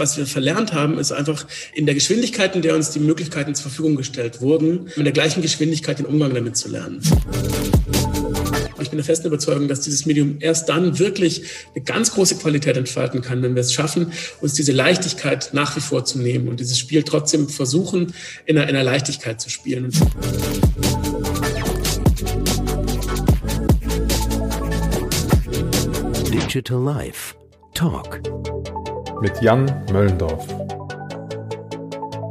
[0.00, 3.64] was wir verlernt haben, ist einfach in der Geschwindigkeit, in der uns die Möglichkeiten zur
[3.64, 7.00] Verfügung gestellt wurden, mit der gleichen Geschwindigkeit den Umgang damit zu lernen.
[8.80, 11.42] Ich bin der festen Überzeugung, dass dieses Medium erst dann wirklich
[11.74, 15.80] eine ganz große Qualität entfalten kann, wenn wir es schaffen, uns diese Leichtigkeit nach wie
[15.80, 18.14] vor zu nehmen und dieses Spiel trotzdem versuchen,
[18.46, 19.92] in einer, in einer Leichtigkeit zu spielen.
[26.32, 27.34] Digital Life
[27.74, 28.20] Talk
[29.20, 30.46] mit Jan Möllendorf.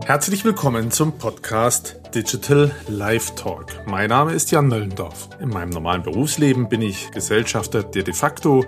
[0.06, 3.68] Herzlich willkommen zum Podcast Digital Life Talk.
[3.86, 5.30] Mein Name ist Jan Möllendorf.
[5.40, 8.66] In meinem normalen Berufsleben bin ich Gesellschafter der De facto,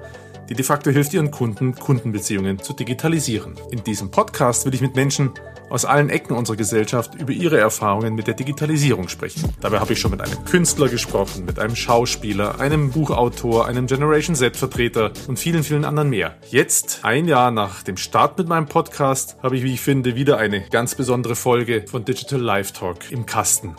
[0.49, 3.55] die De facto hilft ihren Kunden, Kundenbeziehungen zu digitalisieren.
[3.71, 5.31] In diesem Podcast will ich mit Menschen
[5.71, 9.49] aus allen Ecken unserer Gesellschaft über ihre Erfahrungen mit der Digitalisierung sprechen.
[9.61, 14.35] Dabei habe ich schon mit einem Künstler gesprochen, mit einem Schauspieler, einem Buchautor, einem Generation
[14.35, 16.35] Z-Vertreter und vielen, vielen anderen mehr.
[16.49, 20.37] Jetzt, ein Jahr nach dem Start mit meinem Podcast, habe ich, wie ich finde, wieder
[20.37, 23.75] eine ganz besondere Folge von Digital Live Talk im Kasten.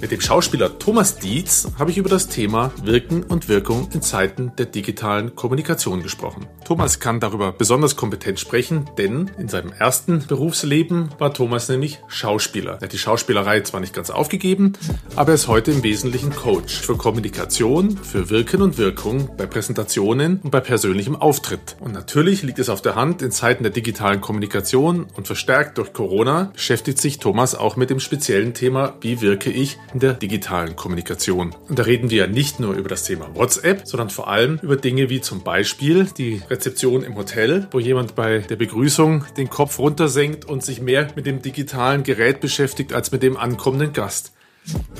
[0.00, 4.52] Mit dem Schauspieler Thomas Dietz habe ich über das Thema Wirken und Wirkung in Zeiten
[4.56, 6.46] der digitalen Kommunikation gesprochen.
[6.64, 12.74] Thomas kann darüber besonders kompetent sprechen, denn in seinem ersten Berufsleben war Thomas nämlich Schauspieler.
[12.74, 14.72] Er hat die Schauspielerei zwar nicht ganz aufgegeben,
[15.16, 20.40] aber er ist heute im Wesentlichen Coach für Kommunikation, für Wirken und Wirkung bei Präsentationen
[20.42, 21.76] und bei persönlichem Auftritt.
[21.80, 25.92] Und natürlich liegt es auf der Hand, in Zeiten der digitalen Kommunikation und verstärkt durch
[25.92, 30.76] Corona beschäftigt sich Thomas auch mit dem speziellen Thema, wie wirke ich in der digitalen
[30.76, 31.54] Kommunikation.
[31.68, 34.76] Und da reden wir ja nicht nur über das Thema WhatsApp, sondern vor allem über
[34.76, 39.78] Dinge wie zum Beispiel die Rezeption im Hotel, wo jemand bei der Begrüßung den Kopf
[39.78, 44.32] runtersenkt und sich mehr mit dem digitalen Gerät beschäftigt als mit dem ankommenden Gast.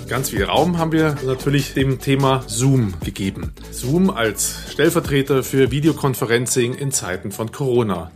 [0.08, 3.53] Ganz viel Raum haben wir natürlich dem Thema Zoom gegeben.
[3.70, 8.11] Zoom als Stellvertreter für Videoconferencing in Zeiten von Corona.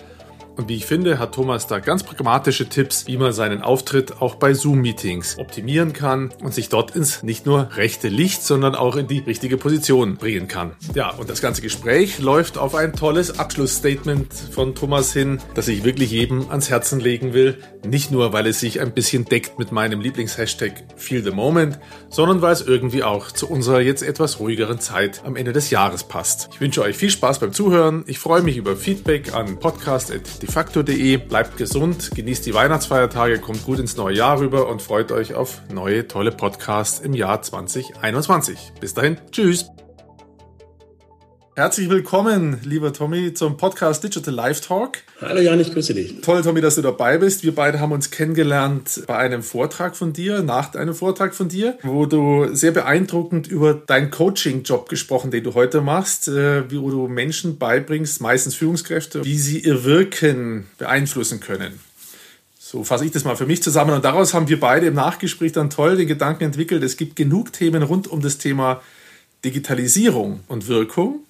[0.57, 4.37] Und wie ich finde, hat Thomas da ganz pragmatische Tipps, wie man seinen Auftritt auch
[4.37, 9.09] bei Zoom-Meetings optimieren kann und sich dort ins nicht nur rechte Licht, sondern auch in
[9.09, 10.73] die richtige Position bringen kann.
[10.95, 15.83] Ja, und das ganze Gespräch läuft auf ein tolles Abschlussstatement von Thomas hin, das ich
[15.83, 17.59] wirklich jedem ans Herzen legen will.
[17.85, 22.43] Nicht nur, weil es sich ein bisschen deckt mit meinem Lieblingshashtag Feel the Moment, sondern
[22.43, 26.49] weil es irgendwie auch zu unserer jetzt etwas ruhigeren Zeit am Ende des Jahres passt.
[26.53, 28.05] Ich wünsche euch viel Spaß beim Zuhören.
[28.07, 31.17] Ich freue mich über Feedback an podcast@ defakto.de.
[31.17, 35.61] Bleibt gesund, genießt die Weihnachtsfeiertage, kommt gut ins neue Jahr rüber und freut euch auf
[35.73, 38.73] neue tolle Podcasts im Jahr 2021.
[38.81, 39.67] Bis dahin, tschüss.
[41.57, 44.99] Herzlich willkommen, lieber Tommy, zum Podcast Digital Live Talk.
[45.21, 46.21] Hallo Jan, ich grüße dich.
[46.21, 47.45] Toll, Tommy, dass du dabei bist.
[47.45, 51.79] Wir beide haben uns kennengelernt bei einem Vortrag von dir, nach einem Vortrag von dir,
[51.85, 57.07] wo du sehr beeindruckend über deinen Coaching-Job gesprochen, den du heute machst, äh, wo du
[57.07, 61.79] Menschen beibringst, meistens Führungskräfte, wie sie ihr Wirken beeinflussen können.
[62.59, 63.95] So fasse ich das mal für mich zusammen.
[63.95, 67.53] Und daraus haben wir beide im Nachgespräch dann toll den Gedanken entwickelt, es gibt genug
[67.53, 68.83] Themen rund um das Thema
[69.45, 71.24] Digitalisierung und Wirkung.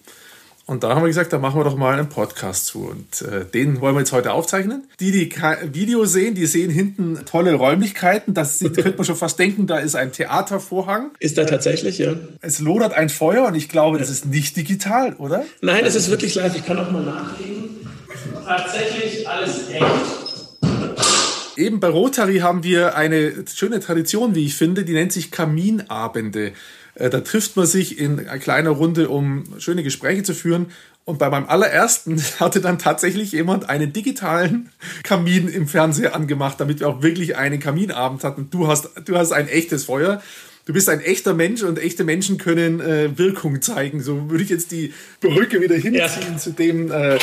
[0.66, 2.86] Und da haben wir gesagt, da machen wir doch mal einen Podcast zu.
[2.86, 4.84] Und äh, den wollen wir jetzt heute aufzeichnen.
[4.98, 5.30] Die, die
[5.72, 8.32] Video sehen, die sehen hinten tolle Räumlichkeiten.
[8.32, 11.10] Das sieht, könnte man schon fast denken, da ist ein Theatervorhang.
[11.18, 12.14] Ist da tatsächlich, ja.
[12.40, 15.44] Es lodert ein Feuer und ich glaube, das ist nicht digital, oder?
[15.60, 16.56] Nein, es ist wirklich live.
[16.56, 17.86] Ich kann auch mal nachlegen.
[18.46, 19.84] Tatsächlich alles echt.
[21.56, 26.52] Eben bei Rotary haben wir eine schöne Tradition, wie ich finde, die nennt sich Kaminabende.
[26.94, 30.66] Äh, da trifft man sich in einer kleinen Runde, um schöne Gespräche zu führen.
[31.04, 34.70] Und bei meinem allerersten hatte dann tatsächlich jemand einen digitalen
[35.02, 38.48] Kamin im Fernseher angemacht, damit wir auch wirklich einen Kaminabend hatten.
[38.50, 40.22] Du hast, du hast ein echtes Feuer
[40.66, 44.02] du bist ein echter Mensch und echte Menschen können äh, Wirkung zeigen.
[44.02, 45.94] So würde ich jetzt die Brücke wieder hinziehen
[46.32, 46.36] ja.
[46.36, 47.18] zu dem, äh,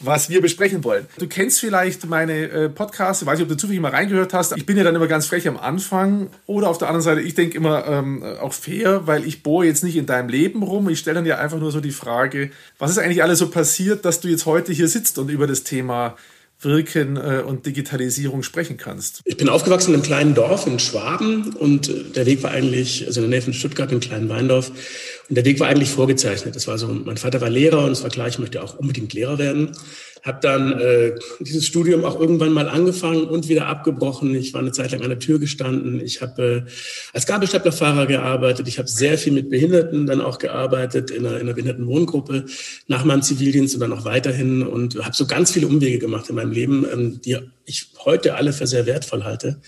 [0.00, 1.06] was wir besprechen wollen.
[1.18, 4.56] Du kennst vielleicht meine äh, Podcasts, ich weiß nicht, ob du zufällig mal reingehört hast.
[4.56, 7.34] Ich bin ja dann immer ganz frech am Anfang oder auf der anderen Seite, ich
[7.34, 10.88] denke immer ähm, auch fair, weil ich bohre jetzt nicht in deinem Leben rum.
[10.88, 14.04] Ich stelle dann ja einfach nur so die Frage, was ist eigentlich alles so passiert,
[14.04, 16.16] dass du jetzt heute hier sitzt und über das Thema
[16.64, 19.20] Wirken äh, und Digitalisierung sprechen kannst.
[19.24, 23.06] Ich bin aufgewachsen in einem kleinen Dorf in Schwaben und äh, der Weg war eigentlich,
[23.06, 24.70] also in der Nähe von Stuttgart, im kleinen Weindorf.
[25.28, 26.56] Und der Weg war eigentlich vorgezeichnet.
[26.56, 29.12] Das war so, mein Vater war Lehrer und es war klar, ich möchte auch unbedingt
[29.12, 29.72] Lehrer werden.
[30.22, 34.34] Habe dann äh, dieses Studium auch irgendwann mal angefangen und wieder abgebrochen.
[34.34, 36.00] Ich war eine Zeit lang an der Tür gestanden.
[36.00, 36.70] Ich habe äh,
[37.12, 38.68] als Gabelstaplerfahrer gearbeitet.
[38.68, 42.46] Ich habe sehr viel mit Behinderten dann auch gearbeitet in einer, in einer Behindertenwohngruppe
[42.86, 46.36] nach meinem Zivildienst und dann auch weiterhin und habe so ganz viele Umwege gemacht in
[46.36, 49.60] meinem Leben, ähm, die ich heute alle für sehr wertvoll halte.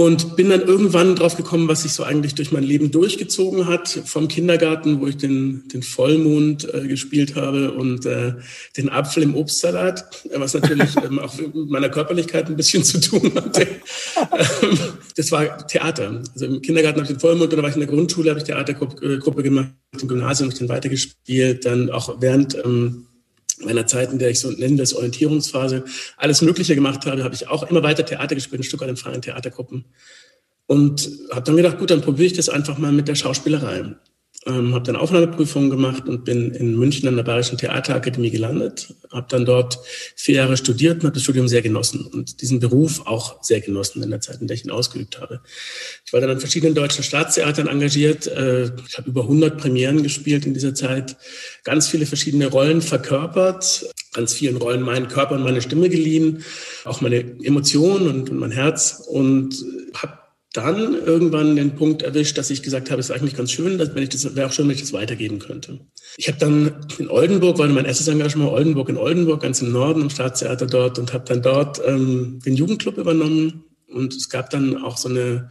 [0.00, 3.86] Und bin dann irgendwann drauf gekommen, was sich so eigentlich durch mein Leben durchgezogen hat.
[4.06, 8.32] Vom Kindergarten, wo ich den, den Vollmond äh, gespielt habe und äh,
[8.78, 13.30] den Apfel im Obstsalat, was natürlich ähm, auch mit meiner Körperlichkeit ein bisschen zu tun
[13.34, 13.60] hatte.
[13.60, 14.78] Ähm,
[15.16, 16.22] das war Theater.
[16.32, 18.46] Also im Kindergarten habe ich den Vollmond, dann war ich in der Grundschule, habe ich
[18.46, 19.68] Theatergruppe gemacht,
[20.00, 23.04] im Gymnasium habe ich den weitergespielt, dann auch während ähm,
[23.64, 25.84] meiner Zeit, in der ich so nenne das Orientierungsphase,
[26.16, 28.96] alles Mögliche gemacht habe, habe ich auch immer weiter Theater gespielt, ein Stück weit in
[28.96, 29.84] freien Theatergruppen.
[30.66, 33.96] Und habe dann gedacht, gut, dann probiere ich das einfach mal mit der Schauspielerei.
[34.46, 38.94] Ähm, habe dann Aufnahmeprüfungen gemacht und bin in München an der Bayerischen Theaterakademie gelandet.
[39.12, 39.78] Habe dann dort
[40.16, 44.02] vier Jahre studiert und habe das Studium sehr genossen und diesen Beruf auch sehr genossen
[44.02, 45.42] in der Zeit, in der ich ihn ausgeübt habe.
[46.06, 48.28] Ich war dann an verschiedenen deutschen Staatstheatern engagiert.
[48.28, 51.18] Äh, ich habe über 100 Premieren gespielt in dieser Zeit,
[51.62, 56.44] ganz viele verschiedene Rollen verkörpert, ganz vielen Rollen meinen Körper und meine Stimme geliehen,
[56.86, 59.54] auch meine Emotionen und, und mein Herz und
[59.94, 60.19] habe
[60.52, 63.94] dann irgendwann den Punkt erwischt, dass ich gesagt habe, es ist eigentlich ganz schön, dass,
[63.94, 65.80] wenn ich das wäre auch schön, wenn ich das weitergeben könnte.
[66.16, 70.02] Ich habe dann in Oldenburg, war mein erstes Engagement Oldenburg in Oldenburg, ganz im Norden,
[70.02, 74.76] im Staatstheater dort und habe dann dort ähm, den Jugendclub übernommen und es gab dann
[74.76, 75.50] auch so eine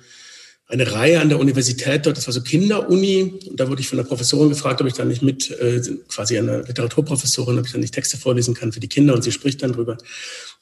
[0.70, 3.98] eine Reihe an der Universität dort, das war so Kinderuni, und da wurde ich von
[3.98, 7.80] der Professorin gefragt, ob ich da nicht mit, äh, quasi eine Literaturprofessorin, ob ich da
[7.80, 9.98] nicht Texte vorlesen kann für die Kinder und sie spricht dann drüber.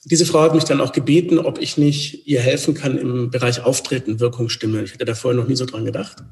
[0.05, 3.61] Diese Frau hat mich dann auch gebeten, ob ich nicht ihr helfen kann im Bereich
[3.61, 4.81] Auftreten, Wirkungsstimme.
[4.83, 6.23] Ich hätte da vorher noch nie so dran gedacht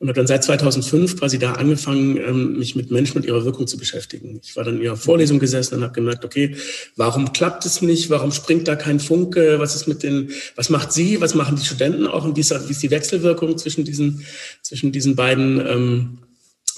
[0.00, 3.66] und habe dann seit 2005 quasi da angefangen, ähm, mich mit Menschen und ihrer Wirkung
[3.66, 4.40] zu beschäftigen.
[4.42, 6.56] Ich war dann in ihrer Vorlesung gesessen und habe gemerkt, okay,
[6.96, 8.08] warum klappt es nicht?
[8.08, 9.58] Warum springt da kein Funke?
[9.60, 11.20] Was ist mit den, was macht sie?
[11.20, 12.24] Was machen die Studenten auch?
[12.24, 14.24] Und wie ist, die Wechselwirkung zwischen diesen,
[14.62, 16.18] zwischen diesen beiden ähm,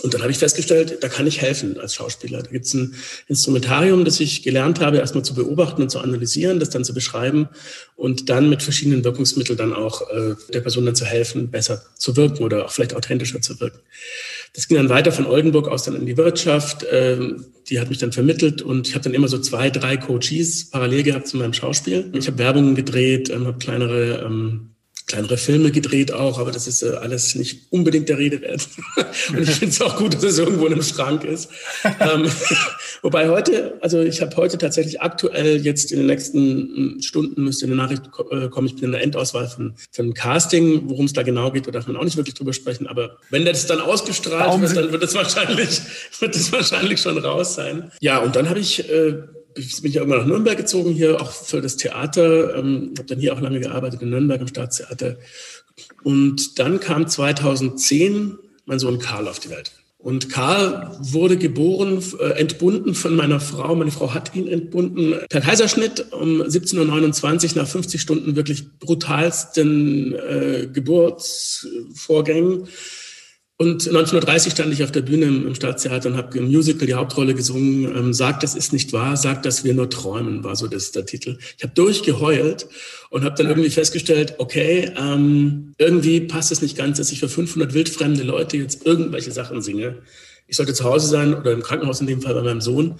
[0.02, 2.42] und dann habe ich festgestellt, da kann ich helfen als Schauspieler.
[2.42, 2.94] Da gibt es ein
[3.28, 7.48] Instrumentarium, das ich gelernt habe, erstmal zu beobachten und zu analysieren, das dann zu beschreiben
[7.94, 12.16] und dann mit verschiedenen Wirkungsmitteln dann auch äh, der Person dann zu helfen, besser zu
[12.16, 13.78] wirken oder auch vielleicht authentischer zu wirken.
[14.54, 16.84] Das ging dann weiter von Oldenburg aus dann in die Wirtschaft.
[16.90, 20.68] Ähm, die hat mich dann vermittelt und ich habe dann immer so zwei, drei Coaches
[20.70, 22.10] parallel gehabt zu meinem Schauspiel.
[22.12, 24.71] Ich habe Werbungen gedreht, ähm, habe kleinere ähm,
[25.12, 28.66] kleinere Filme gedreht auch, aber das ist äh, alles nicht unbedingt der Rede wert.
[29.28, 31.50] und ich finde es auch gut, dass es irgendwo in einem Schrank ist.
[32.00, 32.30] ähm,
[33.02, 37.66] wobei heute, also ich habe heute tatsächlich aktuell jetzt in den nächsten hm, Stunden müsste
[37.66, 41.22] eine Nachricht äh, kommen, ich bin in der Endauswahl von, von Casting, worum es da
[41.22, 44.62] genau geht, da darf man auch nicht wirklich drüber sprechen, aber wenn das dann ausgestrahlt
[44.62, 45.80] wird, dann wird es wahrscheinlich,
[46.20, 47.92] wird es wahrscheinlich schon raus sein.
[48.00, 49.22] Ja, und dann habe ich äh,
[49.54, 52.56] bin ich ja immer nach Nürnberg gezogen, hier auch für das Theater.
[52.56, 55.16] Ähm, habe dann hier auch lange gearbeitet in Nürnberg im Staatstheater.
[56.02, 59.72] Und dann kam 2010 mein Sohn Karl auf die Welt.
[59.98, 63.76] Und Karl wurde geboren, äh, entbunden von meiner Frau.
[63.76, 65.14] Meine Frau hat ihn entbunden.
[65.30, 72.66] Per Kaiserschnitt um 17.29 Uhr nach 50 Stunden wirklich brutalsten äh, Geburtsvorgängen
[73.62, 77.32] und 1930 stand ich auf der Bühne im, Staatstheater und habe im Musical die Hauptrolle
[77.32, 77.84] gesungen.
[77.96, 81.06] Ähm, sagt, das ist nicht wahr, sagt, dass wir nur träumen, war so das, der
[81.06, 81.38] Titel.
[81.56, 82.66] Ich habe durchgeheult
[83.10, 87.28] und habe dann irgendwie festgestellt, okay, ähm, irgendwie passt es nicht ganz, dass ich für
[87.28, 89.98] 500 wildfremde Leute jetzt irgendwelche Sachen singe.
[90.48, 92.96] Ich sollte zu Hause sein oder im Krankenhaus in dem Fall bei meinem Sohn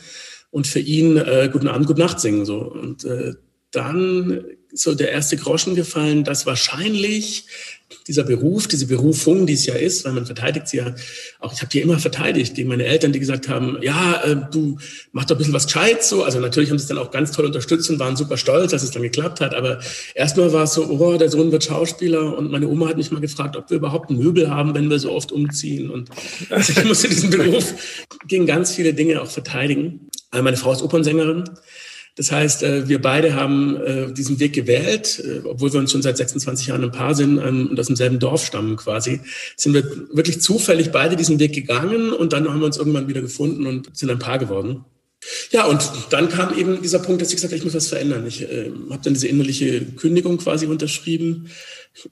[0.53, 2.45] und für ihn äh, Guten Abend, Gute Nacht singen.
[2.45, 2.59] So.
[2.59, 3.33] Und äh,
[3.73, 7.47] dann so der erste Groschen gefallen, dass wahrscheinlich
[8.07, 10.95] dieser Beruf, diese Berufung, die es ja ist, weil man verteidigt sie ja
[11.41, 11.53] auch.
[11.53, 14.79] Ich habe die immer verteidigt gegen meine Eltern, die gesagt haben, ja, äh, du
[15.13, 16.25] mach doch ein bisschen was Gescheites so.
[16.25, 18.83] Also natürlich haben sie es dann auch ganz toll unterstützt und waren super stolz, dass
[18.83, 19.55] es dann geklappt hat.
[19.55, 19.81] Aber
[20.15, 23.21] erstmal war es so, oh, der Sohn wird Schauspieler und meine Oma hat mich mal
[23.21, 25.91] gefragt, ob wir überhaupt ein Möbel haben, wenn wir so oft umziehen.
[25.91, 26.11] Und
[26.51, 27.75] also ich musste diesen Beruf
[28.27, 30.09] gegen ganz viele Dinge auch verteidigen.
[30.33, 31.45] Meine Frau ist Opernsängerin.
[32.15, 36.03] Das heißt, äh, wir beide haben äh, diesen Weg gewählt, äh, obwohl wir uns schon
[36.03, 39.21] seit 26 Jahren ein Paar sind und aus demselben Dorf stammen quasi,
[39.57, 43.23] sind wir wirklich zufällig beide diesen Weg gegangen und dann haben wir uns irgendwann wieder
[43.23, 44.85] gefunden und sind ein Paar geworden.
[45.53, 48.27] Ja, und dann kam eben dieser Punkt, dass ich gesagt habe, ich muss was verändern.
[48.27, 51.49] Ich äh, habe dann diese innerliche Kündigung quasi unterschrieben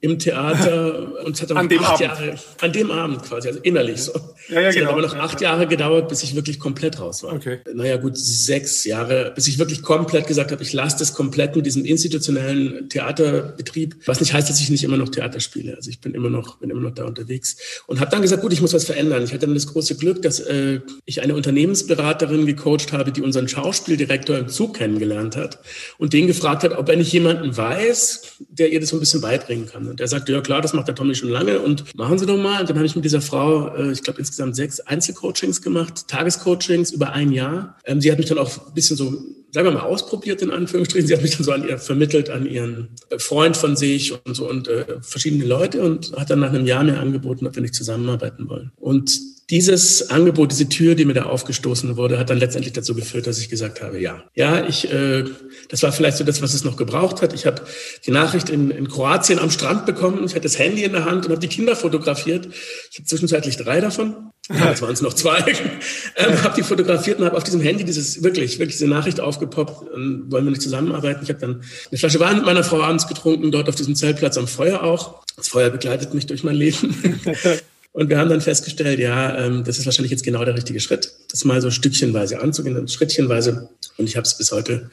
[0.01, 4.03] im Theater und es hat dann an acht Jahre, an dem Abend quasi, also innerlich
[4.03, 4.13] so.
[4.49, 4.89] Ja, ja, es genau.
[4.89, 7.33] hat aber noch acht Jahre gedauert, bis ich wirklich komplett raus war.
[7.35, 7.61] Okay.
[7.73, 11.67] Naja, gut, sechs Jahre, bis ich wirklich komplett gesagt habe, ich lasse das komplett mit
[11.67, 15.77] diesem institutionellen Theaterbetrieb, was nicht heißt, dass ich nicht immer noch Theater spiele.
[15.77, 17.57] Also ich bin immer noch, bin immer noch da unterwegs
[17.87, 19.25] und habe dann gesagt, gut, ich muss was verändern.
[19.25, 23.49] Ich hatte dann das große Glück, dass äh, ich eine Unternehmensberaterin gecoacht habe, die unseren
[23.49, 25.61] Schauspieldirektor im Zug kennengelernt hat
[25.99, 29.21] und den gefragt hat, ob er nicht jemanden weiß, der ihr das so ein bisschen
[29.21, 29.87] beibringen kann.
[29.87, 32.37] Und er sagte, ja klar, das macht der Tommy schon lange und machen Sie doch
[32.37, 32.61] mal.
[32.61, 36.91] Und dann habe ich mit dieser Frau, äh, ich glaube insgesamt sechs Einzelcoachings gemacht, Tagescoachings
[36.91, 37.77] über ein Jahr.
[37.85, 39.17] Ähm, sie hat mich dann auch ein bisschen so
[39.53, 41.09] sagen wir mal, ausprobiert, in Anführungsstrichen.
[41.09, 44.49] Sie hat mich dann so an ihr vermittelt, an ihren Freund von sich und so
[44.49, 47.75] und äh, verschiedene Leute und hat dann nach einem Jahr mir angeboten, ob wir nicht
[47.75, 48.71] zusammenarbeiten wollen.
[48.77, 49.19] Und
[49.51, 53.39] dieses Angebot, diese Tür, die mir da aufgestoßen wurde, hat dann letztendlich dazu geführt, dass
[53.39, 54.23] ich gesagt habe, ja.
[54.35, 55.25] Ja, ich, äh,
[55.69, 57.33] das war vielleicht so das, was es noch gebraucht hat.
[57.33, 57.63] Ich habe
[58.07, 60.25] die Nachricht in, in Kroatien am Strand bekommen.
[60.25, 62.49] Ich hatte das Handy in der Hand und habe die Kinder fotografiert.
[62.93, 64.31] Ich habe zwischenzeitlich drei davon.
[64.49, 65.39] Ja, jetzt waren es noch zwei.
[66.17, 69.89] ähm, habe die fotografiert und habe auf diesem Handy dieses wirklich, wirklich diese Nachricht aufgepoppt.
[69.97, 71.25] Ähm, wollen wir nicht zusammenarbeiten?
[71.25, 74.39] Ich habe dann eine Flasche Wein mit meiner Frau abends getrunken, dort auf diesem Zeltplatz
[74.39, 75.25] am Feuer auch.
[75.37, 76.95] Das Feuer begleitet mich durch mein Leben.
[77.93, 81.13] Und wir haben dann festgestellt, ja, ähm, das ist wahrscheinlich jetzt genau der richtige Schritt,
[81.31, 83.69] das mal so stückchenweise anzugehen, schrittchenweise.
[83.97, 84.91] Und ich habe es bis heute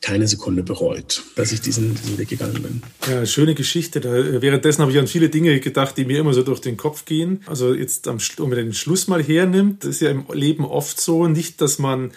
[0.00, 2.82] keine Sekunde bereut, dass ich diesen, diesen Weg gegangen bin.
[3.08, 4.00] Ja, schöne Geschichte.
[4.00, 7.04] Da, währenddessen habe ich an viele Dinge gedacht, die mir immer so durch den Kopf
[7.04, 7.42] gehen.
[7.46, 11.00] Also jetzt, am, wenn man den Schluss mal hernimmt, das ist ja im Leben oft
[11.00, 12.12] so, nicht, dass man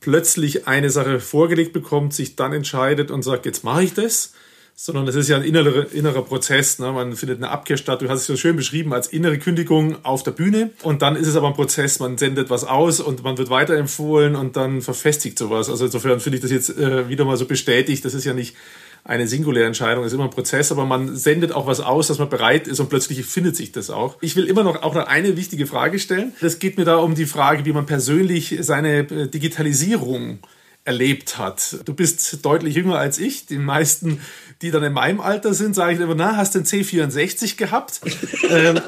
[0.00, 4.32] plötzlich eine Sache vorgelegt bekommt, sich dann entscheidet und sagt, jetzt mache ich das,
[4.78, 6.78] sondern es ist ja ein innerer, innerer Prozess.
[6.78, 6.92] Ne?
[6.92, 8.02] Man findet eine Abkehr statt.
[8.02, 10.70] Du hast es so schön beschrieben als innere Kündigung auf der Bühne.
[10.82, 11.98] Und dann ist es aber ein Prozess.
[11.98, 15.70] Man sendet was aus und man wird weiterempfohlen und dann verfestigt sowas.
[15.70, 18.04] Also insofern finde ich das jetzt äh, wieder mal so bestätigt.
[18.04, 18.54] Das ist ja nicht
[19.02, 22.18] eine singuläre Entscheidung, es ist immer ein Prozess, aber man sendet auch was aus, dass
[22.18, 24.16] man bereit ist und plötzlich findet sich das auch.
[24.20, 26.32] Ich will immer noch auch noch eine wichtige Frage stellen.
[26.40, 30.40] Das geht mir da um die Frage, wie man persönlich seine äh, Digitalisierung
[30.86, 31.78] erlebt hat.
[31.84, 33.46] Du bist deutlich jünger als ich.
[33.46, 34.20] Die meisten
[34.62, 38.00] die dann in meinem Alter sind, sage ich immer, na, hast du den C64 gehabt?
[38.50, 38.80] ähm,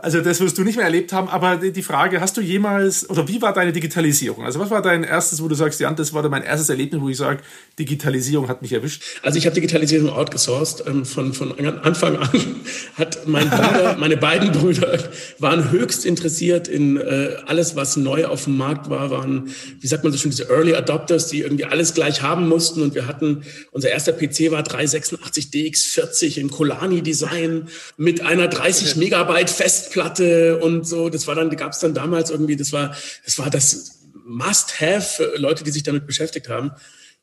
[0.00, 3.26] also das wirst du nicht mehr erlebt haben, aber die Frage, hast du jemals, oder
[3.26, 4.44] wie war deine Digitalisierung?
[4.44, 7.08] Also was war dein erstes, wo du sagst, Jan, das war mein erstes Erlebnis, wo
[7.08, 7.40] ich sage,
[7.80, 9.02] Digitalisierung hat mich erwischt?
[9.22, 10.84] Also ich habe Digitalisierung outgesourced.
[10.86, 11.52] Ähm, von, von
[11.82, 12.28] Anfang an
[12.94, 15.00] hat mein Bruder, meine beiden Brüder
[15.40, 19.50] waren höchst interessiert in äh, alles, was neu auf dem Markt war, waren,
[19.80, 22.82] wie sagt man so schön, diese Early Adopters, die irgendwie alles gleich haben mussten.
[22.82, 29.50] Und wir hatten, unser erster PC war 386 DX40 im Colani-Design mit einer 30 Megabyte
[29.50, 31.08] Fest Festplatte und so.
[31.08, 35.38] Das war dann, gab es dann damals irgendwie, das war, das war das Must-Have für
[35.38, 36.72] Leute, die sich damit beschäftigt haben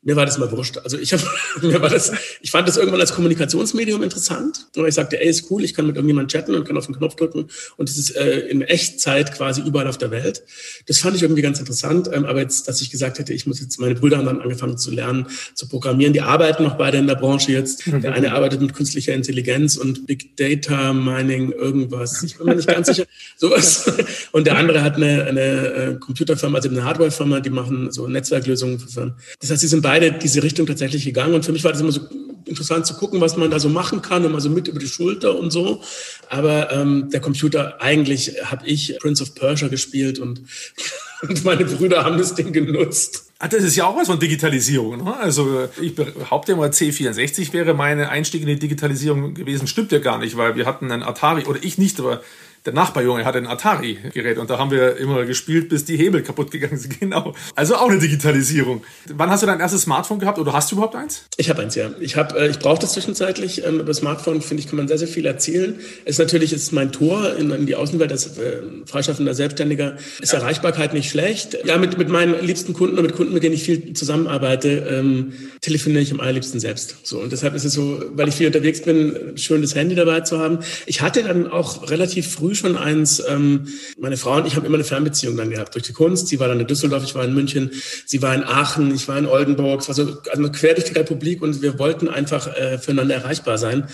[0.06, 0.78] mir war das mal wurscht.
[0.78, 1.24] Also ich habe,
[1.62, 4.68] mir war das, ich fand das irgendwann als Kommunikationsmedium interessant.
[4.76, 6.96] Und ich sagte, ey, ist cool, ich kann mit irgendjemandem chatten und kann auf den
[6.96, 7.48] Knopf drücken
[7.78, 10.44] und das ist äh, in Echtzeit quasi überall auf der Welt.
[10.86, 12.10] Das fand ich irgendwie ganz interessant.
[12.14, 14.78] Ähm, aber jetzt, dass ich gesagt hätte, ich muss jetzt, meine Brüder haben dann angefangen
[14.78, 16.14] zu lernen, zu programmieren.
[16.14, 17.88] Die arbeiten noch beide in der Branche jetzt.
[17.88, 22.22] Der eine arbeitet mit künstlicher Intelligenz und Big Data Mining, irgendwas.
[22.22, 23.06] Ich bin mir nicht ganz sicher.
[23.38, 23.92] Sowas.
[24.32, 28.80] Und der andere hat eine, eine äh, Computerfirma, also eine Hardwarefirma, die machen so Netzwerklösungen
[28.80, 29.16] für Firmen.
[29.40, 31.34] Das heißt, sie sind beide beide diese Richtung tatsächlich gegangen.
[31.34, 32.02] Und für mich war das immer so
[32.46, 35.38] interessant zu gucken, was man da so machen kann, immer so mit über die Schulter
[35.40, 35.82] und so.
[36.30, 40.42] Aber ähm, der Computer, eigentlich habe ich Prince of Persia gespielt und,
[41.22, 43.32] und meine Brüder haben das Ding genutzt.
[43.40, 45.04] Ah, das ist ja auch was von Digitalisierung.
[45.04, 45.18] Ne?
[45.18, 49.68] Also ich behaupte mal, C64 wäre meine Einstieg in die Digitalisierung gewesen.
[49.68, 52.22] Stimmt ja gar nicht, weil wir hatten einen Atari, oder ich nicht, aber
[52.66, 56.52] der Nachbarjunge hatte ein Atari-Gerät und da haben wir immer gespielt, bis die Hebel kaputt
[56.52, 56.96] gegangen sind.
[57.06, 57.36] Genau.
[57.56, 58.84] Also auch eine Digitalisierung.
[59.14, 61.26] Wann hast du dein erstes Smartphone gehabt oder hast du überhaupt eins?
[61.38, 61.92] Ich habe eins, ja.
[62.00, 63.64] Ich, hab, äh, ich brauche das zwischenzeitlich.
[63.64, 65.76] Ähm, über Smartphone, finde ich, kann man sehr, sehr viel erzählen.
[66.06, 69.98] Es ist natürlich ist mein Tor in, in die Außenwelt als äh, freischaffender Selbstständiger.
[70.20, 70.40] Ist ja.
[70.40, 71.58] Erreichbarkeit nicht schlecht.
[71.66, 75.34] Ja, mit, mit meinen liebsten Kunden und mit Kunden, mit denen ich viel zusammenarbeite, ähm,
[75.62, 76.96] telefoniere ich am allerliebsten selbst.
[77.04, 80.22] So, und deshalb ist es so, weil ich viel unterwegs bin, schön das Handy dabei
[80.22, 80.60] zu haben.
[80.88, 83.22] Ich hatte dann auch relativ früh schon eins.
[83.28, 86.28] Ähm, meine Frau und ich haben immer eine Fernbeziehung dann gehabt durch die Kunst.
[86.28, 87.72] Sie war dann in Düsseldorf, ich war in München,
[88.06, 89.82] sie war in Aachen, ich war in Oldenburg.
[89.82, 93.58] Es war so also quer durch die Republik und wir wollten einfach äh, füreinander erreichbar
[93.58, 93.88] sein.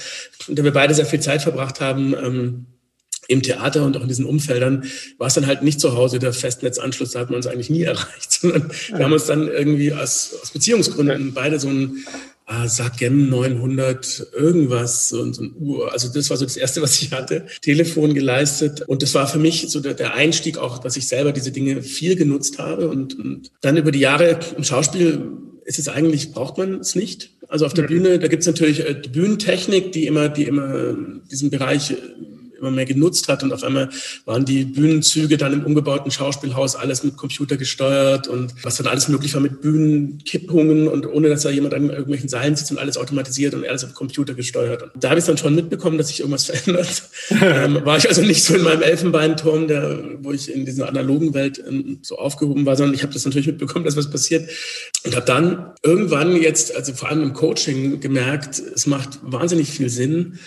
[0.48, 2.66] Und da wir beide sehr viel Zeit verbracht haben, ähm,
[3.28, 4.84] im Theater und auch in diesen Umfeldern
[5.18, 7.84] war es dann halt nicht zu Hause der Festnetzanschluss, da hat man uns eigentlich nie
[7.84, 12.04] erreicht, sondern wir haben uns dann irgendwie aus, aus Beziehungsgründen beide so ein
[12.52, 15.92] ah, Sagem 900 irgendwas und so ein Uhr.
[15.92, 17.46] Also das war so das erste, was ich hatte.
[17.62, 21.32] Telefon geleistet und das war für mich so der, der Einstieg auch, dass ich selber
[21.32, 25.22] diese Dinge viel genutzt habe und, und dann über die Jahre im Schauspiel
[25.64, 27.32] ist es eigentlich, braucht man es nicht.
[27.48, 30.96] Also auf der Bühne, da gibt es natürlich äh, die Bühnentechnik, die immer, die immer
[31.30, 31.96] diesen Bereich
[32.62, 33.44] immer mehr genutzt hat.
[33.44, 33.90] Und auf einmal
[34.26, 39.08] waren die Bühnenzüge dann im umgebauten Schauspielhaus alles mit Computer gesteuert und was dann alles
[39.08, 42.98] möglich war mit Bühnenkippungen und ohne dass da jemand an irgendwelchen Seilen sitzt und alles
[42.98, 44.84] automatisiert und alles auf Computer gesteuert.
[44.84, 47.04] Und da habe ich dann schon mitbekommen, dass sich irgendwas verändert.
[47.32, 51.34] ähm, war ich also nicht so in meinem Elfenbeinturm, der, wo ich in dieser analogen
[51.34, 54.50] Welt ähm, so aufgehoben war, sondern ich habe das natürlich mitbekommen, dass was passiert.
[55.04, 59.90] Und habe dann irgendwann jetzt, also vor allem im Coaching, gemerkt, es macht wahnsinnig viel
[59.90, 60.40] Sinn,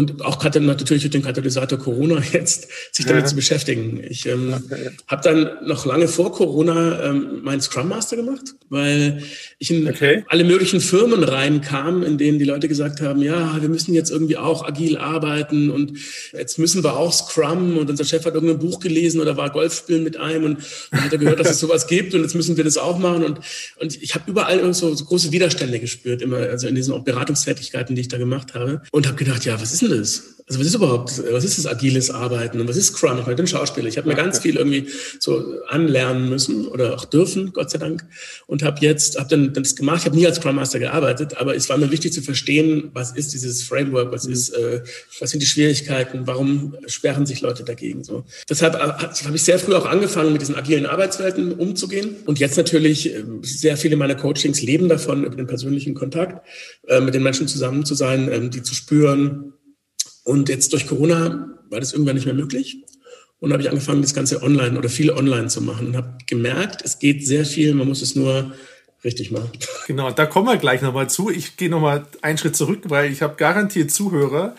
[0.00, 3.28] und auch natürlich durch den Katalysator Corona jetzt sich damit ja.
[3.28, 4.02] zu beschäftigen.
[4.08, 4.90] Ich ähm, okay.
[5.06, 9.22] habe dann noch lange vor Corona ähm, meinen Scrum Master gemacht, weil
[9.58, 10.24] ich in okay.
[10.28, 14.38] alle möglichen Firmen reinkam, in denen die Leute gesagt haben, ja, wir müssen jetzt irgendwie
[14.38, 15.98] auch agil arbeiten und
[16.32, 19.74] jetzt müssen wir auch Scrum und unser Chef hat irgendein Buch gelesen oder war Golf
[19.74, 20.58] spielen mit einem und
[20.92, 23.22] dann hat er gehört, dass es sowas gibt und jetzt müssen wir das auch machen
[23.22, 23.40] und,
[23.78, 28.00] und ich habe überall so, so große Widerstände gespürt, immer also in diesen Beratungstätigkeiten, die
[28.00, 30.30] ich da gemacht habe und habe gedacht, ja, was ist denn das?
[30.50, 33.12] Also was ist überhaupt, was ist das agiles Arbeiten und was ist Scrum?
[33.12, 33.86] Ich meine, ich bin Schauspieler.
[33.86, 34.88] Ich habe mir ganz viel irgendwie
[35.20, 38.04] so anlernen müssen oder auch dürfen, Gott sei Dank.
[38.48, 39.98] Und habe jetzt, habe dann das gemacht.
[40.00, 43.12] Ich habe nie als Scrum Master gearbeitet, aber es war mir wichtig zu verstehen, was
[43.12, 44.82] ist dieses Framework, was ist, äh,
[45.20, 48.02] was sind die Schwierigkeiten, warum sperren sich Leute dagegen.
[48.02, 48.24] So.
[48.48, 52.16] Deshalb äh, habe ich sehr früh auch angefangen, mit diesen agilen Arbeitswelten umzugehen.
[52.26, 56.44] Und jetzt natürlich äh, sehr viele meiner Coachings leben davon, über den persönlichen Kontakt,
[56.88, 59.52] äh, mit den Menschen zusammen zu sein, ähm, die zu spüren,
[60.24, 62.84] und jetzt durch Corona war das irgendwann nicht mehr möglich.
[63.38, 66.82] Und habe ich angefangen, das Ganze online oder viel online zu machen und habe gemerkt,
[66.84, 68.52] es geht sehr viel, man muss es nur
[69.02, 69.50] richtig machen.
[69.86, 71.30] Genau, da kommen wir gleich nochmal zu.
[71.30, 74.54] Ich gehe nochmal einen Schritt zurück, weil ich habe garantiert Zuhörer,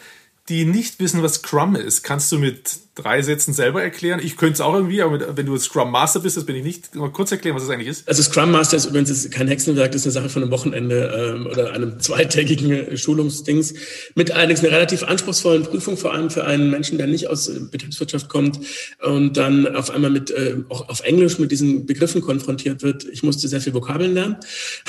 [0.50, 2.04] die nicht wissen, was Scrum ist.
[2.04, 4.20] Kannst du mit drei Sätzen selber erklären?
[4.24, 6.96] Ich könnte es auch irgendwie, aber wenn du Scrum Master bist, das bin ich nicht.
[6.96, 8.08] Mal kurz erklären, was das eigentlich ist.
[8.08, 11.48] Also Scrum Master ist übrigens kein Hexenwerk, das ist eine Sache von einem Wochenende ähm,
[11.48, 13.74] oder einem zweitägigen Schulungsdings
[14.16, 18.30] mit allerdings einer relativ anspruchsvollen Prüfung, vor allem für einen Menschen, der nicht aus Betriebswirtschaft
[18.30, 18.60] kommt
[19.02, 23.06] und dann auf einmal mit äh, auch auf Englisch mit diesen Begriffen konfrontiert wird.
[23.06, 24.38] Ich musste sehr viel Vokabeln lernen.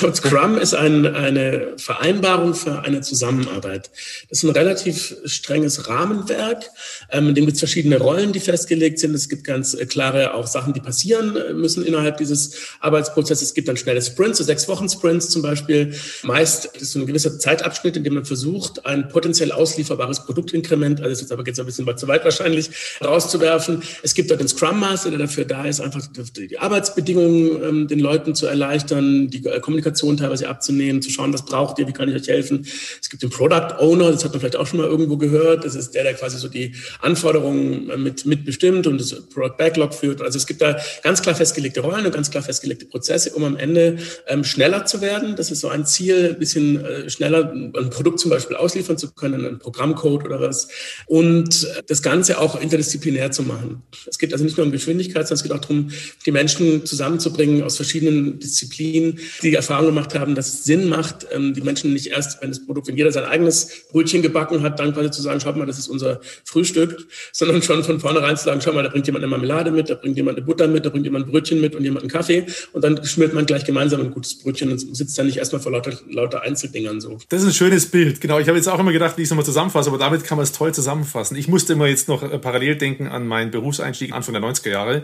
[0.01, 3.89] Und Scrum ist ein, eine Vereinbarung für eine Zusammenarbeit.
[4.29, 6.65] Das ist ein relativ strenges Rahmenwerk,
[7.11, 9.15] ähm, in dem es verschiedene Rollen, die festgelegt sind.
[9.15, 13.49] Es gibt ganz äh, klare auch Sachen, die passieren äh, müssen innerhalb dieses Arbeitsprozesses.
[13.49, 15.93] Es gibt dann schnelle Sprints, so sechs Wochen Sprints zum Beispiel.
[16.23, 21.21] Meist ist so ein gewisser Zeitabschnitt, in dem man versucht, ein potenziell auslieferbares Produktinkrement, also
[21.21, 22.69] jetzt aber geht es ein bisschen zu weit wahrscheinlich,
[23.03, 23.81] rauszuwerfen.
[24.03, 26.01] Es gibt dort den Scrum Master, der dafür da ist, einfach
[26.37, 31.45] die Arbeitsbedingungen ähm, den Leuten zu erleichtern, die äh, Kommunikation teilweise abzunehmen, zu schauen, was
[31.45, 32.65] braucht ihr, wie kann ich euch helfen.
[33.01, 35.65] Es gibt den Product Owner, das hat man vielleicht auch schon mal irgendwo gehört.
[35.65, 40.21] Das ist der, der quasi so die Anforderungen mit, mitbestimmt und das Product Backlog führt.
[40.21, 43.57] Also es gibt da ganz klar festgelegte Rollen und ganz klar festgelegte Prozesse, um am
[43.57, 43.97] Ende
[44.27, 45.35] ähm, schneller zu werden.
[45.35, 49.13] Das ist so ein Ziel, ein bisschen äh, schneller ein Produkt zum Beispiel ausliefern zu
[49.13, 50.67] können, einen Programmcode oder was.
[51.05, 53.83] Und das Ganze auch interdisziplinär zu machen.
[54.07, 55.91] Es geht also nicht nur um Geschwindigkeit, sondern es geht auch darum,
[56.25, 61.27] die Menschen zusammenzubringen aus verschiedenen Disziplinen, die die Erfahrung gemacht haben, dass es Sinn macht,
[61.31, 64.79] ähm, die Menschen nicht erst, wenn das Produkt, wenn jeder sein eigenes Brötchen gebacken hat,
[64.79, 68.37] dann quasi zu sagen, schaut mal, das ist unser Frühstück, sondern schon schon von vornherein
[68.37, 70.67] zu sagen, schau mal, da bringt jemand eine Marmelade mit, da bringt jemand eine Butter
[70.67, 73.45] mit, da bringt jemand ein Brötchen mit und jemand einen Kaffee und dann schmiert man
[73.45, 77.17] gleich gemeinsam ein gutes Brötchen und sitzt dann nicht erstmal vor lauter, lauter Einzeldingern so.
[77.29, 78.39] Das ist ein schönes Bild, genau.
[78.39, 80.43] Ich habe jetzt auch immer gedacht, wie ich es nochmal zusammenfasse, aber damit kann man
[80.43, 81.37] es toll zusammenfassen.
[81.37, 85.03] Ich musste immer jetzt noch äh, parallel denken an meinen Berufseinstieg Anfang der 90er Jahre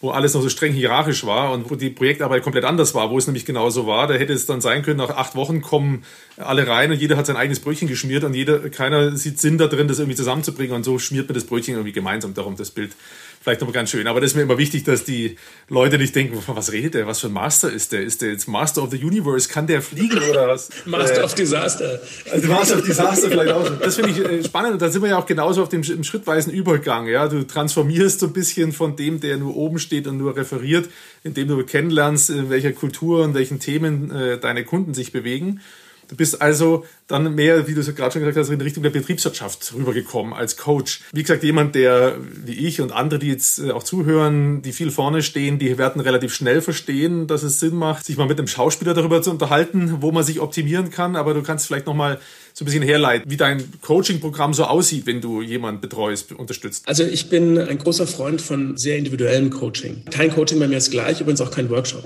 [0.00, 3.18] wo alles noch so streng hierarchisch war und wo die Projektarbeit komplett anders war, wo
[3.18, 4.06] es nämlich genauso war.
[4.06, 6.04] Da hätte es dann sein können, nach acht Wochen kommen
[6.36, 9.66] alle rein und jeder hat sein eigenes Brötchen geschmiert und jeder, keiner sieht Sinn da
[9.66, 12.32] drin, das irgendwie zusammenzubringen und so schmiert man das Brötchen irgendwie gemeinsam.
[12.32, 12.92] Darum das Bild
[13.40, 14.06] vielleicht nochmal ganz schön.
[14.06, 15.36] Aber das ist mir immer wichtig, dass die
[15.68, 18.02] Leute nicht denken, was redet der, was für ein Master ist der?
[18.02, 19.48] Ist der jetzt Master of the Universe?
[19.48, 20.70] Kann der fliegen oder was?
[20.86, 22.00] Master äh, of Disaster.
[22.30, 23.68] Also Master of Disaster vielleicht auch.
[23.80, 26.04] Das finde ich äh, spannend und da sind wir ja auch genauso auf dem im
[26.04, 27.06] schrittweisen Übergang.
[27.06, 30.88] Ja, Du transformierst so ein bisschen von dem, der nur oben steht und nur referiert,
[31.22, 35.60] indem du kennenlernst, in welcher Kultur und welchen Themen äh, deine Kunden sich bewegen.
[36.08, 38.90] Du bist also dann mehr, wie du es gerade schon gesagt hast, in Richtung der
[38.90, 41.02] Betriebswirtschaft rübergekommen als Coach.
[41.12, 44.90] Wie gesagt, jemand, der wie ich und andere, die jetzt äh, auch zuhören, die viel
[44.90, 48.48] vorne stehen, die werden relativ schnell verstehen, dass es Sinn macht, sich mal mit einem
[48.48, 51.14] Schauspieler darüber zu unterhalten, wo man sich optimieren kann.
[51.14, 52.18] Aber du kannst vielleicht noch mal
[52.58, 56.88] so ein bisschen herleiten, wie dein Coaching-Programm so aussieht, wenn du jemanden betreust, unterstützt?
[56.88, 60.02] Also ich bin ein großer Freund von sehr individuellem Coaching.
[60.10, 62.02] Kein Coaching bei mir ist gleich, übrigens auch kein Workshop.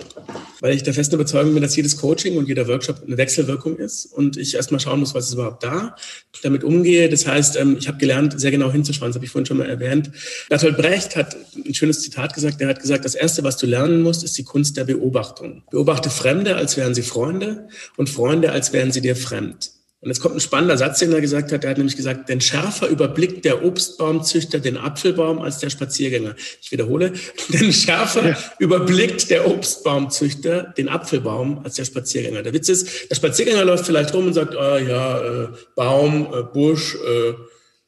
[0.60, 4.04] Weil ich der festen Überzeugung bin, dass jedes Coaching und jeder Workshop eine Wechselwirkung ist
[4.04, 5.96] und ich erstmal schauen muss, was ist überhaupt da,
[6.42, 7.08] damit umgehe.
[7.08, 9.70] Das heißt, ähm, ich habe gelernt, sehr genau hinzuschauen, das habe ich vorhin schon mal
[9.70, 10.10] erwähnt.
[10.50, 14.02] Bertolt Brecht hat ein schönes Zitat gesagt, der hat gesagt, das Erste, was du lernen
[14.02, 15.62] musst, ist die Kunst der Beobachtung.
[15.70, 19.70] Beobachte Fremde, als wären sie Freunde und Freunde, als wären sie dir fremd.
[20.02, 21.62] Und jetzt kommt ein spannender Satz, den er gesagt hat.
[21.62, 26.34] Er hat nämlich gesagt, denn schärfer überblickt der Obstbaumzüchter den Apfelbaum als der Spaziergänger.
[26.60, 27.12] Ich wiederhole,
[27.48, 28.38] denn schärfer ja.
[28.58, 32.42] überblickt der Obstbaumzüchter den Apfelbaum als der Spaziergänger.
[32.42, 36.42] Der Witz ist, der Spaziergänger läuft vielleicht rum und sagt, oh, ja, äh, Baum, äh,
[36.42, 37.34] Busch, äh,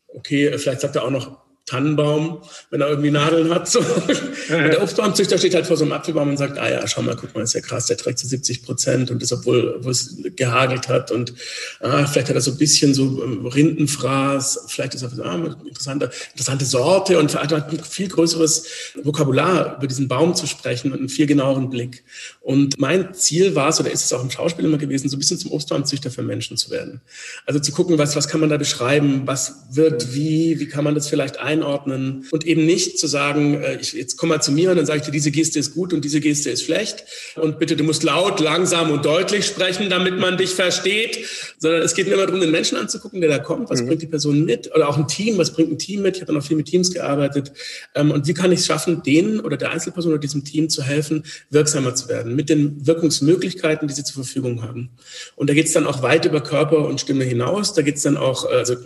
[0.07, 3.69] okay, vielleicht sagt er auch noch Tannenbaum, wenn er irgendwie Nadeln hat.
[3.69, 3.79] So.
[4.49, 7.17] Und der Obstbaumzüchter steht halt vor so einem Apfelbaum und sagt, ah ja, schau mal,
[7.17, 10.17] guck mal, ist ja krass, der trägt zu so 70 Prozent und das, obwohl, es
[10.37, 11.33] gehagelt hat und
[11.81, 15.57] ah, vielleicht hat er so ein bisschen so ähm, Rindenfraß, vielleicht ist er ah, eine
[15.67, 18.67] interessante, interessante Sorte und hat ein viel größeres
[19.03, 22.05] Vokabular über diesen Baum zu sprechen und einen viel genaueren Blick.
[22.45, 25.19] Und mein Ziel war es, oder ist es auch im Schauspiel immer gewesen, so ein
[25.19, 27.01] bisschen zum Obstbaumzüchter für Menschen zu werden.
[27.47, 30.95] Also zu gucken, was, was kann man da beschreiben, was wird wie, wie kann man
[30.95, 32.27] das vielleicht ein einordnen?
[32.31, 34.99] Und eben nicht zu sagen, äh, ich, jetzt komm mal zu mir und dann sage
[34.99, 37.05] ich dir, diese Geste ist gut und diese Geste ist schlecht.
[37.37, 41.27] Und bitte, du musst laut, langsam und deutlich sprechen, damit man dich versteht,
[41.59, 43.87] sondern es geht mir immer darum, den Menschen anzugucken, der da kommt, was mhm.
[43.87, 44.75] bringt die Person mit?
[44.75, 46.93] Oder auch ein Team, was bringt ein Team mit, ich habe noch viel mit Teams
[46.93, 47.53] gearbeitet.
[47.95, 50.83] Ähm, und wie kann ich es schaffen, denen oder der Einzelperson oder diesem Team zu
[50.83, 54.91] helfen, wirksamer zu werden, mit den Wirkungsmöglichkeiten, die sie zur Verfügung haben.
[55.37, 58.03] Und da geht es dann auch weit über Körper und Stimme hinaus, da geht es
[58.03, 58.77] dann auch, also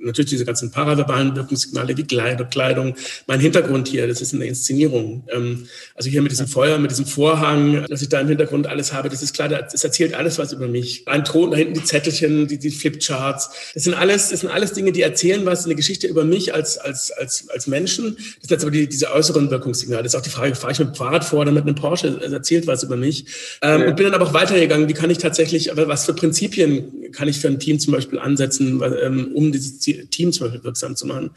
[0.00, 2.94] natürlich diese ganzen paraverbalen Wirkungssignale wie Kleidung.
[3.26, 5.24] Mein Hintergrund hier, das ist eine Inszenierung.
[5.32, 8.92] Ähm, also hier mit diesem Feuer, mit diesem Vorhang, dass ich da im Hintergrund alles
[8.92, 11.02] habe, das ist klar, das erzählt alles was über mich.
[11.06, 13.50] Ein Thron, da hinten die Zettelchen, die, die Flipcharts.
[13.74, 16.78] Das sind alles, das sind alles Dinge, die erzählen was, eine Geschichte über mich als,
[16.78, 18.16] als, als, als Menschen.
[18.16, 20.02] Das sind jetzt aber die, diese äußeren Wirkungssignale.
[20.02, 22.18] Das ist auch die Frage, fahre ich mit dem Fahrrad vor oder mit einem Porsche?
[22.24, 23.26] Es erzählt was über mich.
[23.62, 23.88] Ähm, ja.
[23.88, 24.88] Und bin dann aber auch weitergegangen.
[24.88, 28.18] Wie kann ich tatsächlich, aber was für Prinzipien kann ich für ein Team zum Beispiel
[28.18, 31.30] ansetzen, ähm, um dieses Team zum Beispiel wirksam zu machen.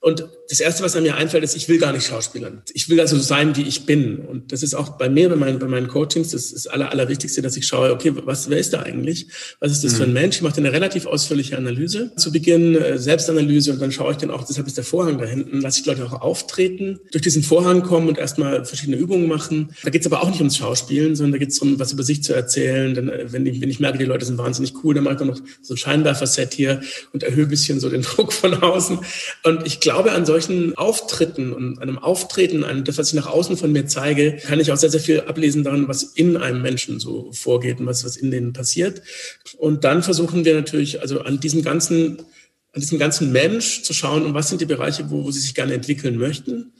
[0.00, 2.62] Und das Erste, was mir einfällt, ist, ich will gar nicht schauspielern.
[2.72, 4.18] Ich will also sein, wie ich bin.
[4.18, 6.90] Und das ist auch bei mir, bei meinen, bei meinen Coachings, das ist das Aller,
[6.90, 9.26] Allerwichtigste, dass ich schaue, okay, was, wer ist da eigentlich?
[9.60, 9.96] Was ist das mhm.
[9.96, 10.14] für ein mhm.
[10.14, 10.36] Mensch?
[10.36, 12.12] Ich mache eine relativ ausführliche Analyse.
[12.16, 15.24] Zu Beginn äh, Selbstanalyse und dann schaue ich dann auch, deshalb ist der Vorhang da
[15.24, 19.70] hinten, lasse ich Leute auch auftreten, durch diesen Vorhang kommen und erstmal verschiedene Übungen machen.
[19.82, 22.02] Da geht es aber auch nicht ums Schauspielen, sondern da geht es darum, was über
[22.02, 22.94] sich zu erzählen.
[22.94, 25.18] Dann, äh, wenn, ich, wenn ich merke, die Leute sind wahnsinnig cool, dann mache ich
[25.18, 26.80] dann noch so ein Scheinwerfer-Set hier
[27.12, 28.98] und erhöhe ein bisschen so den Druck von außen.
[29.42, 33.56] Und ich glaube, an solchen Auftritten und einem Auftreten, an das, was ich nach außen
[33.56, 37.00] von mir zeige, kann ich auch sehr, sehr viel ablesen daran, was in einem Menschen
[37.00, 39.02] so vorgeht und was, was in denen passiert.
[39.56, 42.18] Und dann versuchen wir natürlich, also an diesem ganzen,
[42.72, 45.54] an diesem ganzen Mensch zu schauen, um was sind die Bereiche, wo, wo sie sich
[45.54, 46.72] gerne entwickeln möchten.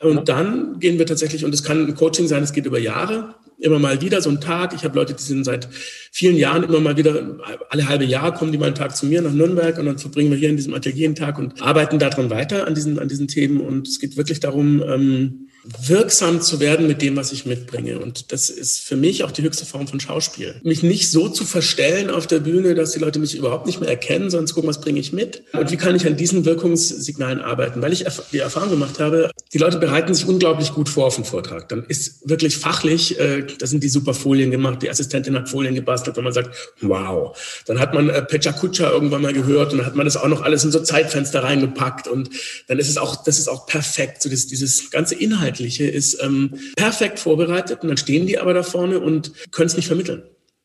[0.00, 3.34] Und dann gehen wir tatsächlich, und es kann ein Coaching sein, es geht über Jahre,
[3.58, 4.74] immer mal wieder so ein Tag.
[4.74, 5.68] Ich habe Leute, die sind seit
[6.12, 7.38] vielen Jahren immer mal wieder,
[7.70, 10.30] alle halbe Jahr kommen die mal einen Tag zu mir nach Nürnberg und dann verbringen
[10.30, 13.28] wir hier in diesem Atelier einen Tag und arbeiten daran weiter an diesen, an diesen
[13.28, 13.60] Themen.
[13.60, 15.48] Und es geht wirklich darum, ähm,
[15.80, 17.98] wirksam zu werden mit dem, was ich mitbringe.
[17.98, 20.56] Und das ist für mich auch die höchste Form von Schauspiel.
[20.62, 23.88] Mich nicht so zu verstellen auf der Bühne, dass die Leute mich überhaupt nicht mehr
[23.88, 27.40] erkennen, sondern zu gucken, was bringe ich mit und wie kann ich an diesen Wirkungssignalen
[27.40, 27.82] arbeiten.
[27.82, 31.24] Weil ich die Erfahrung gemacht habe, die Leute bereiten sich unglaublich gut vor auf den
[31.24, 31.68] Vortrag.
[31.68, 35.74] Dann ist wirklich fachlich, äh, da sind die super Folien gemacht, die Assistentin hat Folien
[35.74, 37.36] gebastelt, wenn man sagt, wow.
[37.66, 40.28] Dann hat man äh, Pecha Kutscher irgendwann mal gehört und dann hat man das auch
[40.28, 42.30] noch alles in so Zeitfenster reingepackt und
[42.68, 46.22] dann ist es auch, das ist auch perfekt, so dieses, dieses ganze Inhalt Inhaltliche ist
[46.22, 50.22] ähm, perfekt vorbereitet und dann stehen die aber da vorne und können es nicht vermitteln.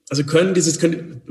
[0.09, 1.21] Also können dieses, können,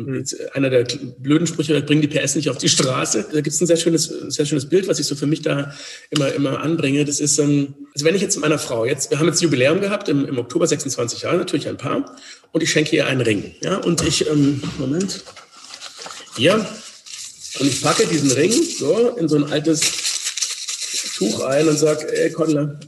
[0.55, 0.87] einer der
[1.19, 3.27] blöden Sprüche, bringen die PS nicht auf die Straße.
[3.31, 5.75] Da gibt es ein sehr schönes, sehr schönes Bild, was ich so für mich da
[6.09, 7.05] immer, immer anbringe.
[7.05, 10.09] Das ist, ähm, also wenn ich jetzt meiner Frau, jetzt, wir haben jetzt Jubiläum gehabt
[10.09, 12.17] im, im Oktober 26 Jahre, natürlich ein Paar,
[12.53, 13.55] und ich schenke ihr einen Ring.
[13.63, 15.25] Ja, und ich, ähm, Moment,
[16.37, 16.67] hier,
[17.59, 19.83] und ich packe diesen Ring so in so ein altes
[21.17, 22.81] Tuch ein und sage, ey, Cordula,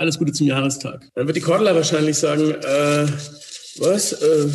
[0.00, 1.08] alles Gute zum Jahrestag.
[1.14, 3.06] Dann wird die Cordula wahrscheinlich sagen, äh,
[3.78, 4.12] was?
[4.12, 4.48] Äh,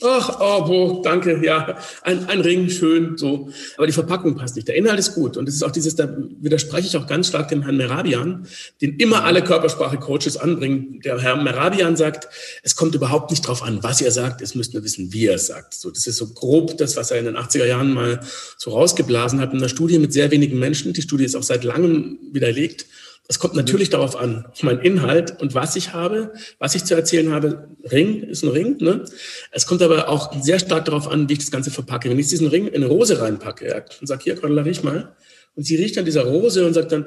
[0.00, 3.50] Ach, oh, boah, danke, ja, ein, ein Ring, schön, so.
[3.76, 4.68] Aber die Verpackung passt nicht.
[4.68, 5.36] Der Inhalt ist gut.
[5.36, 6.08] Und es ist auch dieses, da
[6.40, 8.46] widerspreche ich auch ganz stark dem Herrn Merabian,
[8.80, 11.00] den immer alle Körpersprache-Coaches anbringen.
[11.04, 12.28] Der Herr Merabian sagt,
[12.62, 15.34] es kommt überhaupt nicht drauf an, was ihr sagt, es müsst nur wissen, wie er
[15.34, 15.74] es sagt.
[15.74, 18.20] So, das ist so grob das, was er in den 80er Jahren mal
[18.56, 20.92] so rausgeblasen hat in einer Studie mit sehr wenigen Menschen.
[20.92, 22.86] Die Studie ist auch seit langem widerlegt.
[23.30, 26.94] Es kommt natürlich darauf an, auf meinen Inhalt und was ich habe, was ich zu
[26.94, 27.68] erzählen habe.
[27.92, 28.78] Ring ist ein Ring.
[28.80, 29.04] Ne?
[29.52, 32.08] Es kommt aber auch sehr stark darauf an, wie ich das Ganze verpacke.
[32.08, 35.14] Wenn ich diesen Ring in eine Rose reinpacke ja, und sage, hier, Cordula, riech mal.
[35.54, 37.04] Und sie riecht an dieser Rose und sagt dann,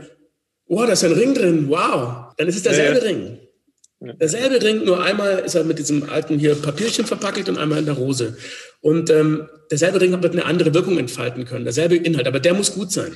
[0.68, 2.34] oh, da ist ein Ring drin, wow.
[2.38, 3.10] Dann ist es derselbe ja, ja.
[3.10, 3.40] Ring.
[4.20, 7.86] Derselbe Ring, nur einmal ist er mit diesem alten hier Papierchen verpackt und einmal in
[7.86, 8.36] der Rose.
[8.82, 12.74] Und ähm, derselbe Ring wird eine andere Wirkung entfalten können, derselbe Inhalt, aber der muss
[12.74, 13.14] gut sein.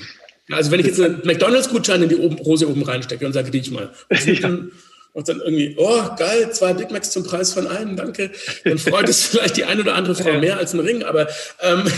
[0.51, 3.91] Also wenn ich jetzt einen McDonalds-Gutschein in die Rose oben reinstecke und sage, riech mal.
[4.09, 4.71] Und dann,
[5.13, 8.31] und dann irgendwie, oh, geil, zwei Big Macs zum Preis von einem, danke.
[8.65, 11.29] Dann freut es vielleicht die eine oder andere Frau mehr als ein Ring, aber...
[11.61, 11.83] Ähm.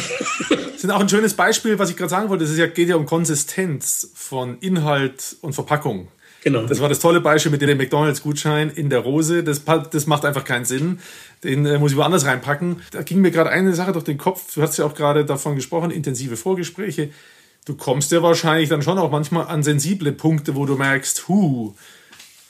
[0.78, 2.44] Das ist auch ein schönes Beispiel, was ich gerade sagen wollte.
[2.44, 6.10] Es ja, geht ja um Konsistenz von Inhalt und Verpackung.
[6.44, 6.68] Genau.
[6.68, 9.44] Das war das tolle Beispiel mit dem McDonalds-Gutschein in der Rose.
[9.44, 11.00] Das, das macht einfach keinen Sinn.
[11.44, 12.84] Den äh, muss ich woanders reinpacken.
[12.92, 14.54] Da ging mir gerade eine Sache durch den Kopf.
[14.54, 17.10] Du hast ja auch gerade davon gesprochen, intensive Vorgespräche
[17.68, 21.76] du kommst ja wahrscheinlich dann schon auch manchmal an sensible Punkte, wo du merkst, hu,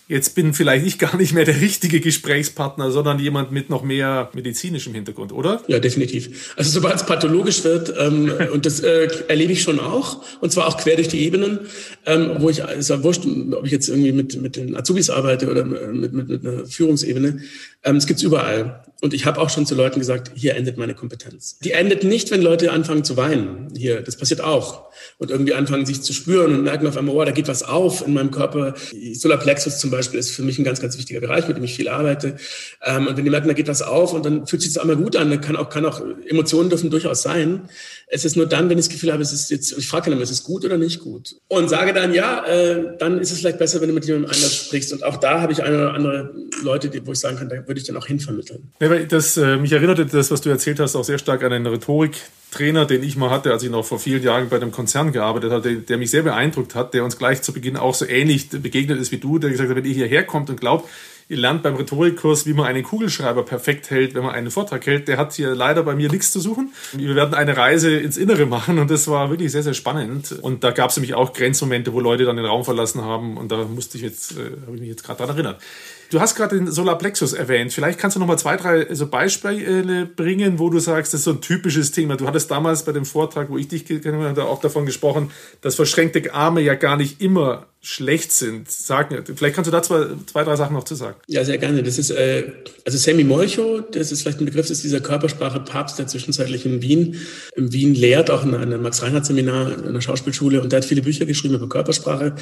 [0.07, 4.29] jetzt bin vielleicht ich gar nicht mehr der richtige Gesprächspartner, sondern jemand mit noch mehr
[4.33, 5.63] medizinischem Hintergrund, oder?
[5.67, 6.53] Ja, definitiv.
[6.55, 10.67] Also sobald es pathologisch wird, ähm, und das äh, erlebe ich schon auch, und zwar
[10.67, 11.61] auch quer durch die Ebenen,
[12.05, 15.49] ähm, wo ich, ist ja wurscht, ob ich jetzt irgendwie mit, mit den Azubis arbeite
[15.49, 17.41] oder mit, mit, mit einer Führungsebene,
[17.83, 18.83] ähm, es gibt's überall.
[18.99, 21.59] Und ich habe auch schon zu Leuten gesagt, hier endet meine Kompetenz.
[21.59, 23.67] Die endet nicht, wenn Leute anfangen zu weinen.
[23.77, 24.87] Hier, das passiert auch.
[25.19, 28.05] Und irgendwie anfangen, sich zu spüren und merken auf einmal, oh, da geht was auf
[28.07, 28.73] in meinem Körper.
[29.13, 31.89] Solarplexus zum Beispiel ist für mich ein ganz, ganz wichtiger Bereich, mit dem ich viel
[31.89, 32.37] arbeite.
[32.83, 34.97] Ähm, und wenn die merken, da geht was auf und dann fühlt sich das einmal
[34.97, 37.69] gut an, dann kann auch, kann auch, Emotionen dürfen durchaus sein.
[38.07, 40.13] Es ist nur dann, wenn ich das Gefühl habe, es ist jetzt, ich frage dann
[40.13, 41.35] immer, ist es gut oder nicht gut?
[41.49, 44.55] Und sage dann, ja, äh, dann ist es vielleicht besser, wenn du mit jemandem anders
[44.55, 44.91] sprichst.
[44.91, 47.66] Und auch da habe ich eine oder andere Leute, die, wo ich sagen kann, da
[47.67, 48.71] würde ich dann auch hinvermitteln.
[48.79, 51.53] Ja, weil das, äh, mich erinnerte das, was du erzählt hast, auch sehr stark an
[51.53, 55.11] einen Rhetoriktrainer, den ich mal hatte, als ich noch vor vielen Jahren bei einem Konzern
[55.11, 58.49] gearbeitet hatte, der mich sehr beeindruckt hat, der uns gleich zu Beginn auch so ähnlich
[58.49, 60.89] begegnet ist wie du, der gesagt hat, wenn ihr hierher kommt und glaubt,
[61.29, 65.07] ihr lernt beim Rhetorikkurs, wie man einen Kugelschreiber perfekt hält, wenn man einen Vortrag hält.
[65.07, 66.73] Der hat hier leider bei mir nichts zu suchen.
[66.93, 70.31] Wir werden eine Reise ins Innere machen und das war wirklich sehr, sehr spannend.
[70.41, 73.51] Und da gab es nämlich auch Grenzmomente, wo Leute dann den Raum verlassen haben und
[73.51, 75.61] da musste ich jetzt, äh, habe ich mich jetzt gerade daran erinnert.
[76.09, 77.73] Du hast gerade den Solarplexus erwähnt.
[77.73, 81.25] Vielleicht kannst du noch mal zwei, drei so Beispiele bringen, wo du sagst, das ist
[81.25, 82.15] so ein typisches Thema.
[82.15, 85.75] Du hattest damals bei dem Vortrag, wo ich dich kennengelernt habe, auch davon gesprochen, dass
[85.75, 88.69] verschränkte Arme ja gar nicht immer schlecht sind.
[88.69, 91.17] Sag, vielleicht kannst du da zwei, zwei, drei Sachen noch zu sagen.
[91.27, 91.83] Ja, sehr gerne.
[91.83, 92.51] Das ist, äh,
[92.85, 96.81] also Sammy Molcho, das ist vielleicht ein Begriff, das ist dieser Körpersprache-Papst, der zwischenzeitlich in
[96.81, 97.15] Wien,
[97.55, 101.25] in Wien lehrt, auch in einem Max-Reinhardt-Seminar in einer Schauspielschule und der hat viele Bücher
[101.25, 102.35] geschrieben über Körpersprache.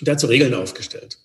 [0.00, 1.18] Der hat so Regeln aufgestellt.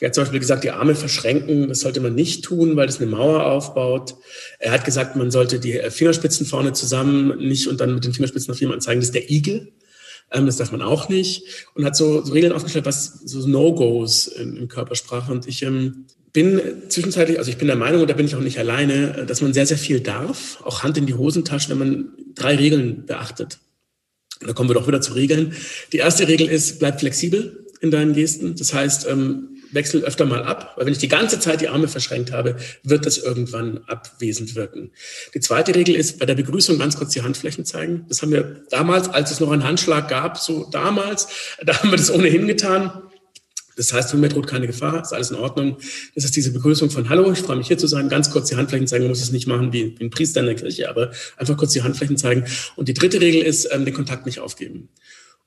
[0.00, 3.00] Er hat zum Beispiel gesagt, die Arme verschränken, das sollte man nicht tun, weil das
[3.00, 4.16] eine Mauer aufbaut.
[4.58, 8.52] Er hat gesagt, man sollte die Fingerspitzen vorne zusammen nicht und dann mit den Fingerspitzen
[8.52, 9.72] auf jemanden zeigen, das ist der Igel.
[10.32, 11.66] Ähm, das darf man auch nicht.
[11.74, 15.30] Und hat so, so Regeln aufgestellt, was so No-Gos in, in, Körpersprache.
[15.30, 18.40] Und ich ähm, bin zwischenzeitlich, also ich bin der Meinung, und da bin ich auch
[18.40, 22.08] nicht alleine, dass man sehr, sehr viel darf, auch Hand in die Hosentasche, wenn man
[22.34, 23.58] drei Regeln beachtet.
[24.40, 25.54] Da kommen wir doch wieder zu Regeln.
[25.92, 28.54] Die erste Regel ist, bleib flexibel in deinen Gesten.
[28.56, 31.88] Das heißt, ähm, wechsel öfter mal ab, weil wenn ich die ganze Zeit die Arme
[31.88, 34.90] verschränkt habe, wird das irgendwann abwesend wirken.
[35.34, 38.04] Die zweite Regel ist, bei der Begrüßung ganz kurz die Handflächen zeigen.
[38.08, 41.28] Das haben wir damals, als es noch einen Handschlag gab, so damals,
[41.64, 43.02] da haben wir das ohnehin getan.
[43.76, 45.76] Das heißt, für mich droht keine Gefahr, ist alles in Ordnung.
[46.14, 48.08] Das ist diese Begrüßung von Hallo, ich freue mich hier zu sein.
[48.08, 50.54] Ganz kurz die Handflächen zeigen, muss es nicht machen wie, wie ein Priester in der
[50.54, 52.44] Kirche, aber einfach kurz die Handflächen zeigen.
[52.76, 54.88] Und die dritte Regel ist, ähm, den Kontakt nicht aufgeben.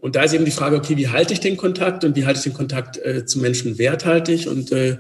[0.02, 2.38] Und da ist eben die Frage, okay, wie halte ich den Kontakt und wie halte
[2.38, 4.48] ich den Kontakt äh, zu Menschen werthaltig?
[4.48, 4.98] Und äh,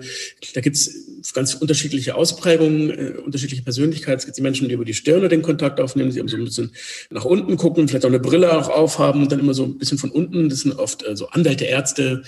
[0.53, 0.91] da gibt's
[1.33, 4.19] ganz unterschiedliche Ausprägungen, äh, unterschiedliche Persönlichkeiten.
[4.19, 6.71] Es gibt die Menschen, die über die Stirne den Kontakt aufnehmen, die so ein bisschen
[7.09, 9.97] nach unten gucken, vielleicht auch eine Brille auch aufhaben und dann immer so ein bisschen
[9.97, 10.49] von unten.
[10.49, 12.23] Das sind oft äh, so Anwälte, Ärzte,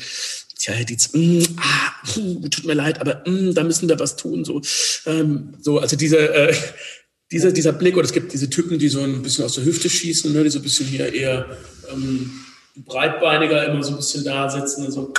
[0.57, 4.45] Tja, die, mm, ah, puh, tut mir leid, aber mm, da müssen wir was tun.
[4.45, 4.61] So,
[5.07, 6.55] ähm, so also diese, äh,
[7.31, 9.89] dieser, dieser Blick, oder es gibt diese Typen, die so ein bisschen aus der Hüfte
[9.89, 11.57] schießen, ne, die so ein bisschen hier eher
[11.91, 12.31] ähm,
[12.85, 15.13] breitbeiniger immer so ein bisschen da sitzen und so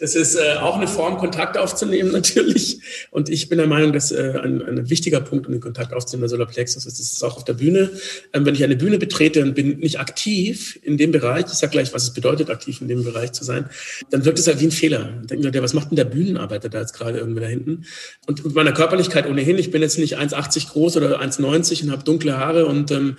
[0.00, 2.80] das ist äh, auch eine Form, Kontakt aufzunehmen natürlich.
[3.10, 6.22] Und ich bin der Meinung, dass äh, ein, ein wichtiger Punkt, um den Kontakt aufzunehmen,
[6.22, 6.98] der Solarplexus ist.
[6.98, 7.90] Das ist auch auf der Bühne.
[8.32, 11.72] Ähm, wenn ich eine Bühne betrete und bin nicht aktiv in dem Bereich, ich sage
[11.72, 13.68] gleich, was es bedeutet, aktiv in dem Bereich zu sein,
[14.10, 15.20] dann wirkt es halt wie ein Fehler.
[15.24, 17.84] Denken Leute, was macht denn der Bühnenarbeiter da jetzt gerade irgendwie da hinten?
[18.26, 22.04] Und mit meiner Körperlichkeit ohnehin, ich bin jetzt nicht 1,80 groß oder 1,90 und habe
[22.04, 23.16] dunkle Haare und ähm,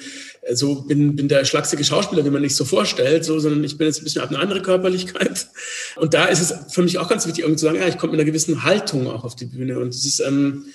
[0.54, 3.88] so bin, bin der schlachsige Schauspieler, wie man sich so vorstellt, so, sondern ich bin
[3.88, 5.48] jetzt ein bisschen eine andere Körperlichkeit.
[5.96, 8.12] Und da ist es für mich auch ganz wichtig, irgendwie zu sagen, ja, ich komme
[8.12, 9.80] mit einer gewissen Haltung auch auf die Bühne.
[9.80, 10.66] Und das ist, ähm,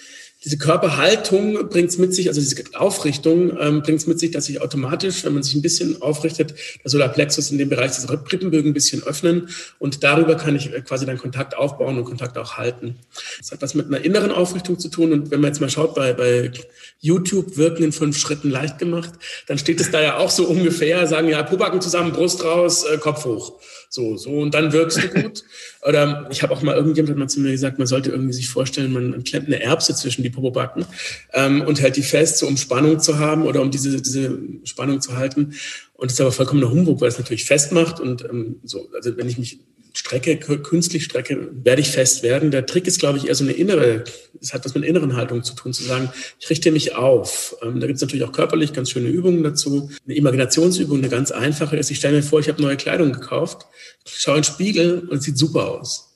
[0.47, 4.45] diese Körperhaltung bringt es mit sich, also diese Aufrichtung ähm, bringt es mit sich, dass
[4.45, 6.55] sich automatisch, wenn man sich ein bisschen aufrichtet,
[6.85, 9.49] der Solarplexus in dem Bereich des Rippenbögen ein bisschen öffnen
[9.81, 12.95] und darüber kann ich quasi dann Kontakt aufbauen und Kontakt auch halten.
[13.39, 15.97] Das hat was mit einer inneren Aufrichtung zu tun und wenn man jetzt mal schaut,
[15.97, 16.53] bei, bei
[17.01, 19.15] YouTube wirken in fünf Schritten leicht gemacht,
[19.49, 22.99] dann steht es da ja auch so ungefähr, sagen ja, Pubacken zusammen, Brust raus, äh,
[22.99, 23.59] Kopf hoch.
[23.97, 25.43] So, so, und dann wirkst du gut.
[25.89, 28.47] Oder ich habe auch mal irgendjemand hat mal zu mir gesagt, man sollte irgendwie sich
[28.47, 30.85] vorstellen, man klemmt eine Erbse zwischen die Popobacken
[31.33, 35.01] ähm, und hält die fest, so um Spannung zu haben oder um diese, diese Spannung
[35.01, 35.55] zu halten.
[35.95, 39.31] Und das ist aber vollkommener Humbug, weil es natürlich festmacht und ähm, so, also wenn
[39.31, 39.61] ich mich
[39.97, 42.51] strecke, künstlich strecke, werde ich fest werden.
[42.51, 44.05] Der Trick ist, glaube ich, eher so eine innere,
[44.41, 47.57] es hat was mit inneren Haltung zu tun, zu sagen, ich richte mich auf.
[47.63, 49.91] Ähm, da gibt es natürlich auch körperlich ganz schöne Übungen dazu.
[50.05, 53.67] Eine Imaginationsübung, eine ganz einfache ist, ich stelle mir vor, ich habe neue Kleidung gekauft,
[54.07, 56.13] schaue in den Spiegel und es sieht super aus.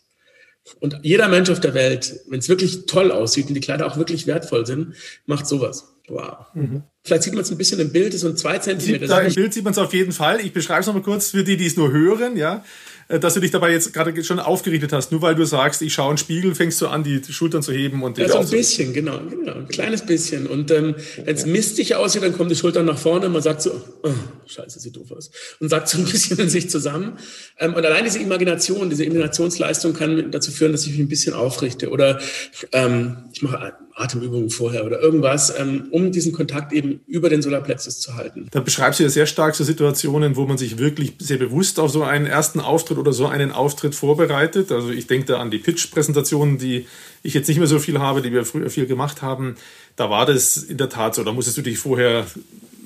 [0.78, 3.96] Und jeder Mensch auf der Welt, wenn es wirklich toll aussieht und die Kleider auch
[3.96, 4.94] wirklich wertvoll sind,
[5.26, 5.94] macht sowas.
[6.08, 6.46] Wow.
[6.54, 6.82] Mhm.
[7.02, 9.06] Vielleicht sieht man es ein bisschen im Bild, so ein 2 cm.
[9.06, 10.40] Da im Bild sieht man es auf jeden Fall.
[10.40, 12.36] Ich beschreibe es nochmal kurz für die, die es nur hören.
[12.36, 12.64] Ja,
[13.18, 15.10] dass du dich dabei jetzt gerade schon aufgerichtet hast.
[15.10, 17.72] Nur weil du sagst, ich schaue in den Spiegel, fängst du an, die Schultern zu
[17.72, 20.46] heben und Ja, so ein bisschen, genau, genau, ein kleines bisschen.
[20.46, 20.94] Und ähm,
[21.24, 24.10] wenn es mistig aussieht, dann kommen die Schultern nach vorne und man sagt so, oh,
[24.46, 25.30] scheiße, sieht doof aus.
[25.58, 27.18] Und sagt so ein bisschen in sich zusammen.
[27.58, 31.34] Ähm, und allein diese Imagination, diese Imaginationsleistung kann dazu führen, dass ich mich ein bisschen
[31.34, 31.90] aufrichte.
[31.90, 32.20] Oder
[32.72, 38.00] ähm, ich mache Atemübungen vorher oder irgendwas, ähm, um diesen Kontakt eben über den Solarplexus
[38.00, 38.48] zu halten.
[38.50, 41.90] Da beschreibst du ja sehr stark so Situationen, wo man sich wirklich sehr bewusst auf
[41.90, 44.70] so einen ersten Auftritt oder so einen Auftritt vorbereitet.
[44.70, 46.86] Also ich denke da an die Pitch-Präsentationen, die
[47.22, 49.56] ich jetzt nicht mehr so viel habe, die wir früher viel gemacht haben.
[49.96, 51.24] Da war das in der Tat so.
[51.24, 52.26] Da musstest du dich vorher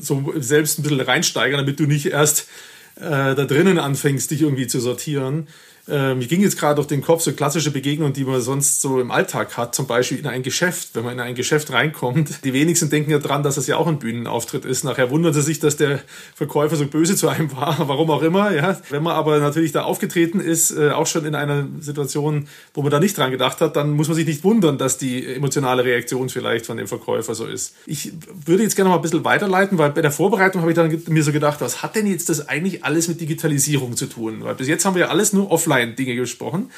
[0.01, 2.49] so selbst ein bisschen reinsteigern, damit du nicht erst
[2.97, 5.49] äh, da drinnen anfängst, dich irgendwie zu sortieren.
[5.87, 9.01] Äh, mir ging jetzt gerade durch den Kopf so klassische Begegnungen, die man sonst so
[9.01, 12.45] im Alltag hat, zum Beispiel in ein Geschäft, wenn man in ein Geschäft reinkommt.
[12.45, 14.85] Die wenigsten denken ja dran, dass das ja auch ein Bühnenauftritt ist.
[14.85, 16.01] Nachher wundern sie sich, dass der
[16.35, 18.53] Verkäufer so böse zu einem war, warum auch immer.
[18.53, 18.81] Ja.
[18.89, 22.91] Wenn man aber natürlich da aufgetreten ist, äh, auch schon in einer Situation, wo man
[22.91, 26.31] da nicht dran gedacht hat, dann muss man sich nicht wundern, dass die emotionale Reaktion
[26.31, 27.75] vielleicht von dem Verkäufer so ist.
[27.85, 28.13] Ich
[28.47, 31.23] würde jetzt gerne mal ein bisschen weiterleiten, weil bei der Vorbereitung habe ich dann mir
[31.23, 34.39] so gedacht, was hat denn jetzt das eigentlich alles mit Digitalisierung zu tun?
[34.41, 36.71] Weil bis jetzt haben wir ja alles nur offline Offline-Dinge gesprochen.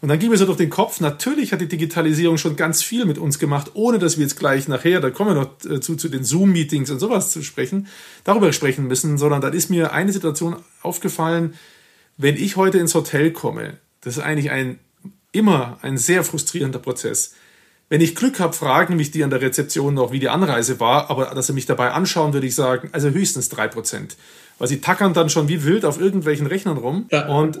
[0.00, 3.04] Und dann ging mir so durch den Kopf, natürlich hat die Digitalisierung schon ganz viel
[3.04, 5.94] mit uns gemacht, ohne dass wir jetzt gleich nachher, da kommen wir noch äh, zu,
[5.94, 7.86] zu den Zoom-Meetings und sowas zu sprechen,
[8.24, 11.54] darüber sprechen müssen, sondern dann ist mir eine Situation aufgefallen,
[12.16, 14.80] wenn ich heute ins Hotel komme, das ist eigentlich ein,
[15.30, 17.34] immer ein sehr frustrierender Prozess.
[17.88, 21.10] Wenn ich Glück habe, fragen mich die an der Rezeption noch, wie die Anreise war,
[21.10, 24.16] aber dass sie mich dabei anschauen, würde ich sagen, also höchstens drei Prozent
[24.62, 27.06] weil sie tackern dann schon wie wild auf irgendwelchen Rechnern rum.
[27.10, 27.26] Ja.
[27.26, 27.56] Und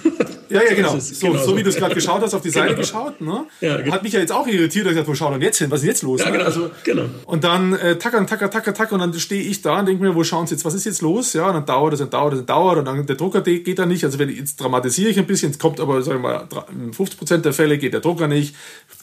[0.48, 0.96] ja, ja, genau.
[0.96, 2.78] So, genau so, wie du es gerade geschaut hast, auf die Seite genau.
[2.78, 3.46] geschaut, ne?
[3.60, 3.92] Ja, genau.
[3.92, 5.72] Hat mich ja jetzt auch irritiert, dass ich dachte, wo schau denn jetzt hin?
[5.72, 6.20] Was ist jetzt los?
[6.20, 6.34] Ja, ne?
[6.34, 6.44] genau.
[6.44, 7.06] Also, genau.
[7.24, 10.14] Und dann äh, tackern, tacker, tacker, tacker und dann stehe ich da und denke mir,
[10.14, 11.32] wo schauen sie jetzt, was ist jetzt los?
[11.32, 13.76] Ja, und dann dauert es und dauert es und dauert und dann der Drucker geht
[13.80, 14.04] da nicht.
[14.04, 16.48] Also wenn jetzt dramatisiere ich ein bisschen, es kommt aber, sagen wir mal,
[16.92, 18.54] 50 Prozent der Fälle geht der Drucker nicht.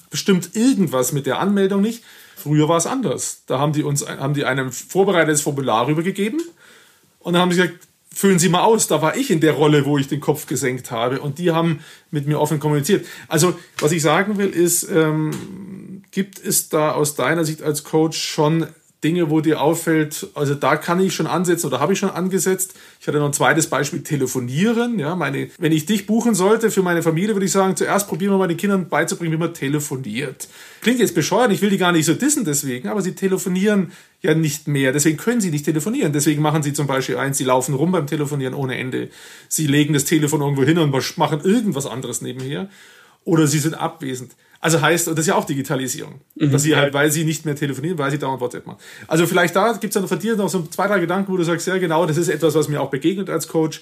[0.10, 2.06] Bestimmt irgendwas mit der Anmeldung nicht.
[2.38, 3.44] Früher war es anders.
[3.48, 6.40] Da haben die uns, haben die einem vorbereitetes Formular rübergegeben
[7.24, 8.88] und dann haben sie gesagt, füllen Sie mal aus.
[8.88, 11.20] Da war ich in der Rolle, wo ich den Kopf gesenkt habe.
[11.20, 11.80] Und die haben
[12.12, 13.06] mit mir offen kommuniziert.
[13.28, 18.22] Also, was ich sagen will, ist, ähm, gibt es da aus deiner Sicht als Coach
[18.22, 18.68] schon
[19.04, 22.76] Dinge, wo dir auffällt, also da kann ich schon ansetzen oder habe ich schon angesetzt.
[23.02, 24.98] Ich hatte noch ein zweites Beispiel, telefonieren.
[24.98, 28.34] Ja, meine, wenn ich dich buchen sollte für meine Familie, würde ich sagen, zuerst probieren
[28.34, 30.48] wir mal den Kindern beizubringen, wie man telefoniert.
[30.82, 34.34] Klingt jetzt bescheuert, ich will die gar nicht so dissen deswegen, aber sie telefonieren ja
[34.34, 34.94] nicht mehr.
[34.94, 36.14] Deswegen können sie nicht telefonieren.
[36.14, 39.10] Deswegen machen sie zum Beispiel eins, sie laufen rum beim Telefonieren ohne Ende.
[39.50, 42.70] Sie legen das Telefon irgendwo hin und machen irgendwas anderes nebenher.
[43.26, 44.32] Oder sie sind abwesend.
[44.64, 46.22] Also heißt, das ist ja auch Digitalisierung.
[46.36, 46.52] Mhm.
[46.52, 48.78] Dass sie halt, weil sie nicht mehr telefonieren, weil sie dauernd WhatsApp machen.
[49.08, 51.44] Also vielleicht da gibt es dann von dir noch so zwei, drei Gedanken, wo du
[51.44, 53.82] sagst, ja genau, das ist etwas, was mir auch begegnet als Coach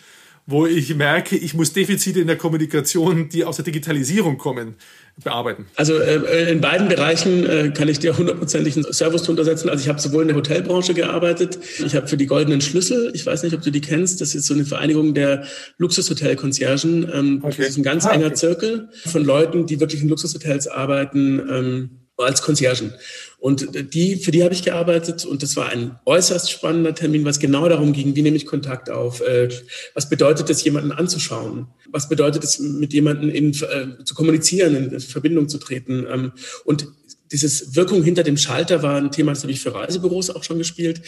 [0.52, 4.76] wo ich merke, ich muss Defizite in der Kommunikation, die aus der Digitalisierung kommen,
[5.24, 5.66] bearbeiten?
[5.76, 9.70] Also äh, in beiden Bereichen äh, kann ich dir hundertprozentig einen Service untersetzen.
[9.70, 13.26] Also ich habe sowohl in der Hotelbranche gearbeitet, ich habe für die Goldenen Schlüssel, ich
[13.26, 15.46] weiß nicht, ob du die kennst, das ist so eine Vereinigung der
[15.78, 17.10] Luxushotelkonzergen.
[17.14, 17.56] Ähm, okay.
[17.58, 18.36] Das ist ein ganz ah, enger okay.
[18.36, 21.40] Zirkel von Leuten, die wirklich in Luxushotels arbeiten.
[21.50, 21.90] Ähm,
[22.24, 22.94] als Conciergen.
[23.42, 27.40] Und die, für die habe ich gearbeitet und das war ein äußerst spannender Termin, was
[27.40, 29.50] genau darum ging, wie nehme ich Kontakt auf, äh,
[29.96, 35.00] was bedeutet es, jemanden anzuschauen, was bedeutet es, mit jemandem in, äh, zu kommunizieren, in
[35.00, 36.06] Verbindung zu treten.
[36.08, 36.34] Ähm,
[36.66, 36.88] und
[37.32, 40.60] dieses Wirkung hinter dem Schalter war ein Thema, das habe ich für Reisebüros auch schon
[40.60, 41.02] gespielt.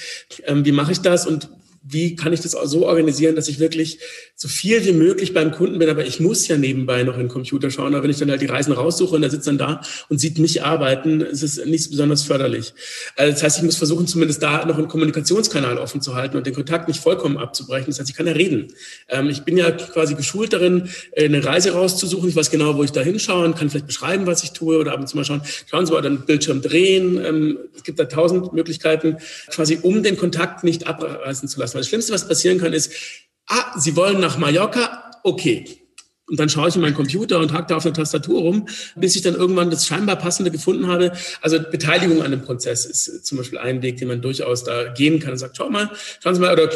[0.45, 1.49] Ähm, wie mache ich das und
[1.85, 3.99] wie kann ich das so organisieren, dass ich wirklich
[4.35, 7.29] so viel wie möglich beim Kunden bin, aber ich muss ja nebenbei noch in den
[7.29, 7.93] Computer schauen.
[7.93, 10.39] Aber wenn ich dann halt die Reisen raussuche und er sitzt dann da und sieht
[10.39, 12.73] mich arbeiten, ist es nicht besonders förderlich.
[13.17, 16.47] Also das heißt, ich muss versuchen, zumindest da noch einen Kommunikationskanal offen zu halten und
[16.47, 17.87] den Kontakt nicht vollkommen abzubrechen.
[17.87, 18.73] Das heißt, ich kann ja reden.
[19.09, 22.29] Ähm, ich bin ja quasi geschult darin, eine Reise rauszusuchen.
[22.29, 24.93] Ich weiß genau, wo ich da hinschaue und kann vielleicht beschreiben, was ich tue oder
[24.93, 27.23] ab und zu mal schauen, schauen Sie mal, dann Bildschirm drehen.
[27.23, 29.17] Ähm, es gibt da tausend Möglichkeiten,
[29.49, 31.72] quasi um den Kontakt nicht abreißen zu lassen.
[31.79, 32.91] Das Schlimmste, was passieren kann, ist,
[33.47, 35.11] ah, Sie wollen nach Mallorca?
[35.23, 35.65] Okay.
[36.29, 39.15] Und dann schaue ich in meinen Computer und hack da auf eine Tastatur rum, bis
[39.15, 41.11] ich dann irgendwann das scheinbar Passende gefunden habe.
[41.41, 45.19] Also Beteiligung an dem Prozess ist zum Beispiel ein Weg, den man durchaus da gehen
[45.19, 46.69] kann und sagt, schau mal, schauen Sie mal, oder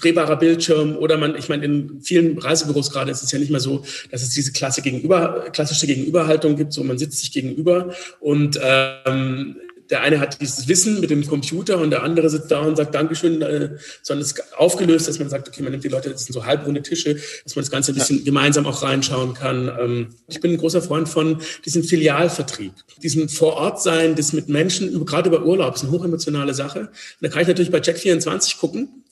[0.00, 3.60] drehbarer Bildschirm oder man, ich meine, in vielen Reisebüros gerade ist es ja nicht mehr
[3.60, 8.58] so, dass es diese Klasse gegenüber, klassische Gegenüberhaltung gibt, so man sitzt sich gegenüber und
[8.62, 9.56] ähm,
[9.90, 12.94] der eine hat dieses Wissen mit dem Computer und der andere sitzt da und sagt
[12.94, 16.24] Dankeschön, äh, sondern es ist aufgelöst, dass man sagt, okay, man nimmt die Leute, das
[16.24, 18.24] sind so halbrunde Tische, dass man das Ganze ein bisschen ja.
[18.24, 19.68] gemeinsam auch reinschauen kann.
[19.80, 25.28] Ähm, ich bin ein großer Freund von diesem Filialvertrieb, diesem Vorortsein, das mit Menschen, gerade
[25.28, 26.80] über Urlaub, ist eine hochemotionale Sache.
[26.80, 26.90] Und
[27.20, 29.04] da kann ich natürlich bei Check24 gucken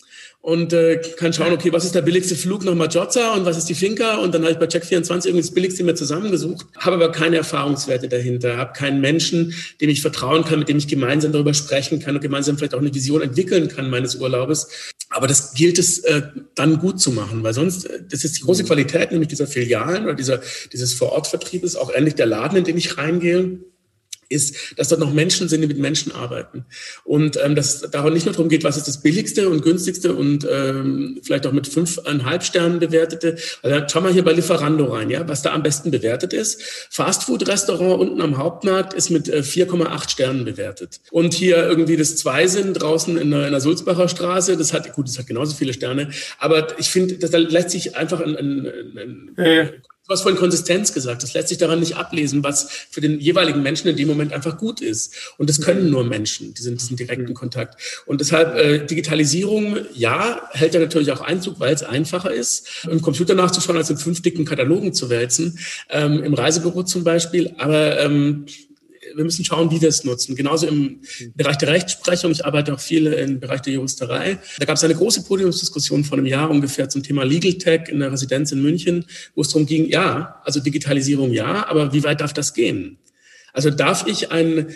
[0.46, 3.68] und äh, kann schauen, okay, was ist der billigste Flug nach Majorca und was ist
[3.68, 4.18] die Finca?
[4.18, 8.08] Und dann habe ich bei Check24 irgendwie das billigste mir zusammengesucht, habe aber keine Erfahrungswerte
[8.08, 12.14] dahinter, habe keinen Menschen, dem ich vertrauen kann, mit dem ich gemeinsam darüber sprechen kann
[12.14, 14.68] und gemeinsam vielleicht auch eine Vision entwickeln kann meines Urlaubes.
[15.10, 16.22] Aber das gilt es äh,
[16.54, 20.04] dann gut zu machen, weil sonst, äh, das ist die große Qualität nämlich dieser Filialen
[20.04, 20.40] oder dieser,
[20.72, 23.58] dieses Vorortvertriebes, auch ähnlich der Laden, in den ich reingehe
[24.28, 26.64] ist, dass dort noch Menschen sind, die mit Menschen arbeiten.
[27.04, 30.14] Und ähm, dass es darum nicht nur darum geht, was ist das billigste und günstigste
[30.14, 33.36] und ähm, vielleicht auch mit fünfeinhalb Sternen bewertete.
[33.62, 36.62] Also schau mal hier bei Lieferando rein, ja, was da am besten bewertet ist.
[36.90, 41.00] Fastfood-Restaurant unten am Hauptmarkt ist mit äh, 4,8 Sternen bewertet.
[41.10, 45.08] Und hier irgendwie das Zweisinn draußen in der, in der Sulzbacher Straße, das hat, gut,
[45.08, 46.10] das hat genauso viele Sterne.
[46.38, 50.38] Aber ich finde, da lässt sich einfach ein, ein, ein, ein ja Du hast vorhin
[50.38, 51.22] Konsistenz gesagt.
[51.24, 54.56] Das lässt sich daran nicht ablesen, was für den jeweiligen Menschen in dem Moment einfach
[54.56, 55.34] gut ist.
[55.36, 58.04] Und das können nur Menschen, die sind diesen direkten Kontakt.
[58.06, 63.02] Und deshalb äh, Digitalisierung, ja, hält ja natürlich auch Einzug, weil es einfacher ist, im
[63.02, 65.58] Computer nachzuschauen, als in fünf dicken Katalogen zu wälzen,
[65.90, 67.54] ähm, im Reisebüro zum Beispiel.
[67.58, 68.46] Aber ähm,
[69.16, 70.36] wir müssen schauen, wie wir es nutzen.
[70.36, 71.00] Genauso im
[71.34, 72.30] Bereich der Rechtsprechung.
[72.32, 74.38] Ich arbeite auch viel im Bereich der Juristerei.
[74.58, 78.00] Da gab es eine große Podiumsdiskussion vor einem Jahr ungefähr zum Thema Legal Tech in
[78.00, 82.20] der Residenz in München, wo es darum ging, ja, also Digitalisierung ja, aber wie weit
[82.20, 82.98] darf das gehen?
[83.52, 84.68] Also darf ich ein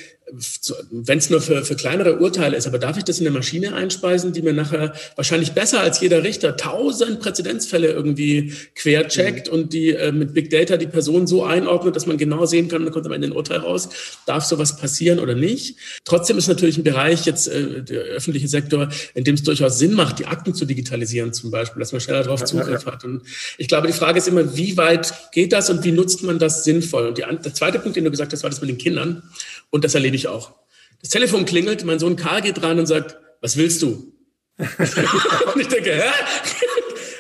[0.90, 3.74] wenn es nur für, für kleinere Urteile ist, aber darf ich das in eine Maschine
[3.74, 9.52] einspeisen, die mir nachher wahrscheinlich besser als jeder Richter tausend Präzedenzfälle irgendwie quercheckt mhm.
[9.54, 12.84] und die äh, mit Big Data die Person so einordnet, dass man genau sehen kann,
[12.84, 13.88] da kommt am Ende ein Urteil raus,
[14.26, 15.76] darf sowas passieren oder nicht.
[16.04, 19.94] Trotzdem ist natürlich ein Bereich jetzt äh, der öffentliche Sektor, in dem es durchaus Sinn
[19.94, 23.04] macht, die Akten zu digitalisieren zum Beispiel, dass man schneller darauf Zugriff hat.
[23.04, 23.22] Und
[23.58, 26.64] ich glaube, die Frage ist immer, wie weit geht das und wie nutzt man das
[26.64, 27.08] sinnvoll?
[27.08, 29.22] Und die, der zweite Punkt, den du gesagt hast, war das mit den Kindern.
[29.70, 30.54] Und das erlebe ich auch.
[31.00, 34.12] Das Telefon klingelt, mein Sohn Karl geht ran und sagt, was willst du?
[34.58, 36.10] und ich denke, hä?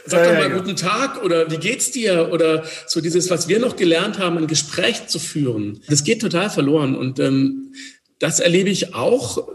[0.06, 2.30] Sag doch mal guten Tag oder wie geht's dir?
[2.32, 5.80] Oder so dieses, was wir noch gelernt haben, ein Gespräch zu führen.
[5.88, 6.96] Das geht total verloren.
[6.96, 7.72] Und ähm,
[8.18, 9.48] das erlebe ich auch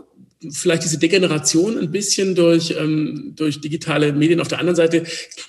[0.52, 4.40] vielleicht diese Degeneration ein bisschen durch, ähm, durch digitale Medien.
[4.40, 5.04] Auf der anderen Seite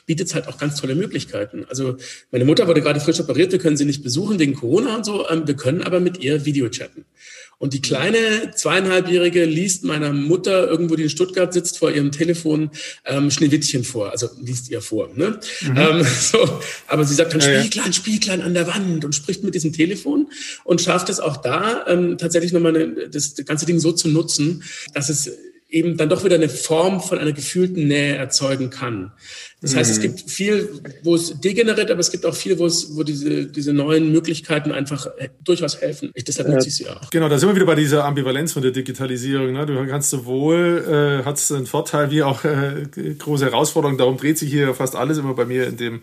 [0.06, 1.64] bietet es halt auch ganz tolle Möglichkeiten.
[1.68, 1.96] Also
[2.30, 5.28] meine Mutter wurde gerade frisch operiert, wir können sie nicht besuchen wegen Corona und so,
[5.28, 7.04] ähm, wir können aber mit ihr Video chatten.
[7.58, 12.70] Und die kleine zweieinhalbjährige liest meiner Mutter irgendwo, die in Stuttgart sitzt, vor ihrem Telefon
[13.06, 14.10] ähm, Schneewittchen vor.
[14.10, 15.08] Also liest ihr vor.
[15.14, 15.40] Ne?
[15.62, 15.76] Mhm.
[15.76, 16.60] Ähm, so.
[16.86, 20.28] Aber sie sagt dann ja, Spieglein, Spieglein an der Wand und spricht mit diesem Telefon
[20.64, 24.62] und schafft es auch da ähm, tatsächlich nochmal eine, das ganze Ding so zu nutzen,
[24.92, 25.30] dass es
[25.76, 29.12] eben dann doch wieder eine Form von einer gefühlten Nähe erzeugen kann.
[29.60, 30.02] Das heißt, es mhm.
[30.02, 30.68] gibt viel,
[31.02, 34.72] wo es degeneriert, aber es gibt auch viel, wo es, wo diese, diese neuen Möglichkeiten
[34.72, 36.10] einfach äh, durchaus helfen.
[36.14, 37.10] Ich, deshalb nutze ich sie auch.
[37.10, 39.52] Genau, da sind wir wieder bei dieser Ambivalenz von der Digitalisierung.
[39.52, 39.66] Ne?
[39.66, 42.86] Du kannst sowohl, äh, hat es einen Vorteil wie auch äh,
[43.18, 43.98] große Herausforderungen.
[43.98, 46.02] Darum dreht sich hier fast alles immer bei mir in dem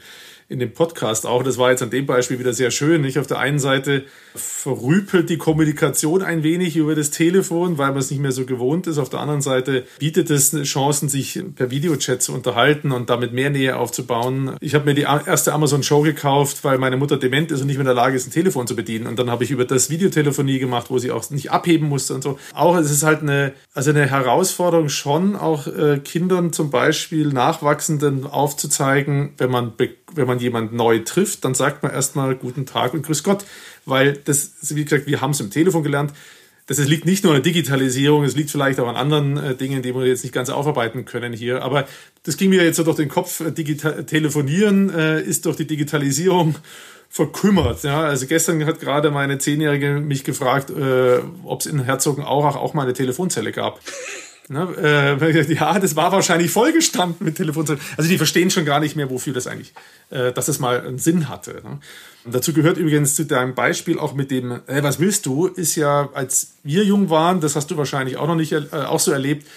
[0.49, 1.43] in dem Podcast auch.
[1.43, 3.01] Das war jetzt an dem Beispiel wieder sehr schön.
[3.01, 4.03] Nicht auf der einen Seite
[4.35, 8.87] verrüpelt die Kommunikation ein wenig über das Telefon, weil man es nicht mehr so gewohnt
[8.87, 8.97] ist.
[8.97, 13.49] Auf der anderen Seite bietet es Chancen, sich per Videochat zu unterhalten und damit mehr
[13.49, 14.55] Nähe aufzubauen.
[14.59, 17.77] Ich habe mir die erste Amazon Show gekauft, weil meine Mutter dement ist und nicht
[17.77, 19.07] mehr in der Lage ist, ein Telefon zu bedienen.
[19.07, 22.23] Und dann habe ich über das Videotelefonie gemacht, wo sie auch nicht abheben musste und
[22.23, 22.39] so.
[22.53, 28.25] Auch es ist halt eine, also eine Herausforderung schon, auch äh, Kindern zum Beispiel Nachwachsenden
[28.25, 29.73] aufzuzeigen, wenn man,
[30.15, 33.45] wenn man jemand neu trifft, dann sagt man erstmal guten Tag und Grüß Gott
[33.85, 36.13] weil das, wie gesagt, wir haben es im Telefon gelernt.
[36.65, 39.81] Das liegt nicht nur an der Digitalisierung, es liegt vielleicht auch an anderen äh, Dingen,
[39.81, 41.61] die wir jetzt nicht ganz aufarbeiten können hier.
[41.61, 41.85] Aber
[42.23, 43.41] das ging mir jetzt so durch den Kopf.
[43.41, 46.55] Äh, Digital Telefonieren äh, ist durch die Digitalisierung
[47.09, 47.83] verkümmert.
[47.83, 52.73] Ja, also gestern hat gerade meine Zehnjährige mich gefragt, äh, ob es in Herzogenaurach auch
[52.73, 53.81] mal eine Telefonzelle gab.
[54.49, 57.81] Ne, äh, ja, das war wahrscheinlich vollgestanden mit Telefonzellen.
[57.95, 59.73] Also die verstehen schon gar nicht mehr, wofür das eigentlich,
[60.09, 61.61] äh, dass es mal einen Sinn hatte.
[61.63, 61.79] Ne?
[62.25, 66.09] Dazu gehört übrigens zu deinem Beispiel auch mit dem, äh, was willst du, ist ja,
[66.13, 69.47] als wir jung waren, das hast du wahrscheinlich auch noch nicht äh, auch so erlebt,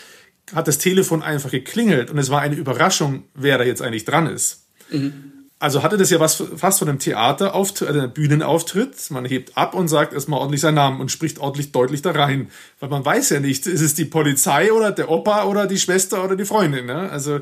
[0.54, 4.26] hat das Telefon einfach geklingelt und es war eine Überraschung, wer da jetzt eigentlich dran
[4.28, 4.66] ist.
[4.90, 5.32] Mhm.
[5.66, 9.10] Also hatte das ja was fast von einem Theaterauftritt, äh, Bühnenauftritt.
[9.10, 12.52] Man hebt ab und sagt erstmal ordentlich seinen Namen und spricht ordentlich deutlich da rein.
[12.78, 16.24] Weil man weiß ja nicht, ist es die Polizei oder der Opa oder die Schwester
[16.24, 16.86] oder die Freundin.
[16.86, 17.10] Ne?
[17.10, 17.40] Also,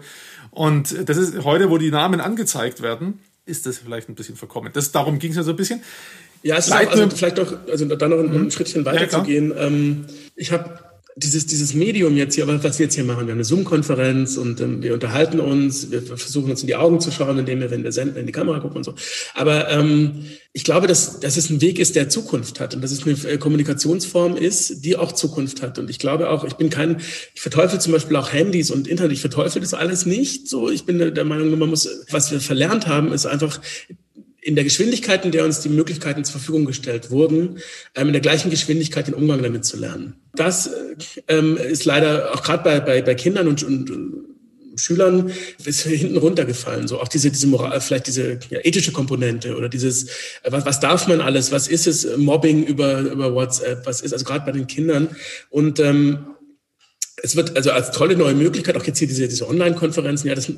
[0.52, 4.70] und das ist heute, wo die Namen angezeigt werden, ist das vielleicht ein bisschen verkommen.
[4.72, 5.82] Das, darum ging es ja so ein bisschen.
[6.42, 8.50] Ja, es ist auch, also vielleicht noch, also da noch ein, ein mhm.
[8.50, 9.52] Schrittchen weiter ja, zu gehen.
[9.54, 10.78] Ähm, ich habe
[11.16, 14.60] dieses, dieses Medium jetzt hier, was wir jetzt hier machen, wir haben eine Zoom-Konferenz und
[14.60, 17.84] ähm, wir unterhalten uns, wir versuchen uns in die Augen zu schauen, indem wir, wenn
[17.84, 18.94] wir senden, in die Kamera gucken und so.
[19.34, 22.90] Aber ähm, ich glaube, dass, dass es ein Weg ist, der Zukunft hat und dass
[22.90, 25.78] es eine äh, Kommunikationsform ist, die auch Zukunft hat.
[25.78, 26.96] Und ich glaube auch, ich bin kein,
[27.34, 30.68] ich verteufel zum Beispiel auch Handys und Internet, ich verteufel das alles nicht so.
[30.68, 33.60] Ich bin der Meinung, man muss, was wir verlernt haben, ist einfach
[34.44, 37.58] in der Geschwindigkeit, in der uns die Möglichkeiten zur Verfügung gestellt wurden,
[37.94, 40.16] ähm, in der gleichen Geschwindigkeit den Umgang damit zu lernen.
[40.34, 40.70] Das
[41.28, 43.90] ähm, ist leider auch gerade bei, bei, bei Kindern und, und,
[44.76, 45.30] Schülern
[45.64, 46.88] ist hinten runtergefallen.
[46.88, 50.06] So auch diese, diese Moral, vielleicht diese ja, ethische Komponente oder dieses,
[50.42, 51.52] äh, was, was darf man alles?
[51.52, 52.16] Was ist es?
[52.16, 53.86] Mobbing über, über WhatsApp?
[53.86, 55.14] Was ist also gerade bei den Kindern?
[55.48, 56.33] Und ähm,
[57.22, 60.50] es wird also als tolle neue Möglichkeit, auch jetzt hier diese, diese Online-Konferenzen, ja, das,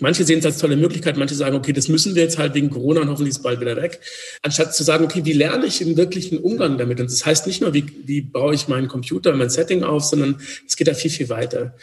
[0.00, 2.68] manche sehen es als tolle Möglichkeit, manche sagen, okay, das müssen wir jetzt halt wegen
[2.70, 4.00] Corona und hoffentlich ist bald wieder weg.
[4.42, 7.00] Anstatt zu sagen, okay, wie lerne ich im wirklichen Umgang damit?
[7.00, 10.36] Und das heißt nicht nur, wie, wie baue ich meinen Computer, mein Setting auf, sondern
[10.66, 11.74] es geht da viel, viel weiter.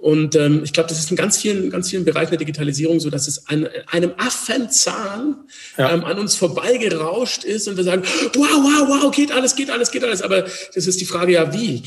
[0.00, 3.10] Und ähm, ich glaube, das ist in ganz vielen, ganz vielen Bereichen der Digitalisierung so,
[3.10, 5.36] dass es an einem Affenzahn
[5.76, 5.92] ja.
[5.92, 8.02] ähm, an uns vorbeigerauscht ist und wir sagen,
[8.34, 10.22] wow, wow, wow, geht alles, geht alles, geht alles.
[10.22, 10.42] Aber
[10.74, 11.82] das ist die Frage, ja, wie?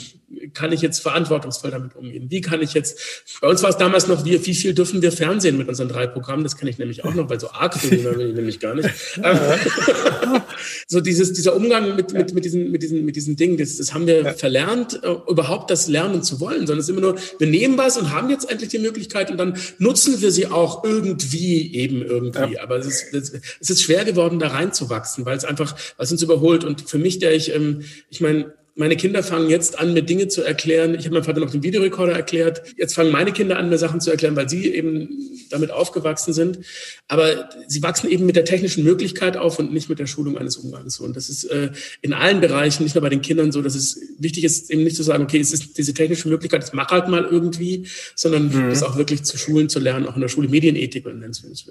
[0.57, 2.25] Kann ich jetzt verantwortungsvoll damit umgehen?
[2.31, 2.99] Wie kann ich jetzt,
[3.41, 6.07] bei uns war es damals noch, wie, wie viel dürfen wir Fernsehen mit unseren drei
[6.07, 6.43] Programmen?
[6.43, 8.89] Das kann ich nämlich auch noch, weil so arg bin ich nämlich gar nicht.
[10.87, 13.93] so dieses, dieser Umgang mit, mit, mit, diesen, mit, diesen, mit diesen Dingen, das, das
[13.93, 14.33] haben wir ja.
[14.33, 17.95] verlernt, äh, überhaupt das lernen zu wollen, sondern es ist immer nur, wir nehmen was
[17.97, 22.55] und haben jetzt endlich die Möglichkeit und dann nutzen wir sie auch irgendwie, eben irgendwie.
[22.55, 22.63] Ja.
[22.63, 26.63] Aber es ist, es ist schwer geworden, da reinzuwachsen, weil es einfach, was uns überholt.
[26.63, 30.27] Und für mich, der ich, ähm, ich meine, meine Kinder fangen jetzt an, mir Dinge
[30.27, 30.93] zu erklären.
[30.93, 32.61] Ich habe meinem Vater noch den Videorekorder erklärt.
[32.77, 35.09] Jetzt fangen meine Kinder an, mir Sachen zu erklären, weil sie eben
[35.49, 36.59] damit aufgewachsen sind.
[37.07, 40.57] Aber sie wachsen eben mit der technischen Möglichkeit auf und nicht mit der Schulung eines
[40.57, 40.99] Umgangs.
[40.99, 41.71] Und das ist äh,
[42.01, 44.95] in allen Bereichen, nicht nur bei den Kindern so, dass es wichtig ist, eben nicht
[44.95, 48.69] zu sagen, okay, es ist diese technische Möglichkeit, ich mache halt mal irgendwie, sondern mhm.
[48.69, 51.23] das auch wirklich zu schulen, zu lernen, auch in der Schule Medienethik und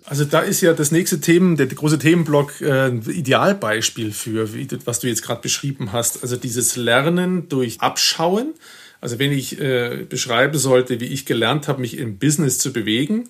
[0.07, 5.01] Also da ist ja das nächste Themen, der große Themenblock, äh, Idealbeispiel für, wie, was
[5.01, 6.23] du jetzt gerade beschrieben hast.
[6.23, 8.55] Also dieses Lernen Lernen durch Abschauen.
[9.01, 13.29] Also wenn ich äh, beschreiben sollte, wie ich gelernt habe, mich im Business zu bewegen,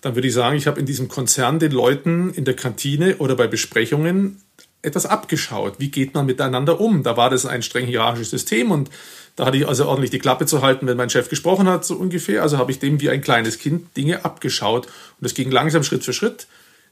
[0.00, 3.36] dann würde ich sagen, ich habe in diesem Konzern den Leuten in der Kantine oder
[3.36, 4.40] bei Besprechungen
[4.82, 5.76] etwas abgeschaut.
[5.78, 7.02] Wie geht man miteinander um?
[7.02, 8.90] Da war das ein streng hierarchisches System und
[9.36, 11.94] da hatte ich also ordentlich die Klappe zu halten, wenn mein Chef gesprochen hat, so
[11.94, 12.42] ungefähr.
[12.42, 14.86] Also habe ich dem wie ein kleines Kind Dinge abgeschaut
[15.20, 16.46] und es ging langsam Schritt für Schritt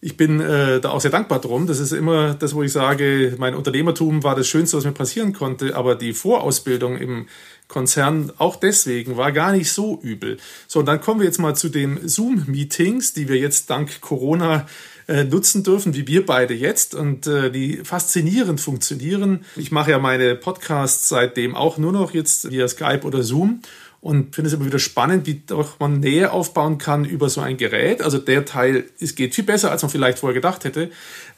[0.04, 1.68] ich bin äh, da auch sehr dankbar drum.
[1.68, 5.32] Das ist immer das, wo ich sage, mein Unternehmertum war das Schönste, was mir passieren
[5.32, 7.28] konnte, aber die Vorausbildung im
[7.68, 10.38] Konzern auch deswegen war gar nicht so übel.
[10.66, 14.66] So, und dann kommen wir jetzt mal zu den Zoom-Meetings, die wir jetzt dank Corona
[15.06, 19.44] äh, nutzen dürfen, wie wir beide jetzt und äh, die faszinierend funktionieren.
[19.54, 23.62] Ich mache ja meine Podcasts seitdem auch nur noch jetzt via Skype oder Zoom
[24.02, 27.56] und finde es immer wieder spannend, wie doch man Nähe aufbauen kann über so ein
[27.56, 28.02] Gerät.
[28.02, 30.90] Also der Teil, es geht viel besser, als man vielleicht vorher gedacht hätte.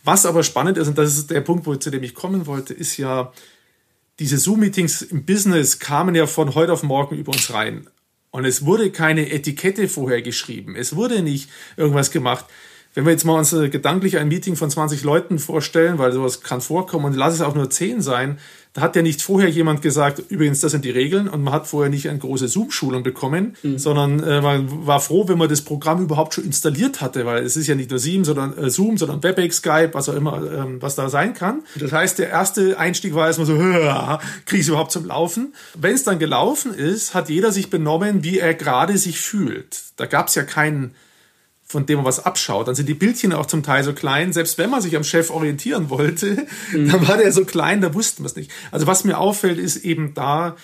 [0.03, 2.73] Was aber spannend ist, und das ist der Punkt, wo, zu dem ich kommen wollte,
[2.73, 3.33] ist ja,
[4.19, 7.87] diese Zoom-Meetings im Business kamen ja von heute auf morgen über uns rein.
[8.31, 10.75] Und es wurde keine Etikette vorher geschrieben.
[10.75, 12.47] Es wurde nicht irgendwas gemacht.
[12.95, 16.41] Wenn wir jetzt mal uns äh, gedanklich ein Meeting von 20 Leuten vorstellen, weil sowas
[16.41, 18.39] kann vorkommen und lass es auch nur 10 sein,
[18.75, 21.69] da hat ja nicht vorher jemand gesagt, übrigens, das sind die Regeln und man hat
[21.69, 23.79] vorher nicht eine große Zoom-Schulung bekommen, mhm.
[23.79, 27.57] sondern äh, man war froh, wenn man das Programm überhaupt schon installiert hatte, weil es
[27.57, 30.83] ist ja nicht nur Zoom, sondern, äh, Zoom, sondern WebEx, Skype, was auch immer, ähm,
[30.83, 31.63] was da sein kann.
[31.77, 33.57] Das heißt, der erste Einstieg war erstmal so,
[34.45, 35.55] kriege ich überhaupt zum Laufen?
[35.79, 39.85] Wenn es dann gelaufen ist, hat jeder sich benommen, wie er gerade sich fühlt.
[39.97, 40.97] Da gab es ja keinen
[41.67, 42.69] von dem man was abschaut.
[42.69, 44.33] Dann sind die Bildchen auch zum Teil so klein.
[44.33, 46.89] Selbst wenn man sich am Chef orientieren wollte, mhm.
[46.93, 48.51] dann war der so klein, da wussten wir es nicht.
[48.71, 50.57] Also was mir auffällt, ist eben da,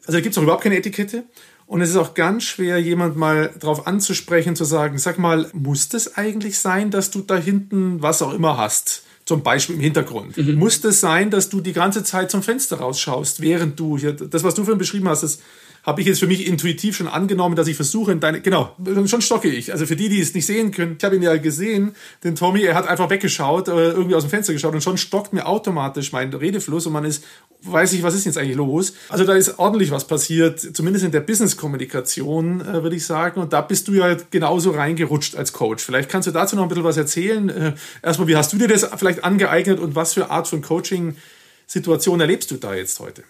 [0.00, 1.24] also da gibt es auch überhaupt keine Etikette.
[1.66, 5.88] Und es ist auch ganz schwer, jemand mal drauf anzusprechen, zu sagen, sag mal, muss
[5.88, 9.02] das eigentlich sein, dass du da hinten was auch immer hast?
[9.24, 10.36] Zum Beispiel im Hintergrund.
[10.36, 10.54] Mhm.
[10.54, 14.44] Muss das sein, dass du die ganze Zeit zum Fenster rausschaust, während du hier, das,
[14.44, 15.40] was du vorhin beschrieben hast, das
[15.86, 18.74] habe ich jetzt für mich intuitiv schon angenommen, dass ich versuche, in deine, genau,
[19.06, 19.72] schon stocke ich.
[19.72, 22.62] Also für die, die es nicht sehen können, ich habe ihn ja gesehen, den Tommy,
[22.62, 26.10] er hat einfach weggeschaut, äh, irgendwie aus dem Fenster geschaut und schon stockt mir automatisch
[26.10, 27.22] mein Redefluss und man ist,
[27.62, 28.94] weiß ich, was ist jetzt eigentlich los?
[29.08, 33.40] Also da ist ordentlich was passiert, zumindest in der Business-Kommunikation, äh, würde ich sagen.
[33.40, 35.84] Und da bist du ja genauso reingerutscht als Coach.
[35.84, 37.48] Vielleicht kannst du dazu noch ein bisschen was erzählen.
[37.48, 42.20] Äh, erstmal, wie hast du dir das vielleicht angeeignet und was für Art von Coaching-Situation
[42.20, 43.22] erlebst du da jetzt heute?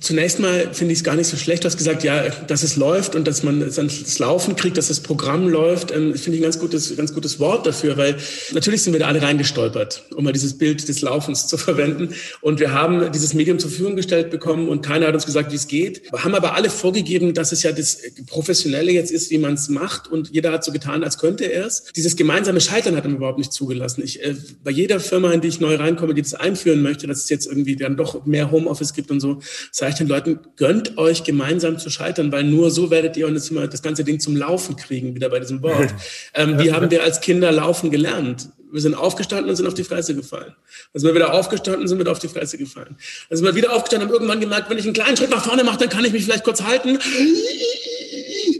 [0.00, 1.62] Zunächst mal finde ich es gar nicht so schlecht.
[1.62, 4.98] Du hast gesagt, ja, dass es läuft und dass man das Laufen kriegt, dass das
[4.98, 5.92] Programm läuft.
[5.92, 8.16] Ähm, finde ich ein ganz gutes, ganz gutes Wort dafür, weil
[8.52, 12.14] natürlich sind wir da alle reingestolpert, um mal dieses Bild des Laufens zu verwenden.
[12.40, 15.56] Und wir haben dieses Medium zur Verfügung gestellt bekommen und keiner hat uns gesagt, wie
[15.56, 16.10] es geht.
[16.10, 19.68] Wir haben aber alle vorgegeben, dass es ja das Professionelle jetzt ist, wie man es
[19.68, 20.08] macht.
[20.08, 21.84] Und jeder hat so getan, als könnte er es.
[21.94, 24.02] Dieses gemeinsame Scheitern hat man überhaupt nicht zugelassen.
[24.02, 24.34] Ich, äh,
[24.64, 27.46] bei jeder Firma, in die ich neu reinkomme, die das einführen möchte, dass es jetzt
[27.46, 29.38] irgendwie dann doch mehr Homeoffice gibt und so,
[29.76, 33.34] sage ich den Leuten, gönnt euch gemeinsam zu scheitern, weil nur so werdet ihr und
[33.34, 35.94] das, das ganze Ding zum Laufen kriegen, wieder bei diesem Wort.
[36.34, 38.48] Ähm, wie haben wir als Kinder laufen gelernt?
[38.70, 40.54] Wir sind aufgestanden und sind auf die Fresse gefallen.
[40.92, 42.96] Dann sind wir wieder aufgestanden und sind wieder auf die Fresse gefallen.
[43.28, 45.44] Dann sind wir wieder aufgestanden und haben irgendwann gemerkt, wenn ich einen kleinen Schritt nach
[45.44, 46.98] vorne mache, dann kann ich mich vielleicht kurz halten.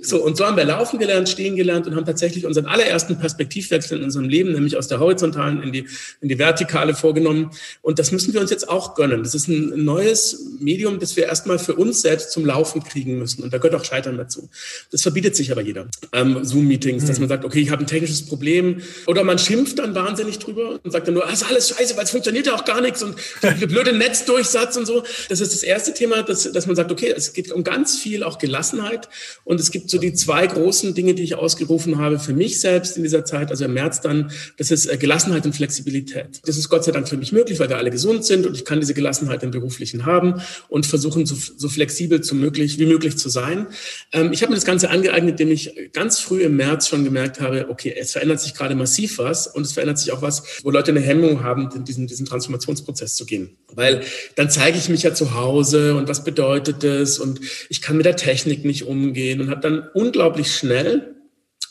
[0.07, 3.99] So, und so haben wir laufen gelernt, stehen gelernt und haben tatsächlich unseren allerersten Perspektivwechsel
[3.99, 5.87] in unserem Leben, nämlich aus der horizontalen in die,
[6.21, 7.51] in die vertikale vorgenommen.
[7.83, 9.23] Und das müssen wir uns jetzt auch gönnen.
[9.23, 13.43] Das ist ein neues Medium, das wir erstmal für uns selbst zum Laufen kriegen müssen.
[13.43, 14.49] Und da gehört auch Scheitern dazu.
[14.93, 15.89] Das verbietet sich aber jeder.
[16.13, 17.07] Ähm, Zoom-Meetings, mhm.
[17.07, 18.83] dass man sagt, okay, ich habe ein technisches Problem.
[19.07, 22.05] Oder man schimpft dann wahnsinnig drüber und sagt dann nur, ah, ist alles scheiße, weil
[22.05, 25.03] es funktioniert ja auch gar nichts und der blöde Netzdurchsatz und so.
[25.29, 28.23] Das ist das erste Thema, dass, dass man sagt, okay, es geht um ganz viel
[28.23, 29.09] auch Gelassenheit.
[29.45, 32.97] Und es gibt so die zwei großen Dinge, die ich ausgerufen habe für mich selbst
[32.97, 36.41] in dieser Zeit, also im März dann, das ist äh, Gelassenheit und Flexibilität.
[36.45, 38.65] Das ist Gott sei Dank für mich möglich, weil wir alle gesund sind und ich
[38.65, 43.17] kann diese Gelassenheit im Beruflichen haben und versuchen, so, so flexibel zu möglich, wie möglich
[43.17, 43.67] zu sein.
[44.13, 47.41] Ähm, ich habe mir das Ganze angeeignet, indem ich ganz früh im März schon gemerkt
[47.41, 50.71] habe, okay, es verändert sich gerade massiv was und es verändert sich auch was, wo
[50.71, 53.57] Leute eine Hemmung haben, in diesen, diesen Transformationsprozess zu gehen.
[53.75, 54.03] Weil
[54.35, 58.07] dann zeige ich mich ja zu Hause und was bedeutet das und ich kann mit
[58.07, 61.13] der Technik nicht umgehen und habe dann unglaublich schnell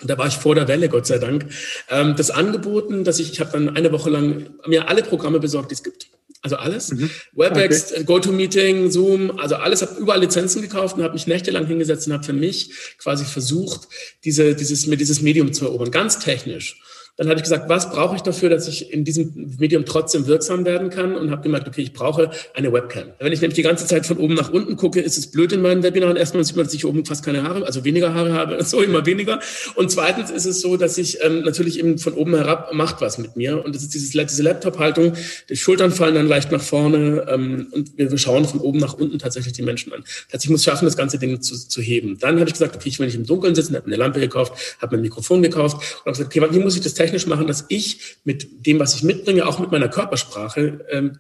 [0.04, 1.46] da war ich vor der Welle, Gott sei Dank,
[1.90, 5.72] ähm, das angeboten, dass ich, ich habe dann eine Woche lang mir alle Programme besorgt,
[5.72, 6.08] die es gibt.
[6.42, 6.92] Also alles.
[6.92, 7.10] Mhm.
[7.34, 8.04] WebEx, okay.
[8.04, 12.24] GoToMeeting, Zoom, also alles, habe überall Lizenzen gekauft und habe mich nächtelang hingesetzt und habe
[12.24, 13.88] für mich quasi versucht,
[14.26, 16.82] diese, dieses, mir dieses Medium zu erobern, ganz technisch.
[17.18, 20.66] Dann habe ich gesagt, was brauche ich dafür, dass ich in diesem Medium trotzdem wirksam
[20.66, 23.14] werden kann und habe gemerkt, okay, ich brauche eine Webcam.
[23.20, 25.62] Wenn ich nämlich die ganze Zeit von oben nach unten gucke, ist es blöd in
[25.62, 26.18] meinen Webinaren.
[26.18, 29.06] Erstmal sieht man, dass ich oben fast keine Haare, also weniger Haare habe, so immer
[29.06, 29.40] weniger.
[29.76, 33.18] Und zweitens ist es so, dass ich ähm, natürlich eben von oben herab macht was
[33.18, 33.64] mit mir.
[33.64, 35.14] Und das ist dieses, diese Laptop-Haltung,
[35.50, 38.94] die Schultern fallen dann leicht nach vorne ähm, und wir, wir schauen von oben nach
[38.94, 40.02] unten tatsächlich die Menschen an.
[40.02, 42.18] Das heißt, ich muss schaffen, das ganze Ding zu, zu heben.
[42.20, 44.54] Dann habe ich gesagt, okay, ich will nicht im Dunkeln sitzen, habe eine Lampe gekauft,
[44.82, 47.66] habe mein Mikrofon gekauft und habe gesagt, okay, wie muss ich das technisch machen, dass
[47.70, 51.20] ich mit dem, was ich mitbringe, auch mit meiner Körpersprache, ähm,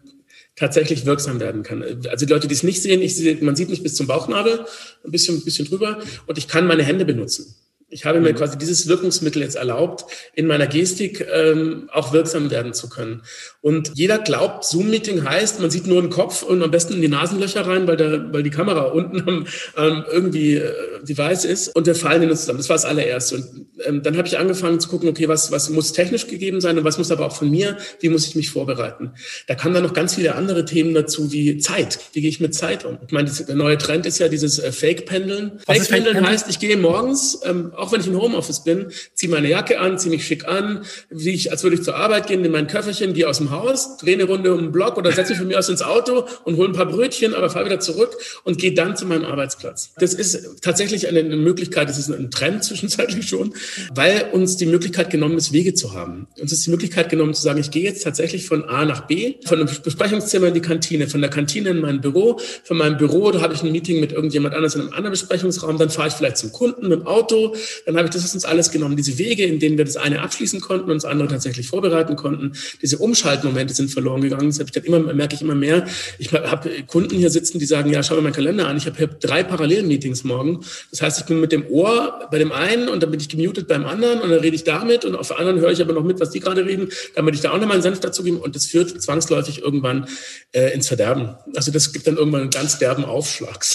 [0.55, 1.83] tatsächlich wirksam werden kann.
[2.09, 4.65] Also die Leute, die es nicht sehen, ich sehe, man sieht mich bis zum Bauchnabel,
[5.03, 7.55] ein bisschen, ein bisschen drüber und ich kann meine Hände benutzen.
[7.87, 8.37] Ich habe mir mhm.
[8.37, 13.21] quasi dieses Wirkungsmittel jetzt erlaubt, in meiner Gestik ähm, auch wirksam werden zu können.
[13.61, 17.07] Und jeder glaubt, Zoom-Meeting heißt, man sieht nur einen Kopf und am besten in die
[17.07, 20.73] Nasenlöcher rein, weil, der, weil die Kamera unten ähm, irgendwie äh,
[21.03, 22.57] Device ist und wir fallen in uns zusammen.
[22.57, 23.35] Das war das allererste.
[23.35, 26.77] Und ähm, dann habe ich angefangen zu gucken, okay, was, was muss technisch gegeben sein
[26.77, 29.11] und was muss aber auch von mir, wie muss ich mich vorbereiten.
[29.47, 31.99] Da kamen dann noch ganz viele andere Themen dazu, wie Zeit.
[32.13, 32.97] Wie gehe ich mit Zeit um?
[33.05, 35.59] Ich meine, der neue Trend ist ja dieses äh, Fake-Pendeln.
[35.65, 39.47] Fake-Pendeln Fake heißt, ich gehe morgens, ähm, auch wenn ich im Homeoffice bin, ziehe meine
[39.47, 42.53] Jacke an, ziehe mich schick an, wie ich, als würde ich zur Arbeit gehen, nehme
[42.53, 45.39] mein Köfferchen, gehe aus dem Haus, drehe eine Runde um den Block oder setze mich
[45.39, 48.57] von mir aus ins Auto und hole ein paar Brötchen, aber fahre wieder zurück und
[48.57, 49.91] gehe dann zu meinem Arbeitsplatz.
[49.97, 53.53] Das ist tatsächlich eine, Möglichkeit, das ist ein Trend zwischenzeitlich schon,
[53.93, 56.27] weil uns die Möglichkeit genommen ist, Wege zu haben.
[56.39, 59.35] Uns ist die Möglichkeit genommen zu sagen, ich gehe jetzt tatsächlich von A nach B,
[59.45, 63.31] von einem Besprechungszimmer in die Kantine, von der Kantine in mein Büro, von meinem Büro,
[63.31, 66.13] da habe ich ein Meeting mit irgendjemand anders in einem anderen Besprechungsraum, dann fahre ich
[66.13, 68.95] vielleicht zum Kunden mit dem Auto, dann habe ich das uns alles genommen.
[68.95, 72.53] Diese Wege, in denen wir das eine abschließen konnten und das andere tatsächlich vorbereiten konnten,
[72.81, 74.49] diese Umschaltmomente sind verloren gegangen.
[74.49, 75.85] Das habe ich dann immer, merke ich immer mehr.
[76.19, 78.77] Ich habe Kunden hier sitzen, die sagen, ja, schau mir meinen Kalender an.
[78.77, 80.61] Ich habe hier drei Parallelmeetings morgen.
[80.91, 83.67] Das heißt, ich bin mit dem Ohr bei dem einen und dann bin ich gemutet
[83.67, 86.03] beim anderen und dann rede ich damit und auf der anderen höre ich aber noch
[86.03, 88.55] mit, was die gerade reden, damit ich da auch noch meinen Senf dazu gebe und
[88.55, 90.07] das führt zwangsläufig irgendwann
[90.51, 91.35] äh, ins Verderben.
[91.55, 93.65] Also das gibt dann irgendwann einen ganz derben Aufschlag.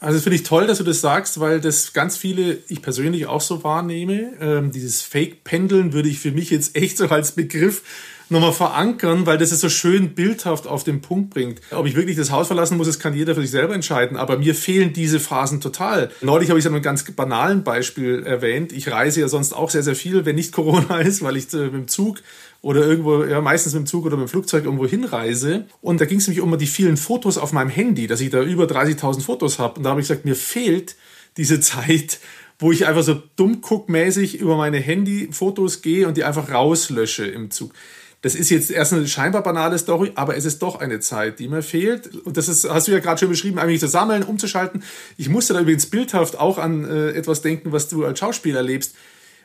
[0.00, 3.26] Also das finde ich toll, dass du das sagst, weil das ganz viele, ich persönlich
[3.26, 4.32] auch so war, wahrnehme.
[4.40, 7.82] Ähm, dieses Fake-Pendeln würde ich für mich jetzt echt so als Begriff
[8.30, 11.62] nochmal verankern, weil das es so schön bildhaft auf den Punkt bringt.
[11.70, 14.36] Ob ich wirklich das Haus verlassen muss, das kann jeder für sich selber entscheiden, aber
[14.36, 16.10] mir fehlen diese Phasen total.
[16.20, 18.72] Neulich habe ich es an einem ganz banalen Beispiel erwähnt.
[18.72, 21.64] Ich reise ja sonst auch sehr, sehr viel, wenn nicht Corona ist, weil ich äh,
[21.64, 22.18] mit dem Zug
[22.60, 25.64] oder irgendwo, ja, meistens mit dem Zug oder mit dem Flugzeug irgendwo hinreise.
[25.80, 28.42] Und da ging es nämlich um die vielen Fotos auf meinem Handy, dass ich da
[28.42, 29.78] über 30.000 Fotos habe.
[29.78, 30.96] Und da habe ich gesagt, mir fehlt
[31.38, 32.18] diese Zeit,
[32.58, 37.50] wo ich einfach so dumm guckmäßig über meine Handyfotos gehe und die einfach rauslösche im
[37.50, 37.72] Zug.
[38.20, 41.46] Das ist jetzt erst eine scheinbar banale Story, aber es ist doch eine Zeit, die
[41.46, 42.16] mir fehlt.
[42.26, 44.82] Und das ist, hast du ja gerade schon beschrieben, eigentlich zu sammeln, umzuschalten.
[45.16, 48.96] Ich musste da übrigens bildhaft auch an äh, etwas denken, was du als Schauspieler erlebst.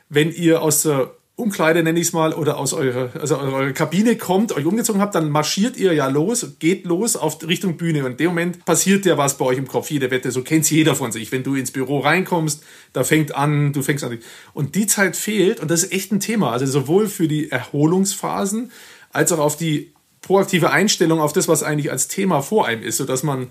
[0.08, 4.16] Wenn ihr aus der Umkleide, nenne ich es mal, oder aus eurer, also eure Kabine
[4.16, 8.04] kommt, euch umgezogen habt, dann marschiert ihr ja los, geht los auf Richtung Bühne.
[8.04, 9.90] Und in dem Moment passiert ja was bei euch im Kopf.
[9.90, 11.32] Jede Wette, so kennt's jeder von sich.
[11.32, 12.62] Wenn du ins Büro reinkommst,
[12.92, 14.16] da fängt an, du fängst an.
[14.52, 16.52] Und die Zeit fehlt, und das ist echt ein Thema.
[16.52, 18.70] Also sowohl für die Erholungsphasen,
[19.10, 22.98] als auch auf die proaktive Einstellung auf das, was eigentlich als Thema vor einem ist,
[22.98, 23.48] sodass man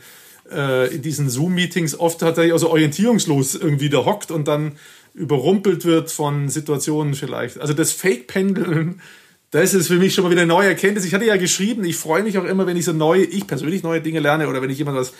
[0.51, 4.73] äh, in diesen Zoom-Meetings oft tatsächlich also orientierungslos irgendwie da hockt und dann
[5.13, 7.59] überrumpelt wird von Situationen vielleicht.
[7.59, 9.01] Also das Fake-Pendeln,
[9.51, 11.05] das ist für mich schon mal wieder eine neue Erkenntnis.
[11.05, 13.83] Ich hatte ja geschrieben, ich freue mich auch immer, wenn ich so neue, ich persönlich
[13.83, 15.13] neue Dinge lerne oder wenn ich jemand was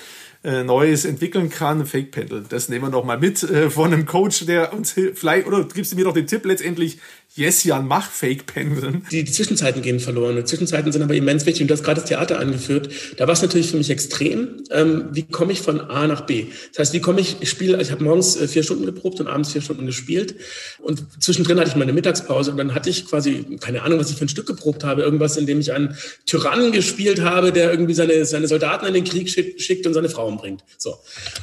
[0.43, 1.85] äh, Neues entwickeln kann.
[1.85, 5.19] Fake-Pendeln, das nehmen wir noch mal mit äh, von einem Coach, der uns hilft.
[5.19, 6.97] Vielleicht, oder gibst du mir doch den Tipp letztendlich,
[7.35, 9.07] Yes, Jan, mach Fake-Pendeln.
[9.09, 10.35] Die, die, Zwischenzeiten gehen verloren.
[10.35, 11.63] Die Zwischenzeiten sind aber immens wichtig.
[11.63, 12.89] Und du hast gerade das Theater angeführt.
[13.17, 14.63] Da war es natürlich für mich extrem.
[14.69, 16.45] Ähm, wie komme ich von A nach B?
[16.69, 19.25] Das heißt, wie komme ich, ich spiele, ich habe morgens äh, vier Stunden geprobt und
[19.25, 20.35] abends vier Stunden gespielt.
[20.79, 24.17] Und zwischendrin hatte ich meine Mittagspause und dann hatte ich quasi, keine Ahnung, was ich
[24.17, 25.01] für ein Stück geprobt habe.
[25.01, 29.05] Irgendwas, in dem ich einen Tyrannen gespielt habe, der irgendwie seine, seine Soldaten in den
[29.05, 30.63] Krieg schickt und seine Frauen bringt.
[30.77, 30.97] So.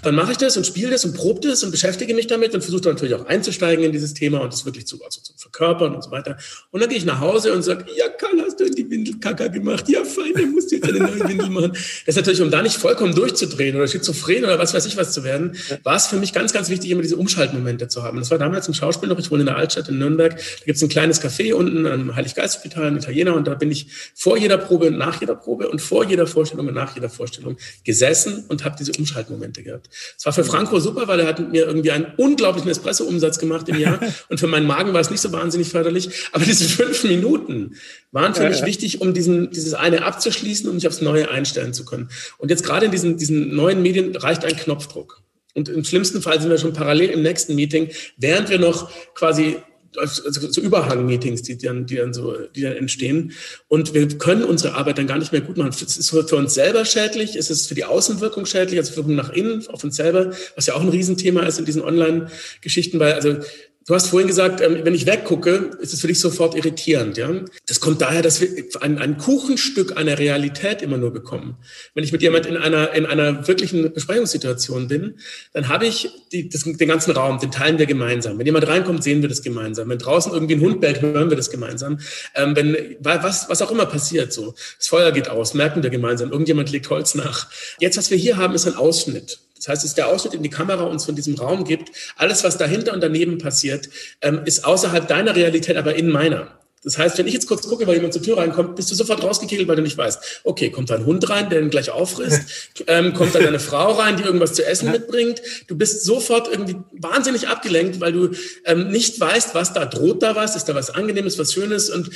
[0.05, 2.62] Dann mache ich das und spiele das und probe das und beschäftige mich damit und
[2.62, 5.95] versuche natürlich auch einzusteigen in dieses Thema und das wirklich zu, also zu verkörpern verkörpern
[5.95, 6.37] und so weiter.
[6.70, 9.49] Und dann gehe ich nach Hause und sage, ja, Karl, hast du in die Windelkacker
[9.49, 9.89] gemacht?
[9.89, 11.72] Ja, fein, dann musst du jetzt eine neue Windel machen.
[11.72, 15.12] Das ist natürlich, um da nicht vollkommen durchzudrehen oder schizophren oder was weiß ich was
[15.12, 18.18] zu werden, war es für mich ganz, ganz wichtig, immer diese Umschaltmomente zu haben.
[18.18, 20.76] Das war damals im Schauspiel noch, ich wohne in der Altstadt in Nürnberg, da gibt
[20.76, 24.59] es ein kleines Café unten am Heiliggeistspital, ein Italiener, und da bin ich vor jeder
[24.59, 28.64] Probe und nach jeder Probe und vor jeder Vorstellung und nach jeder Vorstellung gesessen und
[28.64, 29.89] habe diese Umschaltmomente gehabt.
[30.16, 33.68] Es war für Franco super, weil er hat mit mir irgendwie einen unglaublichen Espresso-Umsatz gemacht
[33.68, 36.11] im Jahr und für meinen Magen war es nicht so wahnsinnig förderlich.
[36.33, 37.77] Aber diese fünf Minuten
[38.12, 38.66] waren für ja, mich ja.
[38.66, 42.09] wichtig, um diesen, dieses eine abzuschließen und um mich aufs Neue einstellen zu können.
[42.39, 45.23] Und jetzt gerade in diesen, diesen neuen Medien reicht ein Knopfdruck.
[45.55, 49.57] Und im schlimmsten Fall sind wir schon parallel im nächsten Meeting, während wir noch quasi
[49.97, 53.33] also so Überhang-Meetings, die dann, die dann so, die dann entstehen.
[53.68, 55.71] Und wir können unsere Arbeit dann gar nicht mehr gut machen.
[55.71, 59.31] Es ist für uns selber schädlich, es ist für die Außenwirkung schädlich, also Wirkung nach
[59.31, 63.39] innen, auf uns selber, was ja auch ein Riesenthema ist in diesen Online-Geschichten, weil also
[63.87, 67.16] Du hast vorhin gesagt, ähm, wenn ich weggucke, ist es für dich sofort irritierend.
[67.16, 67.31] Ja?
[67.66, 68.49] Das kommt daher, dass wir
[68.81, 71.57] ein, ein Kuchenstück einer Realität immer nur bekommen.
[71.95, 75.18] Wenn ich mit jemand in einer, in einer wirklichen Besprechungssituation bin,
[75.55, 78.39] dann habe ich die, das, den ganzen Raum, den teilen wir gemeinsam.
[78.39, 79.89] Wenn jemand reinkommt, sehen wir das gemeinsam.
[79.89, 82.01] Wenn draußen irgendwie ein Hund bellt, hören wir das gemeinsam.
[82.35, 84.55] Ähm, wenn, was, was auch immer passiert, so.
[84.76, 86.33] Das Feuer geht aus, merken wir gemeinsam.
[86.33, 87.49] Irgendjemand legt Holz nach.
[87.78, 89.41] Jetzt, was wir hier haben, ist ein Ausschnitt.
[89.61, 91.91] Das heißt, es ist der Ausschnitt, den die Kamera uns von diesem Raum gibt.
[92.17, 93.91] Alles, was dahinter und daneben passiert,
[94.23, 96.49] ähm, ist außerhalb deiner Realität, aber in meiner.
[96.83, 99.23] Das heißt, wenn ich jetzt kurz gucke, weil jemand zur Tür reinkommt, bist du sofort
[99.23, 102.43] rausgekegelt, weil du nicht weißt, okay, kommt da ein Hund rein, der ihn gleich auffrisst,
[102.87, 105.43] ähm, kommt da eine Frau rein, die irgendwas zu essen mitbringt.
[105.67, 108.31] Du bist sofort irgendwie wahnsinnig abgelenkt, weil du
[108.65, 112.11] ähm, nicht weißt, was da droht da was, ist da was Angenehmes, was Schönes und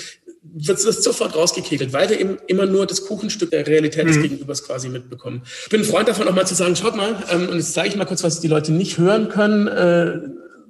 [0.53, 4.23] wird es sofort rausgekegelt, weil wir eben immer nur das Kuchenstück der Realität des mhm.
[4.23, 5.43] Gegenübers quasi mitbekommen.
[5.65, 7.89] Ich bin ein Freund davon, auch mal zu sagen, schaut mal, ähm, und jetzt zeige
[7.89, 10.21] ich mal kurz, was die Leute nicht hören können, äh,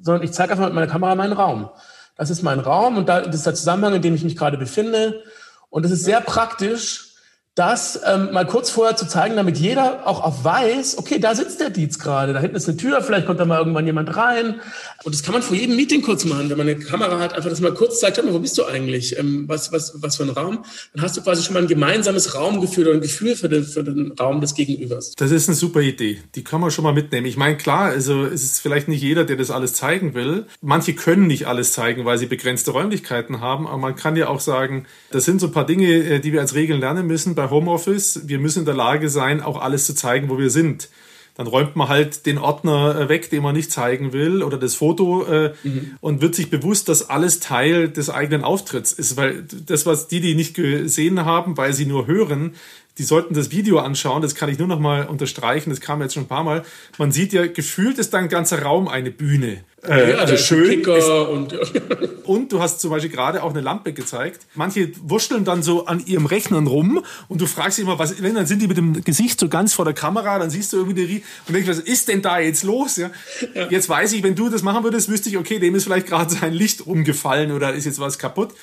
[0.00, 1.70] sondern ich zeige einfach mit meiner Kamera meinen Raum.
[2.16, 4.56] Das ist mein Raum und da, das ist der Zusammenhang, in dem ich mich gerade
[4.56, 5.22] befinde.
[5.70, 7.13] Und es ist sehr praktisch,
[7.54, 11.60] das ähm, mal kurz vorher zu zeigen, damit jeder auch, auch weiß, okay, da sitzt
[11.60, 14.60] der Dietz gerade, da hinten ist eine Tür, vielleicht kommt da mal irgendwann jemand rein.
[15.04, 17.50] Und das kann man vor jedem Meeting kurz machen, wenn man eine Kamera hat, einfach
[17.50, 19.16] das mal kurz zeigt, mal, wo bist du eigentlich?
[19.18, 20.64] Ähm, was, was, was für ein Raum?
[20.94, 23.84] Dann hast du quasi schon mal ein gemeinsames Raumgefühl oder ein Gefühl für den, für
[23.84, 25.12] den Raum des Gegenübers.
[25.16, 26.18] Das ist eine super Idee.
[26.34, 27.26] Die kann man schon mal mitnehmen.
[27.26, 30.46] Ich meine, klar, also es ist vielleicht nicht jeder, der das alles zeigen will.
[30.60, 34.40] Manche können nicht alles zeigen, weil sie begrenzte Räumlichkeiten haben, aber man kann ja auch
[34.40, 37.43] sagen, das sind so ein paar Dinge, äh, die wir als Regeln lernen müssen bei
[37.50, 38.22] Homeoffice.
[38.26, 40.88] Wir müssen in der Lage sein, auch alles zu zeigen, wo wir sind.
[41.36, 44.76] Dann räumt man halt den Ordner äh, weg, den man nicht zeigen will, oder das
[44.76, 45.96] Foto äh, mhm.
[46.00, 49.16] und wird sich bewusst, dass alles Teil des eigenen Auftritts ist.
[49.16, 52.54] Weil das, was die, die nicht gesehen haben, weil sie nur hören,
[52.98, 56.14] die sollten das Video anschauen, das kann ich nur noch mal unterstreichen, das kam jetzt
[56.14, 56.64] schon ein paar Mal.
[56.96, 59.64] Man sieht ja, gefühlt ist da ein ganzer Raum eine Bühne.
[59.82, 60.80] Äh, ja, also schön.
[60.80, 61.52] Ist, und,
[62.24, 64.42] und du hast zum Beispiel gerade auch eine Lampe gezeigt.
[64.54, 68.34] Manche wurschteln dann so an ihrem Rechnern rum und du fragst dich immer, was, wenn
[68.36, 71.06] dann sind die mit dem Gesicht so ganz vor der Kamera, dann siehst du irgendwie
[71.06, 72.96] die und denkst, was ist denn da jetzt los?
[72.96, 73.10] Ja?
[73.54, 73.68] ja.
[73.70, 76.32] Jetzt weiß ich, wenn du das machen würdest, wüsste ich, okay, dem ist vielleicht gerade
[76.32, 78.54] sein Licht umgefallen oder ist jetzt was kaputt.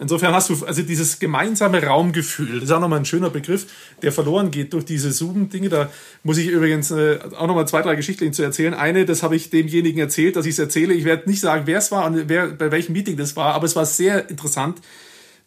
[0.00, 3.66] Insofern hast du also dieses gemeinsame Raumgefühl, das ist auch nochmal ein schöner Begriff,
[4.00, 5.68] der verloren geht durch diese Zoom-Dinge.
[5.68, 5.90] Da
[6.22, 8.74] muss ich übrigens äh, auch nochmal zwei, drei Geschichten zu erzählen.
[8.74, 10.94] Eine, das habe ich demjenigen erzählt, dass ich es erzähle.
[10.94, 13.66] Ich werde nicht sagen, wer es war und wer, bei welchem Meeting das war, aber
[13.66, 14.80] es war sehr interessant.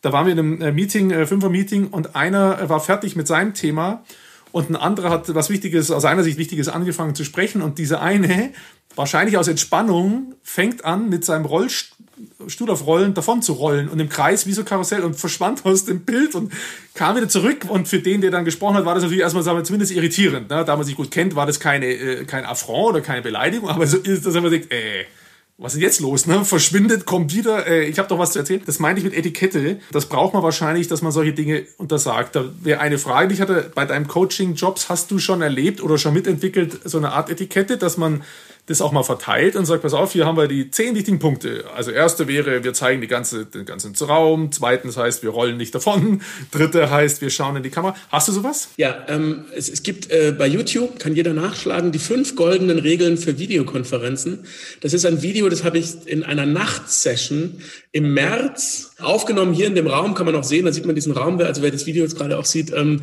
[0.02, 3.54] Da waren wir in einem äh, Meeting, äh, Fünfer-Meeting und einer war fertig mit seinem
[3.54, 4.04] Thema
[4.52, 8.02] und ein anderer hat was Wichtiges, aus seiner Sicht Wichtiges angefangen zu sprechen und dieser
[8.02, 8.52] eine,
[8.96, 14.10] wahrscheinlich aus Entspannung, fängt an mit seinem Rollstuhl auf Rollen davon zu rollen und im
[14.10, 16.52] Kreis wie so Karussell und verschwand aus dem Bild und
[16.94, 19.58] kam wieder zurück und für den, der dann gesprochen hat, war das natürlich erstmal sagen
[19.58, 20.50] wir, zumindest irritierend.
[20.50, 20.66] Ne?
[20.66, 23.88] Da man sich gut kennt, war das keine, äh, kein Affront oder keine Beleidigung, aber
[23.88, 25.06] so ist das, wenn man denkt, äh,
[25.62, 26.26] was ist jetzt los?
[26.26, 26.44] Ne?
[26.44, 27.68] Verschwindet, kommt wieder.
[27.68, 28.64] Äh, ich habe doch was zu erzählen.
[28.66, 29.80] Das meine ich mit Etikette.
[29.92, 32.36] Das braucht man wahrscheinlich, dass man solche Dinge untersagt.
[32.36, 36.00] Da wäre eine Frage, die ich hatte, bei deinem Coaching-Jobs hast du schon erlebt oder
[36.00, 38.24] schon mitentwickelt so eine Art Etikette, dass man
[38.68, 41.66] das auch mal verteilt und sagt, pass auf, hier haben wir die zehn wichtigen Punkte.
[41.76, 44.52] Also erste wäre, wir zeigen die ganze, den ganzen Raum.
[44.52, 46.22] Zweitens heißt, wir rollen nicht davon.
[46.52, 47.96] Dritte heißt, wir schauen in die Kamera.
[48.10, 48.70] Hast du sowas?
[48.78, 53.18] Ja, ähm, es, es gibt äh, bei YouTube, kann jeder nachschlagen, die fünf goldenen Regeln
[53.18, 54.46] für Videokonferenzen.
[54.82, 59.54] Das ist ein Video, das habe ich in einer Nachtsession im März aufgenommen.
[59.54, 61.72] Hier in dem Raum kann man auch sehen, da sieht man diesen Raum, also wer
[61.72, 63.02] das Video jetzt gerade auch sieht, ähm,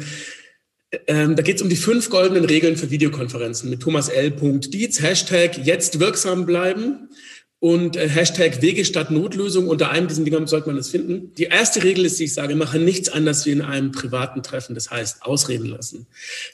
[1.07, 4.31] ähm, da geht es um die fünf goldenen Regeln für Videokonferenzen mit Thomas L.
[4.31, 7.11] Dietz, Hashtag jetzt wirksam bleiben
[7.61, 9.67] und äh, Hashtag Wege statt Notlösung.
[9.69, 11.35] Unter einem diesen Dingern sollte man das finden.
[11.35, 14.75] Die erste Regel ist, die ich sage, mache nichts anders wie in einem privaten Treffen.
[14.75, 16.07] Das heißt, ausreden lassen.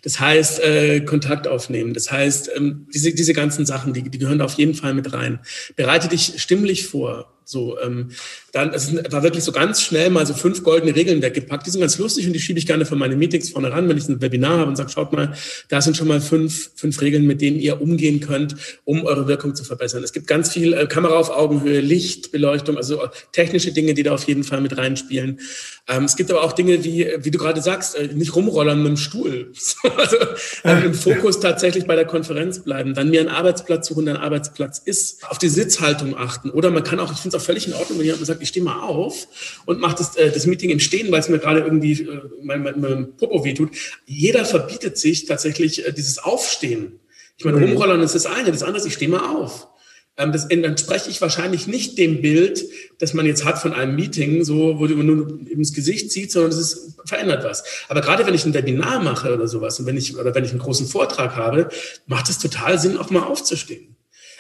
[0.03, 1.93] Das heißt, äh, Kontakt aufnehmen.
[1.93, 5.41] Das heißt, ähm, diese, diese ganzen Sachen, die, die gehören auf jeden Fall mit rein.
[5.77, 7.34] Bereite dich stimmlich vor.
[7.45, 8.11] So, ähm,
[8.53, 11.67] dann, es war wirklich so ganz schnell mal so fünf goldene Regeln weggepackt.
[11.67, 13.99] Die sind ganz lustig und die schiebe ich gerne für meine Meetings vorne ran, wenn
[13.99, 15.35] ich ein Webinar habe und sage, schaut mal,
[15.69, 19.55] da sind schon mal fünf, fünf Regeln, mit denen ihr umgehen könnt, um eure Wirkung
[19.55, 20.03] zu verbessern.
[20.05, 24.13] Es gibt ganz viel äh, Kamera auf Augenhöhe, Licht, Beleuchtung, also technische Dinge, die da
[24.13, 25.41] auf jeden Fall mit reinspielen.
[25.87, 28.89] Ähm, es gibt aber auch Dinge, wie, wie du gerade sagst, äh, nicht rumrollern mit
[28.89, 29.53] dem Stuhl.
[29.97, 30.17] also
[30.65, 34.21] äh, im Fokus tatsächlich bei der Konferenz bleiben, dann mir einen Arbeitsplatz suchen, der ein
[34.21, 36.51] Arbeitsplatz ist, auf die Sitzhaltung achten.
[36.51, 38.49] Oder man kann auch, ich finde es auch völlig in Ordnung, wenn jemand sagt, ich
[38.49, 39.29] stehe mal auf
[39.67, 42.63] und mache das, äh, das Meeting im Stehen, weil es mir gerade irgendwie äh, mein,
[42.63, 43.71] mein, mein Popo wehtut.
[44.07, 47.01] Jeder verbietet sich tatsächlich äh, dieses Aufstehen.
[47.37, 47.65] Ich meine, mhm.
[47.65, 49.69] rumrollern ist das eine, das andere ist, ich stehe mal auf.
[50.17, 52.65] Ähm, das entspreche ich wahrscheinlich nicht dem Bild,
[52.99, 56.53] das man jetzt hat von einem Meeting, so, wo du nur ins Gesicht zieht, sondern
[56.53, 57.65] es ist, verändert was.
[57.89, 60.51] Aber gerade wenn ich ein Webinar mache oder sowas und wenn ich, oder wenn ich
[60.51, 61.69] einen großen Vortrag habe,
[62.07, 63.94] macht es total Sinn, auch mal aufzustehen.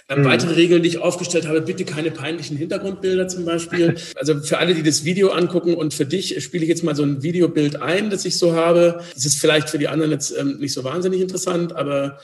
[0.08, 0.24] Ähm, mhm.
[0.26, 3.94] Weitere Regeln, die ich aufgestellt habe, bitte keine peinlichen Hintergrundbilder zum Beispiel.
[4.16, 7.02] Also für alle, die das Video angucken und für dich spiele ich jetzt mal so
[7.02, 9.00] ein Videobild ein, das ich so habe.
[9.14, 12.18] Das ist vielleicht für die anderen jetzt ähm, nicht so wahnsinnig interessant, aber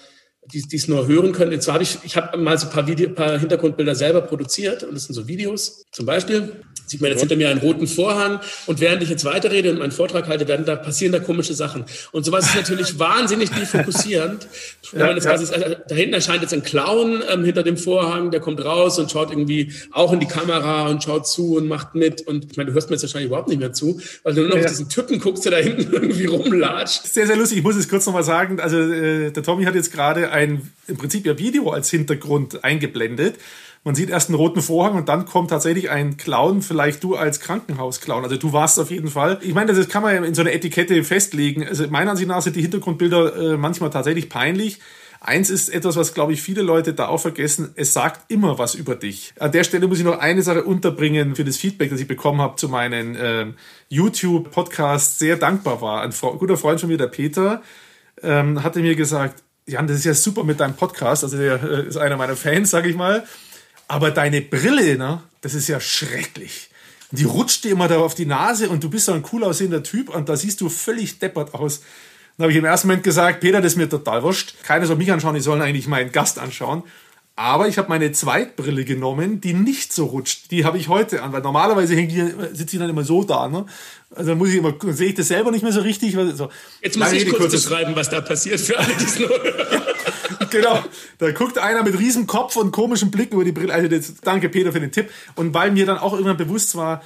[0.53, 1.53] die es nur hören können.
[1.53, 4.83] Und zwar habe ich, ich habe mal so ein paar, Video, paar Hintergrundbilder selber produziert
[4.83, 5.85] und das sind so Videos.
[5.93, 6.53] Zum Beispiel
[6.91, 9.93] sieht man jetzt hinter mir einen roten Vorhang und während ich jetzt weiterrede und meinen
[9.93, 11.85] Vortrag halte, werden da passieren da komische Sachen.
[12.11, 14.49] Und sowas ist natürlich wahnsinnig defokussierend.
[14.93, 15.35] Ja, das ja.
[15.35, 18.99] Ist, also, da hinten erscheint jetzt ein Clown ähm, hinter dem Vorhang, der kommt raus
[18.99, 22.23] und schaut irgendwie auch in die Kamera und schaut zu und macht mit.
[22.23, 24.51] Und ich meine, du hörst mir jetzt wahrscheinlich überhaupt nicht mehr zu, weil du nur
[24.51, 24.65] noch ja.
[24.65, 27.07] auf diesen Typen guckst, der da hinten irgendwie rumlatscht.
[27.07, 27.59] Sehr, sehr lustig.
[27.59, 28.59] Ich muss es kurz nochmal sagen.
[28.59, 33.37] Also äh, der Tommy hat jetzt gerade ein im Prinzip ja Video als Hintergrund eingeblendet.
[33.83, 37.41] Man sieht erst einen roten Vorhang und dann kommt tatsächlich ein Clown, vielleicht du als
[37.41, 38.25] Krankenhausclown.
[38.25, 39.39] Also du warst auf jeden Fall.
[39.41, 41.67] Ich meine, das kann man in so einer Etikette festlegen.
[41.67, 44.81] Also meiner Ansicht nach sind die Hintergrundbilder äh, manchmal tatsächlich peinlich.
[45.23, 47.73] Eins ist etwas, was, glaube ich, viele Leute da auch vergessen.
[47.75, 49.35] Es sagt immer was über dich.
[49.39, 52.41] An der Stelle muss ich noch eine Sache unterbringen für das Feedback, das ich bekommen
[52.41, 53.47] habe zu meinen äh,
[53.89, 55.19] YouTube-Podcasts.
[55.19, 56.03] Sehr dankbar war.
[56.03, 57.63] Ein guter Freund von mir, der Peter,
[58.23, 61.23] ähm, hatte mir gesagt, Jan, das ist ja super mit deinem Podcast.
[61.23, 63.25] Also der äh, ist einer meiner Fans, sag ich mal.
[63.91, 66.71] Aber deine Brille, ne, das ist ja schrecklich.
[67.11, 69.83] Die rutscht dir immer da auf die Nase und du bist so ein cool aussehender
[69.83, 71.81] Typ und da siehst du völlig deppert aus.
[72.37, 74.55] Dann habe ich im ersten Moment gesagt, Peter, das ist mir total wurscht.
[74.63, 76.85] Keiner soll mich anschauen, die sollen eigentlich meinen Gast anschauen.
[77.35, 80.53] Aber ich habe meine Zweitbrille genommen, die nicht so rutscht.
[80.53, 81.97] Die habe ich heute an, weil normalerweise
[82.53, 83.49] sitzt die dann immer so da.
[83.49, 83.67] Ne?
[84.15, 86.17] Also muss ich immer, sehe ich das selber nicht mehr so richtig.
[86.37, 86.49] So.
[86.81, 89.31] Jetzt muss ich kurz beschreiben, was da passiert für alle, die es nur
[90.51, 90.83] genau.
[91.19, 93.73] Da guckt einer mit riesen Kopf und komischen Blick über die Brille.
[93.73, 95.11] Also das, danke Peter für den Tipp.
[95.37, 97.03] Und weil mir dann auch irgendwann bewusst war,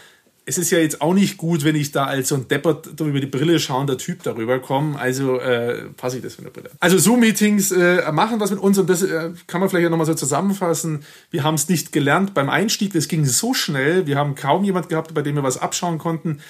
[0.47, 3.21] es ist ja jetzt auch nicht gut, wenn ich da als so ein deppert über
[3.21, 4.99] die Brille schauender Typ darüber komme.
[4.99, 6.71] Also äh, passe ich das mit der Brille.
[6.81, 10.15] Also Zoom-Meetings äh, machen was mit uns und das äh, kann man vielleicht nochmal so
[10.15, 11.05] zusammenfassen.
[11.31, 12.93] Wir haben es nicht gelernt beim Einstieg.
[12.93, 14.07] Das ging so schnell.
[14.07, 16.41] Wir haben kaum jemand gehabt, bei dem wir was abschauen konnten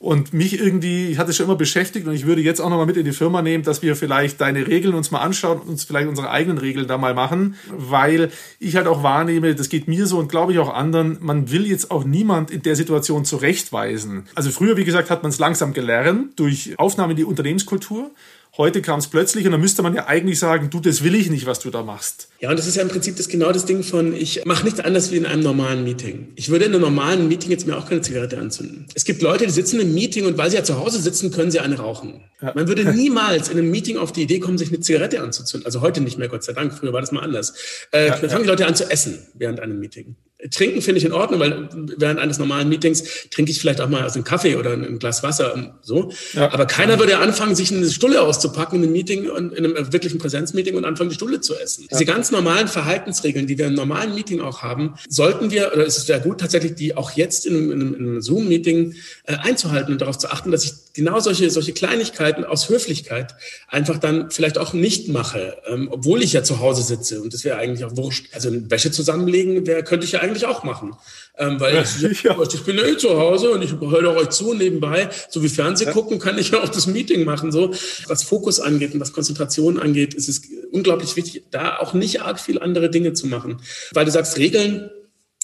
[0.00, 2.96] und mich irgendwie, ich hatte schon immer beschäftigt und ich würde jetzt auch nochmal mit
[2.96, 6.08] in die Firma nehmen, dass wir vielleicht deine Regeln uns mal anschauen und uns vielleicht
[6.08, 10.18] unsere eigenen Regeln da mal machen, weil ich halt auch wahrnehme, das geht mir so
[10.18, 14.24] und glaube ich auch anderen, man will jetzt auch niemand in der Situation zurechtweisen.
[14.34, 18.10] Also früher, wie gesagt, hat man es langsam gelernt durch Aufnahme in die Unternehmenskultur.
[18.56, 21.30] Heute kam es plötzlich und dann müsste man ja eigentlich sagen, du, das will ich
[21.30, 22.28] nicht, was du da machst.
[22.40, 24.80] Ja, und das ist ja im Prinzip das genau das Ding von, ich mache nichts
[24.80, 26.32] anderes wie in einem normalen Meeting.
[26.34, 28.86] Ich würde in einem normalen Meeting jetzt mir auch keine Zigarette anzünden.
[28.94, 31.52] Es gibt Leute, die sitzen im Meeting und weil sie ja zu Hause sitzen, können
[31.52, 32.22] sie eine rauchen.
[32.42, 32.52] Ja.
[32.54, 35.64] Man würde niemals in einem Meeting auf die Idee kommen, sich eine Zigarette anzuzünden.
[35.66, 36.74] Also heute nicht mehr, Gott sei Dank.
[36.74, 37.54] Früher war das mal anders.
[37.92, 38.38] Äh, ja, dann fangen ja.
[38.38, 40.16] die Leute an zu essen während einem Meeting.
[40.50, 44.04] Trinken finde ich in Ordnung, weil während eines normalen Meetings trinke ich vielleicht auch mal
[44.04, 46.12] aus einem Kaffee oder ein Glas Wasser und so.
[46.32, 46.52] Ja.
[46.52, 50.18] Aber keiner würde anfangen, sich eine Stulle auszupacken in einem Meeting und in einem wirklichen
[50.18, 51.82] Präsenzmeeting und anfangen, die Stulle zu essen.
[51.82, 51.88] Ja.
[51.90, 55.98] Diese ganz normalen Verhaltensregeln, die wir im normalen Meeting auch haben, sollten wir, oder es
[55.98, 60.00] ist sehr gut tatsächlich, die auch jetzt in einem, in einem Zoom-Meeting äh, einzuhalten und
[60.00, 63.34] darauf zu achten, dass ich genau solche, solche Kleinigkeiten aus Höflichkeit
[63.68, 67.44] einfach dann vielleicht auch nicht mache, ähm, obwohl ich ja zu Hause sitze und das
[67.44, 68.26] wäre eigentlich auch wurscht.
[68.32, 70.96] Also eine Wäsche zusammenlegen, wäre, könnte ich ja eigentlich auch machen.
[71.38, 72.36] Ähm, weil ja, ich, ja.
[72.40, 75.08] ich bin ja eh zu Hause und ich höre euch zu nebenbei.
[75.28, 75.92] So wie Fernseh ja.
[75.92, 77.52] gucken kann ich ja auch das Meeting machen.
[77.52, 77.72] So
[78.06, 82.38] was Fokus angeht und was Konzentration angeht, ist es unglaublich wichtig, da auch nicht arg
[82.40, 83.60] viel andere Dinge zu machen.
[83.92, 84.90] Weil du sagst, Regeln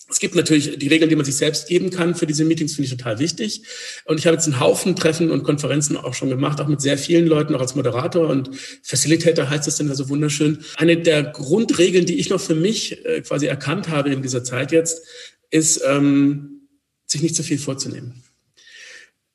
[0.08, 2.86] es gibt natürlich die Regeln, die man sich selbst geben kann für diese Meetings, finde
[2.86, 3.62] ich total wichtig.
[4.04, 6.96] Und ich habe jetzt einen Haufen Treffen und Konferenzen auch schon gemacht, auch mit sehr
[6.96, 8.50] vielen Leuten, auch als Moderator und
[8.82, 10.64] Facilitator heißt es dann ja so wunderschön.
[10.76, 14.70] Eine der Grundregeln, die ich noch für mich äh, quasi erkannt habe in dieser Zeit
[14.70, 15.02] jetzt,
[15.50, 16.68] ist, ähm,
[17.06, 18.25] sich nicht zu viel vorzunehmen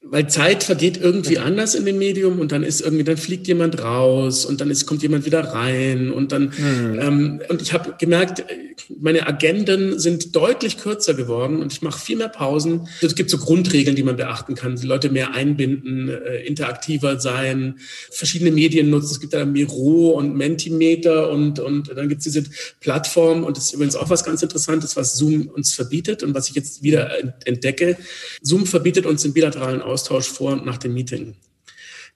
[0.04, 3.84] weil Zeit vergeht irgendwie anders in dem Medium und dann ist irgendwie, dann fliegt jemand
[3.84, 7.00] raus und dann ist, kommt jemand wieder rein und dann, mhm.
[7.00, 8.44] ähm, und ich habe gemerkt,
[9.00, 12.88] meine Agenden sind deutlich kürzer geworden und ich mache viel mehr Pausen.
[13.02, 17.76] Es gibt so Grundregeln, die man beachten kann, die Leute mehr einbinden, äh, interaktiver sein,
[18.10, 19.12] verschiedene Medien nutzen.
[19.12, 22.44] Es gibt da Miro und Mentimeter und, und dann gibt es diese
[22.80, 26.50] Plattform und das ist übrigens auch was ganz Interessantes, was Zoom uns verbietet und was
[26.50, 27.12] ich jetzt wieder
[27.46, 27.98] entdecke.
[28.42, 31.36] Zoom verbietet uns den bilateralen Austausch vor und nach dem Meeting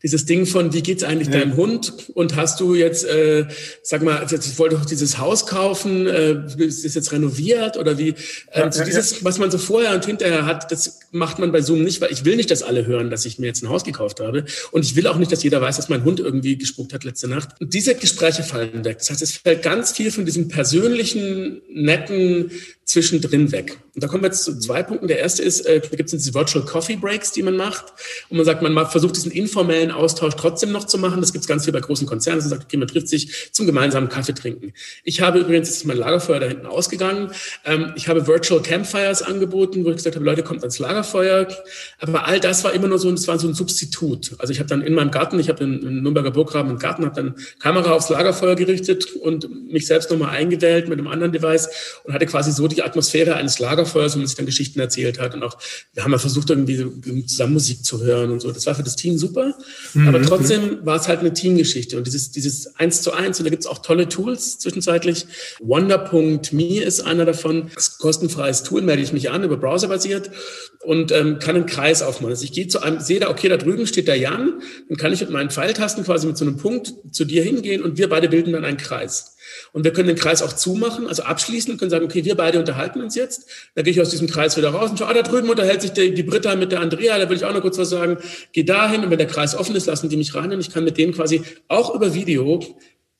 [0.03, 1.39] dieses Ding von, wie geht's eigentlich ja.
[1.39, 1.93] deinem Hund?
[2.13, 3.45] Und hast du jetzt, äh,
[3.81, 8.09] sag mal, ich wollte doch dieses Haus kaufen, äh, ist jetzt renoviert oder wie?
[8.51, 9.17] Äh, ja, so dieses, ja.
[9.21, 12.25] was man so vorher und hinterher hat, das macht man bei Zoom nicht, weil ich
[12.25, 14.45] will nicht, dass alle hören, dass ich mir jetzt ein Haus gekauft habe.
[14.71, 17.27] Und ich will auch nicht, dass jeder weiß, dass mein Hund irgendwie gespuckt hat letzte
[17.27, 17.49] Nacht.
[17.59, 18.99] Und diese Gespräche fallen weg.
[18.99, 22.51] Das heißt, es fällt ganz viel von diesem persönlichen, netten,
[22.85, 23.79] zwischendrin weg.
[23.95, 25.07] Und da kommen wir jetzt zu zwei Punkten.
[25.07, 27.85] Der erste ist, äh, da gibt es diese Virtual Coffee Breaks, die man macht.
[28.29, 31.21] Und man sagt, man versucht diesen informellen Austausch trotzdem noch zu machen.
[31.21, 32.41] Das gibt es ganz viel bei großen Konzernen.
[32.41, 34.73] Man sagt, okay, man trifft sich zum gemeinsamen Kaffee trinken.
[35.03, 37.31] Ich habe übrigens, jetzt ist mein Lagerfeuer da hinten ausgegangen.
[37.65, 41.47] Ähm, ich habe Virtual Campfires angeboten, wo ich gesagt habe, Leute, kommt ans Lagerfeuer.
[41.99, 44.35] Aber all das war immer nur so, das war so ein Substitut.
[44.37, 47.15] Also ich habe dann in meinem Garten, ich habe in, Nürnberger Burggraben einen Garten, habe
[47.15, 51.69] dann Kamera aufs Lagerfeuer gerichtet und mich selbst nochmal eingewählt mit einem anderen Device
[52.03, 55.33] und hatte quasi so die Atmosphäre eines Lagerfeuers, wo man sich dann Geschichten erzählt hat.
[55.33, 55.57] Und auch,
[55.93, 58.51] wir haben ja versucht, irgendwie zusammen Musik zu hören und so.
[58.51, 59.53] Das war für das Team super.
[59.93, 60.07] Mhm.
[60.07, 61.97] Aber trotzdem war es halt eine Teamgeschichte.
[61.97, 65.25] Und dieses, dieses eins zu eins, und da gibt es auch tolle Tools zwischenzeitlich.
[65.59, 67.71] Wonder.me ist einer davon.
[67.73, 70.31] Das ist kostenfreies Tool, melde ich mich an, über Browser basiert
[70.83, 72.31] und ähm, kann einen Kreis aufmachen.
[72.31, 75.13] Also ich gehe zu einem, sehe da, okay, da drüben steht der Jan, dann kann
[75.13, 78.29] ich mit meinen Pfeiltasten quasi mit so einem Punkt zu dir hingehen und wir beide
[78.29, 79.34] bilden dann einen Kreis.
[79.71, 82.59] Und wir können den Kreis auch zumachen, also abschließen und können sagen, okay, wir beide
[82.59, 83.49] unterhalten uns jetzt.
[83.75, 85.91] Da gehe ich aus diesem Kreis wieder raus und schaue, ah, da drüben unterhält sich
[85.91, 88.17] die, die Britta mit der Andrea, da will ich auch noch kurz was sagen.
[88.51, 90.83] Geh dahin und wenn der Kreis offen ist, lassen die mich rein und ich kann
[90.83, 92.59] mit denen quasi auch über Video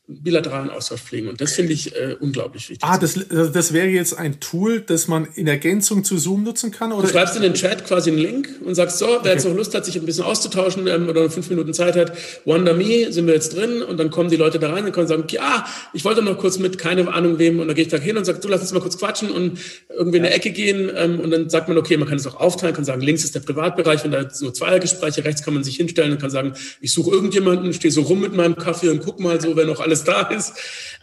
[0.07, 1.29] bilateralen Austausch pflegen.
[1.29, 2.87] Und das finde ich äh, unglaublich wichtig.
[2.87, 6.91] Ah, das, das wäre jetzt ein Tool, das man in Ergänzung zu Zoom nutzen kann?
[6.91, 7.07] Oder?
[7.07, 9.29] Du schreibst in den Chat quasi einen Link und sagst, so, wer okay.
[9.29, 12.13] jetzt noch Lust hat, sich ein bisschen auszutauschen ähm, oder fünf Minuten Zeit hat,
[12.45, 15.07] Wonder Me, sind wir jetzt drin und dann kommen die Leute da rein und können
[15.07, 17.91] sagen, okay, ah, ich wollte noch kurz mit, keine Ahnung wem, und dann gehe ich
[17.91, 20.51] da hin und sage, du, lass uns mal kurz quatschen und irgendwie in eine Ecke
[20.51, 23.23] gehen ähm, und dann sagt man, okay, man kann es auch aufteilen, kann sagen, links
[23.23, 26.53] ist der Privatbereich, wenn da so Zweiergespräche, rechts kann man sich hinstellen und kann sagen,
[26.81, 29.79] ich suche irgendjemanden, stehe so rum mit meinem Kaffee und guck mal so, wer noch
[29.79, 30.53] alles da ist.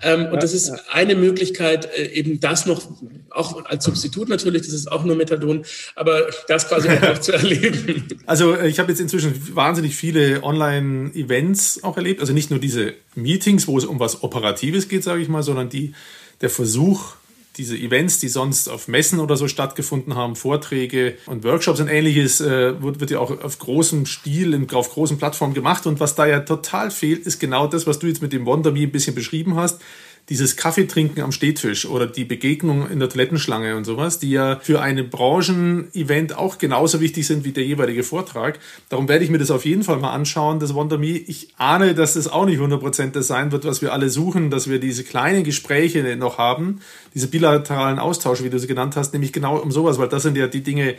[0.02, 0.76] Ähm, und das ist ja.
[0.90, 2.82] eine Möglichkeit, äh, eben das noch,
[3.30, 5.64] auch als Substitut natürlich, das ist auch nur Methadon,
[5.94, 8.08] aber das quasi auch noch zu erleben.
[8.26, 12.94] Also äh, ich habe jetzt inzwischen wahnsinnig viele Online-Events auch erlebt, also nicht nur diese
[13.14, 15.94] Meetings, wo es um was Operatives geht, sage ich mal, sondern die,
[16.40, 17.14] der Versuch,
[17.56, 22.40] diese Events, die sonst auf Messen oder so stattgefunden haben, Vorträge und Workshops und ähnliches,
[22.40, 25.86] äh, wird, wird ja auch auf großem Stil, auf großen Plattformen gemacht.
[25.86, 28.72] Und was da ja total fehlt, ist genau das, was du jetzt mit dem Wonder
[28.72, 29.80] ein bisschen beschrieben hast
[30.28, 34.80] dieses Kaffeetrinken am Stehtisch oder die Begegnung in der Toilettenschlange und sowas, die ja für
[34.80, 38.58] ein Branchen-Event auch genauso wichtig sind wie der jeweilige Vortrag.
[38.88, 41.18] Darum werde ich mir das auf jeden Fall mal anschauen, das Wonder Me.
[41.18, 44.70] Ich ahne, dass das auch nicht 100% das sein wird, was wir alle suchen, dass
[44.70, 46.80] wir diese kleinen Gespräche noch haben,
[47.14, 50.36] diese bilateralen Austausch, wie du sie genannt hast, nämlich genau um sowas, weil das sind
[50.36, 50.94] ja die Dinge,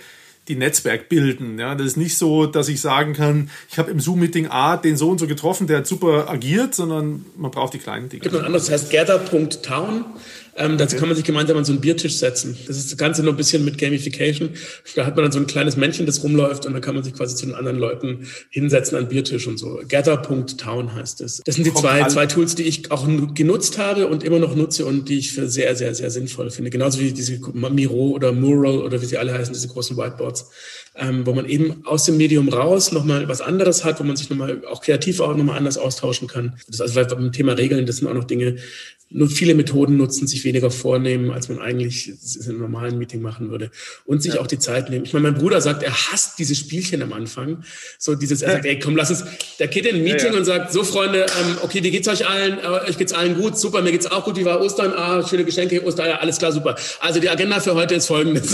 [0.48, 1.58] die Netzwerk bilden.
[1.58, 4.98] Ja, das ist nicht so, dass ich sagen kann, ich habe im Zoom-Meeting A den
[4.98, 8.22] so und so getroffen, der hat super agiert, sondern man braucht die kleinen Dinge.
[8.22, 10.06] Gibt anderes, das heißt gather.town.
[10.56, 12.58] Ähm, dazu kann man sich gemeinsam an so einen Biertisch setzen.
[12.68, 14.52] Das ist das Ganze nur ein bisschen mit Gamification.
[14.96, 17.14] Da hat man dann so ein kleines Männchen, das rumläuft und dann kann man sich
[17.14, 19.82] quasi zu den anderen Leuten hinsetzen an Biertisch und so.
[19.88, 21.42] Gather.town heißt es.
[21.44, 21.56] Das.
[21.56, 25.10] sind die zwei, zwei Tools, die ich auch genutzt habe und immer noch nutze und
[25.10, 26.70] die ich für sehr, sehr, sehr sinnvoll finde.
[26.70, 30.52] Genauso wie diese Miro oder Mural oder wie sie alle heißen, diese großen Whiteboards
[30.96, 34.30] ähm, wo man eben aus dem Medium raus nochmal was anderes hat, wo man sich
[34.30, 36.56] nochmal auch kreativ auch nochmal anders austauschen kann.
[36.68, 38.58] Das also weil beim Thema Regeln, das sind auch noch Dinge,
[39.28, 43.72] viele Methoden nutzen, sich weniger vornehmen, als man eigentlich in einem normalen Meeting machen würde.
[44.06, 44.42] Und sich ja.
[44.42, 45.06] auch die Zeit nehmen.
[45.06, 47.64] Ich meine, mein Bruder sagt, er hasst diese Spielchen am Anfang.
[48.00, 49.24] So dieses, er sagt, ey, komm, lass uns,
[49.60, 50.40] der geht in ein Meeting ja, ja.
[50.40, 52.58] und sagt, so Freunde, ähm, okay, wie geht's euch allen?
[52.60, 54.94] Äh, euch geht's allen gut, super, mir geht's auch gut, wie war Ostern?
[54.94, 56.76] Ah, schöne Geschenke, Ostern, alles klar, super.
[57.00, 58.42] Also die Agenda für heute ist folgende.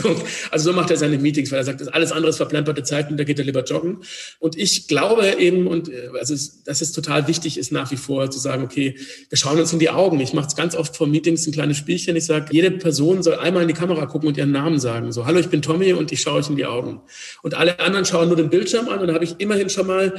[0.51, 3.09] Also so macht er seine Meetings, weil er sagt, das alles andere ist verplemperte Zeit
[3.09, 3.99] und da geht er lieber joggen.
[4.39, 6.35] Und ich glaube eben, und äh, also
[6.65, 8.95] dass es total wichtig ist nach wie vor zu sagen, okay,
[9.29, 10.19] wir schauen uns in die Augen.
[10.19, 12.15] Ich mache es ganz oft vor Meetings ein kleines Spielchen.
[12.15, 15.11] Ich sage, jede Person soll einmal in die Kamera gucken und ihren Namen sagen.
[15.11, 17.01] So, hallo, ich bin Tommy und ich schaue euch in die Augen.
[17.41, 20.13] Und alle anderen schauen nur den Bildschirm an und dann habe ich immerhin schon mal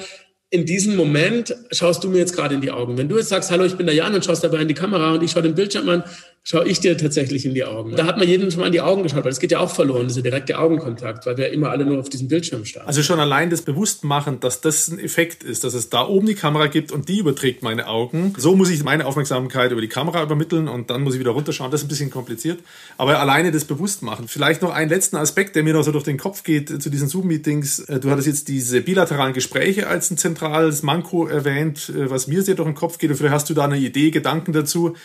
[0.53, 2.99] in diesem Moment schaust du mir jetzt gerade in die Augen.
[2.99, 5.15] Wenn du jetzt sagst, hallo, ich bin der Jan und schaust dabei in die Kamera
[5.15, 6.03] und ich schaue den Bildschirm an,
[6.43, 7.95] schaue ich dir tatsächlich in die Augen.
[7.97, 9.71] Da hat man jedem schon mal in die Augen geschaut, weil es geht ja auch
[9.71, 12.87] verloren, dieser direkte Augenkontakt, weil wir immer alle nur auf diesem Bildschirm starren.
[12.87, 16.35] Also schon allein das Bewusstmachen, dass das ein Effekt ist, dass es da oben die
[16.35, 18.33] Kamera gibt und die überträgt meine Augen.
[18.39, 21.71] So muss ich meine Aufmerksamkeit über die Kamera übermitteln und dann muss ich wieder runterschauen.
[21.71, 22.61] Das ist ein bisschen kompliziert.
[22.97, 24.27] Aber alleine das Bewusstmachen.
[24.27, 27.09] Vielleicht noch einen letzten Aspekt, der mir noch so durch den Kopf geht zu diesen
[27.09, 27.81] Zoom-Meetings.
[27.81, 32.43] Äh, du hattest jetzt diese bilateralen Gespräche als ein zentrales Manko erwähnt, äh, was mir
[32.43, 33.11] sehr durch den Kopf geht.
[33.11, 34.97] Und vielleicht hast du da eine Idee, Gedanken dazu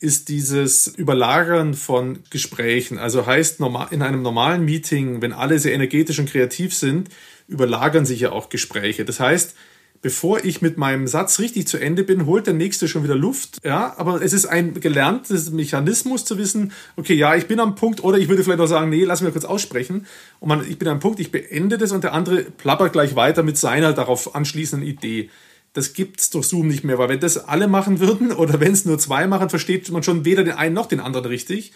[0.00, 2.98] ist dieses Überlagern von Gesprächen.
[2.98, 7.08] Also heißt, in einem normalen Meeting, wenn alle sehr energetisch und kreativ sind,
[7.48, 9.04] überlagern sich ja auch Gespräche.
[9.04, 9.56] Das heißt,
[10.00, 13.58] bevor ich mit meinem Satz richtig zu Ende bin, holt der nächste schon wieder Luft.
[13.64, 18.04] Ja, aber es ist ein gelerntes Mechanismus zu wissen, okay, ja, ich bin am Punkt
[18.04, 20.06] oder ich würde vielleicht auch sagen, nee, lass mich kurz aussprechen.
[20.38, 23.42] Und man, ich bin am Punkt, ich beende das und der andere plappert gleich weiter
[23.42, 25.30] mit seiner darauf anschließenden Idee
[25.72, 28.72] das gibt es durch Zoom nicht mehr, weil wenn das alle machen würden oder wenn
[28.72, 31.72] es nur zwei machen, versteht man schon weder den einen noch den anderen richtig.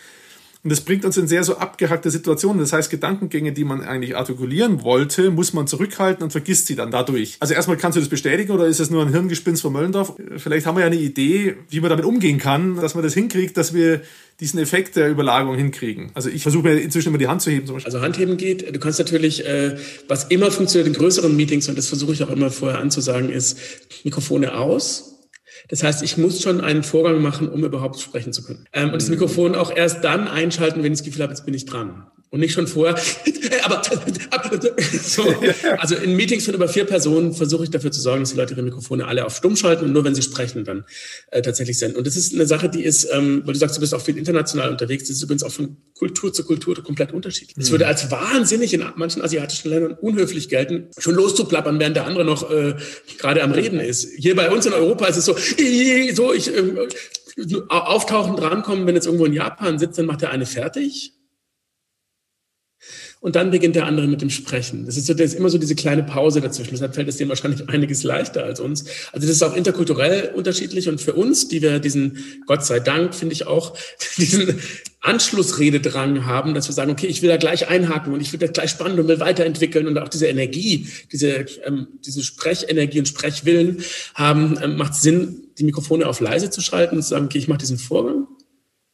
[0.64, 2.60] Und das bringt uns in sehr so abgehackte Situationen.
[2.60, 6.92] Das heißt, Gedankengänge, die man eigentlich artikulieren wollte, muss man zurückhalten und vergisst sie dann
[6.92, 7.36] dadurch.
[7.40, 10.14] Also erstmal kannst du das bestätigen oder ist es nur ein Hirngespinst von Möllendorf?
[10.36, 13.56] Vielleicht haben wir ja eine Idee, wie man damit umgehen kann, dass man das hinkriegt,
[13.56, 14.02] dass wir
[14.38, 16.12] diesen Effekt der Überlagerung hinkriegen.
[16.14, 17.66] Also ich versuche mir inzwischen immer die Hand zu heben.
[17.66, 18.72] Zum Also Handheben geht.
[18.74, 22.30] Du kannst natürlich, äh, was immer funktioniert in größeren Meetings, und das versuche ich auch
[22.30, 23.58] immer vorher anzusagen, ist
[24.04, 25.11] Mikrofone aus
[25.68, 28.66] das heißt, ich muss schon einen Vorgang machen, um überhaupt sprechen zu können.
[28.72, 31.54] Ähm, und das Mikrofon auch erst dann einschalten, wenn ich das Gefühl habe, jetzt bin
[31.54, 32.06] ich dran.
[32.33, 32.99] Und nicht schon vorher,
[33.62, 33.83] aber
[35.03, 35.22] so.
[35.76, 38.55] Also in Meetings von über vier Personen versuche ich dafür zu sorgen, dass die Leute
[38.55, 40.87] ihre Mikrofone alle auf stumm schalten und nur wenn sie sprechen, dann
[41.30, 41.99] äh, tatsächlich senden.
[41.99, 44.16] Und das ist eine Sache, die ist, ähm, weil du sagst, du bist auch viel
[44.16, 47.55] international unterwegs, das ist übrigens auch von Kultur zu Kultur komplett unterschiedlich.
[47.59, 47.72] Es mhm.
[47.72, 52.51] würde als wahnsinnig in manchen asiatischen Ländern unhöflich gelten, schon loszuplappern, während der andere noch
[52.51, 52.76] äh,
[53.18, 54.09] gerade am Reden ist.
[54.16, 55.37] Hier bei uns in Europa ist es so,
[56.14, 56.89] so ich äh,
[57.68, 61.12] auftauchen, drankommen, wenn jetzt irgendwo in Japan sitzt, dann macht der eine fertig
[63.23, 64.85] und dann beginnt der andere mit dem Sprechen.
[64.85, 66.73] Das ist, so, das ist immer so diese kleine Pause dazwischen.
[66.73, 68.85] Deshalb fällt es dem wahrscheinlich einiges leichter als uns.
[69.12, 70.89] Also das ist auch interkulturell unterschiedlich.
[70.89, 73.79] Und für uns, die wir diesen, Gott sei Dank, finde ich auch,
[74.16, 74.59] diesen
[75.01, 78.53] Anschlussrededrang haben, dass wir sagen, okay, ich will da gleich einhaken und ich will das
[78.53, 83.85] gleich spannend und will weiterentwickeln und auch diese Energie, diese, ähm, diese Sprechenergie und Sprechwillen
[84.14, 87.47] haben, ähm, macht Sinn, die Mikrofone auf leise zu schalten und zu sagen, okay, ich
[87.47, 88.27] mache diesen Vorgang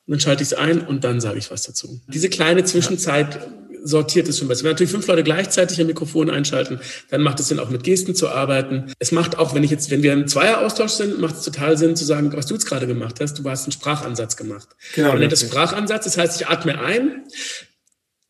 [0.09, 2.01] und dann schalte ich es ein und dann sage ich was dazu.
[2.09, 3.41] Diese kleine Zwischenzeit
[3.85, 4.65] sortiert es schon besser.
[4.65, 8.15] Wenn natürlich fünf Leute gleichzeitig ein Mikrofon einschalten, dann macht es Sinn, auch mit Gesten
[8.15, 8.93] zu arbeiten.
[8.99, 11.97] Es macht auch, wenn ich jetzt, wenn wir im Zweieraustausch sind, macht es total Sinn
[11.97, 13.39] zu sagen, was du jetzt gerade gemacht hast.
[13.39, 14.69] Du hast einen Sprachansatz gemacht.
[14.95, 15.09] Genau.
[15.09, 16.05] Man nennt das Sprachansatz.
[16.05, 17.25] Das heißt, ich atme ein,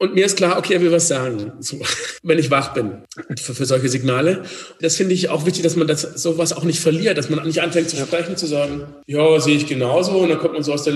[0.01, 1.81] und mir ist klar, okay, er will was sagen, so,
[2.23, 3.03] wenn ich wach bin
[3.37, 4.45] für, für solche Signale.
[4.81, 7.61] Das finde ich auch wichtig, dass man das sowas auch nicht verliert, dass man nicht
[7.61, 10.13] anfängt zu sprechen, zu sagen, ja, sehe ich genauso.
[10.19, 10.95] Und dann kommt man so aus der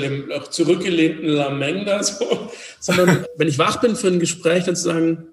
[0.51, 2.51] zurückgelehnten Lameng so.
[2.81, 5.27] Sondern wenn ich wach bin für ein Gespräch, dann zu sagen,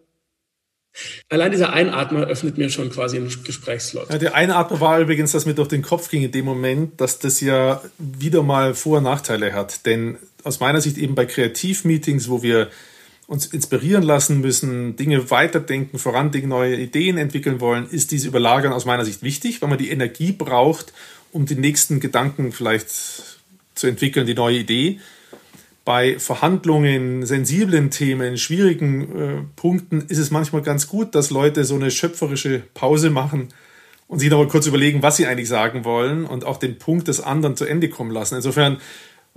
[1.30, 4.10] Allein dieser Einatmer öffnet mir schon quasi einen Gesprächslot.
[4.10, 7.20] Ja, der Einatmer war übrigens, dass mir durch den Kopf ging in dem Moment, dass
[7.20, 9.86] das ja wieder mal Vor- und Nachteile hat.
[9.86, 12.70] Denn aus meiner Sicht eben bei Kreativmeetings, wo wir
[13.30, 18.86] uns inspirieren lassen müssen, Dinge weiterdenken, vorandenken, neue Ideen entwickeln wollen, ist diese Überlagern aus
[18.86, 20.94] meiner Sicht wichtig, weil man die Energie braucht,
[21.32, 22.90] um den nächsten Gedanken vielleicht
[23.76, 25.00] zu entwickeln, die neue Idee.
[25.86, 31.76] bei Verhandlungen, sensiblen Themen, schwierigen äh, Punkten ist es manchmal ganz gut, dass Leute so
[31.76, 33.50] eine schöpferische Pause machen
[34.08, 37.08] und sich noch mal kurz überlegen, was sie eigentlich sagen wollen und auch den Punkt
[37.08, 38.36] des anderen zu Ende kommen lassen.
[38.36, 38.78] Insofern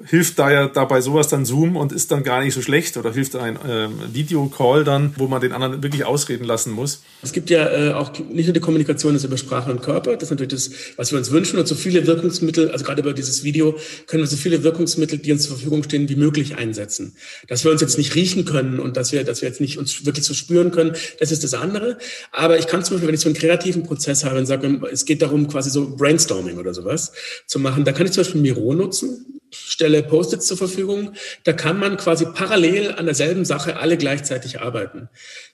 [0.05, 3.13] hilft da ja dabei sowas dann Zoom und ist dann gar nicht so schlecht oder
[3.13, 7.03] hilft ein äh, Videocall dann, wo man den anderen wirklich ausreden lassen muss.
[7.23, 10.25] Es gibt ja äh, auch nicht nur die Kommunikation ist über Sprache und Körper, das
[10.25, 13.45] ist natürlich das, was wir uns wünschen und so viele Wirkungsmittel, also gerade über dieses
[13.45, 17.15] Video können wir so viele Wirkungsmittel, die uns zur Verfügung stehen, wie möglich einsetzen.
[17.49, 20.07] Dass wir uns jetzt nicht riechen können und dass wir, dass wir jetzt nicht uns
[20.07, 21.99] wirklich so spüren können, das ist das andere.
[22.33, 25.05] Aber ich kann zum Beispiel, wenn ich so einen kreativen Prozess habe und sage, es
[25.05, 27.13] geht darum, quasi so Brainstorming oder sowas
[27.47, 31.13] zu machen, da kann ich zum Beispiel Miro nutzen stelle Post-its zur Verfügung.
[31.45, 35.09] Da kann man quasi parallel an derselben Sache alle gleichzeitig arbeiten.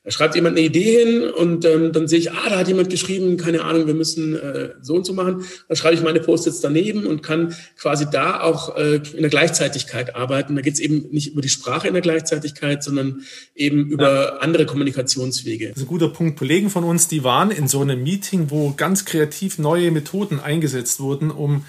[0.04, 2.88] Da schreibt jemand eine Idee hin und ähm, dann sehe ich, ah, da hat jemand
[2.88, 5.44] geschrieben, keine Ahnung, wir müssen äh, so und so machen.
[5.68, 10.16] Dann schreibe ich meine Post-its daneben und kann quasi da auch äh, in der Gleichzeitigkeit
[10.16, 10.56] arbeiten.
[10.56, 13.22] Da geht es eben nicht über die Sprache in der Gleichzeitigkeit, sondern
[13.54, 14.36] eben über ja.
[14.36, 15.68] andere Kommunikationswege.
[15.68, 16.38] Das ist ein guter Punkt.
[16.38, 21.00] Kollegen von uns, die waren in so einem Meeting, wo ganz kreativ neue Methoden eingesetzt
[21.00, 21.64] wurden, um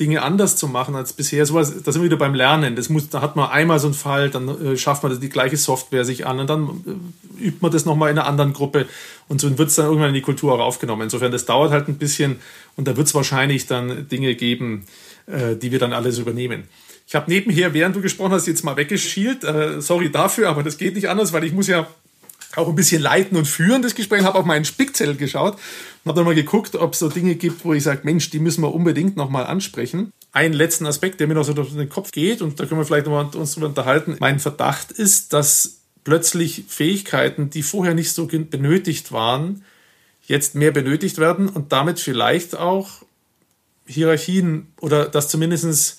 [0.00, 1.44] Dinge anders zu machen als bisher.
[1.44, 2.76] So was, da sind wir wieder beim Lernen.
[2.76, 5.56] Das muss, da hat man einmal so einen Fall, dann äh, schafft man die gleiche
[5.56, 7.00] Software sich an und dann
[7.40, 8.86] äh, übt man das nochmal in einer anderen Gruppe
[9.26, 11.02] und so wird es dann irgendwann in die Kultur auch aufgenommen.
[11.02, 12.36] Insofern, das dauert halt ein bisschen
[12.76, 14.84] und da wird es wahrscheinlich dann Dinge geben,
[15.26, 16.64] äh, die wir dann alles übernehmen.
[17.06, 19.42] Ich habe nebenher, während du gesprochen hast, jetzt mal weggeschielt.
[19.42, 21.88] Äh, sorry dafür, aber das geht nicht anders, weil ich muss ja
[22.58, 26.16] auch ein bisschen leiten und führen das Gespräch, habe auf meinen Spickzettel geschaut und habe
[26.16, 28.74] dann mal geguckt, ob es so Dinge gibt, wo ich sage, Mensch, die müssen wir
[28.74, 30.12] unbedingt nochmal ansprechen.
[30.32, 32.84] Einen letzten Aspekt, der mir noch so durch den Kopf geht und da können wir
[32.84, 34.16] vielleicht noch mal uns drüber unterhalten.
[34.20, 39.64] Mein Verdacht ist, dass plötzlich Fähigkeiten, die vorher nicht so benötigt waren,
[40.26, 43.02] jetzt mehr benötigt werden und damit vielleicht auch
[43.86, 45.98] Hierarchien oder dass zumindest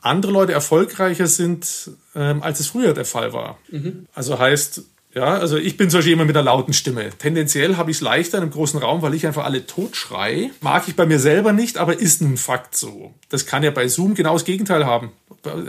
[0.00, 3.58] andere Leute erfolgreicher sind, ähm, als es früher der Fall war.
[3.70, 4.06] Mhm.
[4.14, 4.82] Also heißt,
[5.14, 7.10] ja, also ich bin zum Beispiel jemand mit einer lauten Stimme.
[7.18, 10.50] Tendenziell habe ich es leichter in einem großen Raum, weil ich einfach alle totschrei.
[10.60, 13.14] Mag ich bei mir selber nicht, aber ist nun Fakt so.
[13.28, 15.12] Das kann ja bei Zoom genau das Gegenteil haben.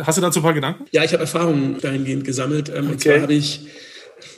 [0.04, 0.86] Hast du dazu ein paar Gedanken?
[0.92, 2.70] Ja, ich habe Erfahrungen dahingehend gesammelt.
[2.70, 2.92] Ähm, okay.
[2.92, 3.62] Und zwar habe ich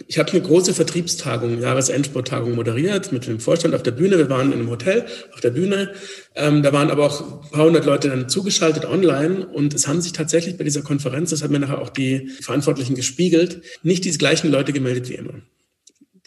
[0.08, 4.18] ich habe eine große Vertriebstagung, Jahresendsporttagung moderiert mit dem Vorstand auf der Bühne.
[4.18, 5.92] Wir waren in einem Hotel auf der Bühne.
[6.36, 9.48] Ähm, da waren aber auch ein paar hundert Leute dann zugeschaltet online.
[9.48, 12.96] Und es haben sich tatsächlich bei dieser Konferenz, das hat mir nachher auch die Verantwortlichen
[12.96, 15.34] gespiegelt, nicht diese gleichen Leute gemeldet wie immer.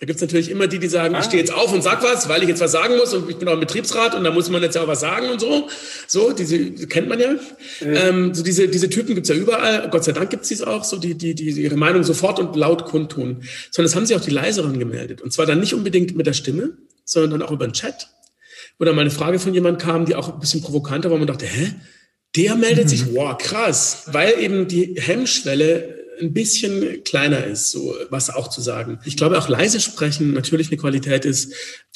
[0.00, 1.18] Da gibt's natürlich immer die, die sagen, ah.
[1.18, 3.36] ich stehe jetzt auf und sag was, weil ich jetzt was sagen muss und ich
[3.36, 5.68] bin auch im Betriebsrat und da muss man jetzt ja auch was sagen und so.
[6.06, 7.32] So, diese kennt man ja.
[7.32, 7.38] Mhm.
[7.82, 9.90] Ähm, so diese, diese Typen gibt's ja überall.
[9.90, 12.86] Gott sei Dank gibt's dies auch, so die, die, die ihre Meinung sofort und laut
[12.86, 13.42] kundtun.
[13.70, 15.20] Sondern es haben sich auch die leiseren gemeldet.
[15.20, 18.08] Und zwar dann nicht unbedingt mit der Stimme, sondern dann auch über den Chat.
[18.78, 21.18] Wo dann mal eine Frage von jemand kam, die auch ein bisschen provokanter war, wo
[21.18, 21.74] man dachte, hä?
[22.36, 23.16] Der meldet sich, mhm.
[23.16, 24.04] wow, krass.
[24.06, 28.98] Weil eben die Hemmschwelle ein bisschen kleiner ist, so was auch zu sagen.
[29.04, 31.52] Ich glaube, auch leise sprechen natürlich eine Qualität ist,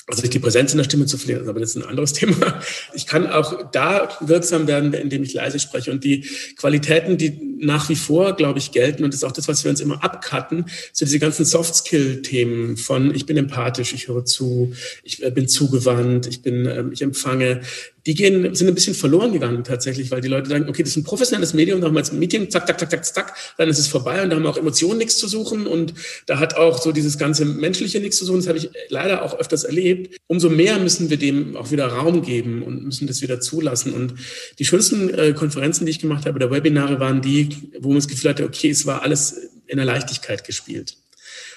[0.07, 2.61] also die Präsenz in der Stimme zu verlieren, aber das ist ein anderes Thema.
[2.93, 5.91] Ich kann auch da wirksam werden, indem ich leise spreche.
[5.91, 6.27] Und die
[6.57, 9.71] Qualitäten, die nach wie vor, glaube ich, gelten, und das ist auch das, was wir
[9.71, 15.23] uns immer abcutten, so diese ganzen Soft-Skill-Themen von ich bin empathisch, ich höre zu, ich
[15.23, 17.63] äh, bin zugewandt, ich bin, ähm, ich empfange,
[18.07, 20.97] die gehen, sind ein bisschen verloren gegangen tatsächlich, weil die Leute sagen, okay, das ist
[20.97, 23.69] ein professionelles Medium, da haben wir jetzt ein Meeting, zack, zack, zack, zack, zack, dann
[23.69, 25.95] ist es vorbei und da haben auch Emotionen nichts zu suchen und
[26.27, 28.41] da hat auch so dieses ganze Menschliche nichts zu suchen.
[28.41, 30.17] Das habe ich leider auch öfters erlebt.
[30.27, 33.93] Umso mehr müssen wir dem auch wieder Raum geben und müssen das wieder zulassen.
[33.93, 34.15] Und
[34.59, 37.49] die schönsten äh, Konferenzen, die ich gemacht habe, oder Webinare, waren die,
[37.81, 39.37] wo man das Gefühl hatte, okay, es war alles
[39.67, 40.97] in der Leichtigkeit gespielt.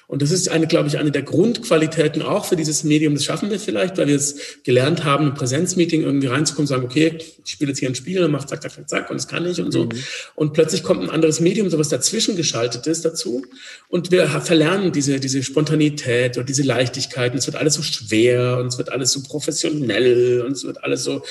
[0.07, 3.13] Und das ist eine, glaube ich, eine der Grundqualitäten auch für dieses Medium.
[3.13, 7.17] Das schaffen wir vielleicht, weil wir es gelernt haben, im Präsenzmeeting irgendwie reinzukommen, sagen, okay,
[7.43, 9.45] ich spiele jetzt hier ein Spiel und mache zack, zack, zack, zack und das kann
[9.45, 9.83] ich und so.
[9.83, 9.89] Mhm.
[10.35, 13.45] Und plötzlich kommt ein anderes Medium, so was dazwischen geschaltet ist dazu.
[13.89, 17.33] Und wir verlernen diese, diese Spontanität oder diese Leichtigkeit.
[17.33, 20.85] Und es wird alles so schwer und es wird alles so professionell und es wird
[20.85, 21.23] alles so,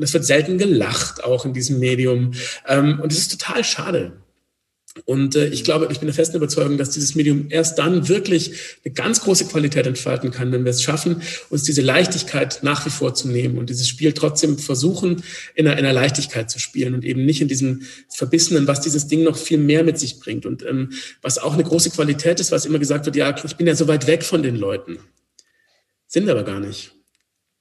[0.00, 2.32] es wird selten gelacht auch in diesem Medium.
[2.66, 4.12] Ähm, und es ist total schade.
[5.04, 8.52] Und äh, ich glaube, ich bin der festen Überzeugung, dass dieses Medium erst dann wirklich
[8.84, 12.90] eine ganz große Qualität entfalten kann, wenn wir es schaffen, uns diese Leichtigkeit nach wie
[12.90, 15.22] vor zu nehmen und dieses Spiel trotzdem versuchen,
[15.54, 19.06] in einer, in einer Leichtigkeit zu spielen und eben nicht in diesem Verbissenen, was dieses
[19.06, 20.46] Ding noch viel mehr mit sich bringt.
[20.46, 20.92] Und ähm,
[21.22, 23.88] was auch eine große Qualität ist, was immer gesagt wird, ja, ich bin ja so
[23.88, 24.98] weit weg von den Leuten.
[26.06, 26.97] Sind aber gar nicht.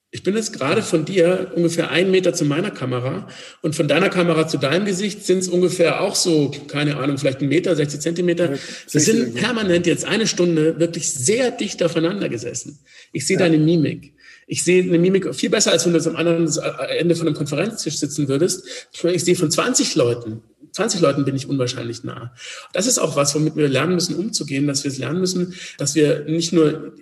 [0.10, 3.28] Ich bin jetzt gerade von dir ungefähr einen Meter zu meiner Kamera
[3.62, 7.42] und von deiner Kamera zu deinem Gesicht sind es ungefähr auch so, keine Ahnung, vielleicht
[7.42, 8.52] ein Meter, 60 Zentimeter.
[8.90, 12.80] Wir sind permanent jetzt eine Stunde wirklich sehr dicht aufeinander gesessen.
[13.12, 13.44] Ich sehe ja.
[13.44, 14.14] deine Mimik.
[14.48, 16.50] Ich sehe eine Mimik viel besser, als wenn du am anderen
[16.98, 18.66] Ende von einem Konferenztisch sitzen würdest.
[19.12, 20.42] Ich sehe von 20 Leuten
[20.78, 22.34] 20 Leuten bin ich unwahrscheinlich nah.
[22.72, 25.96] Das ist auch was, womit wir lernen müssen, umzugehen, dass wir es lernen müssen, dass
[25.96, 26.94] wir nicht nur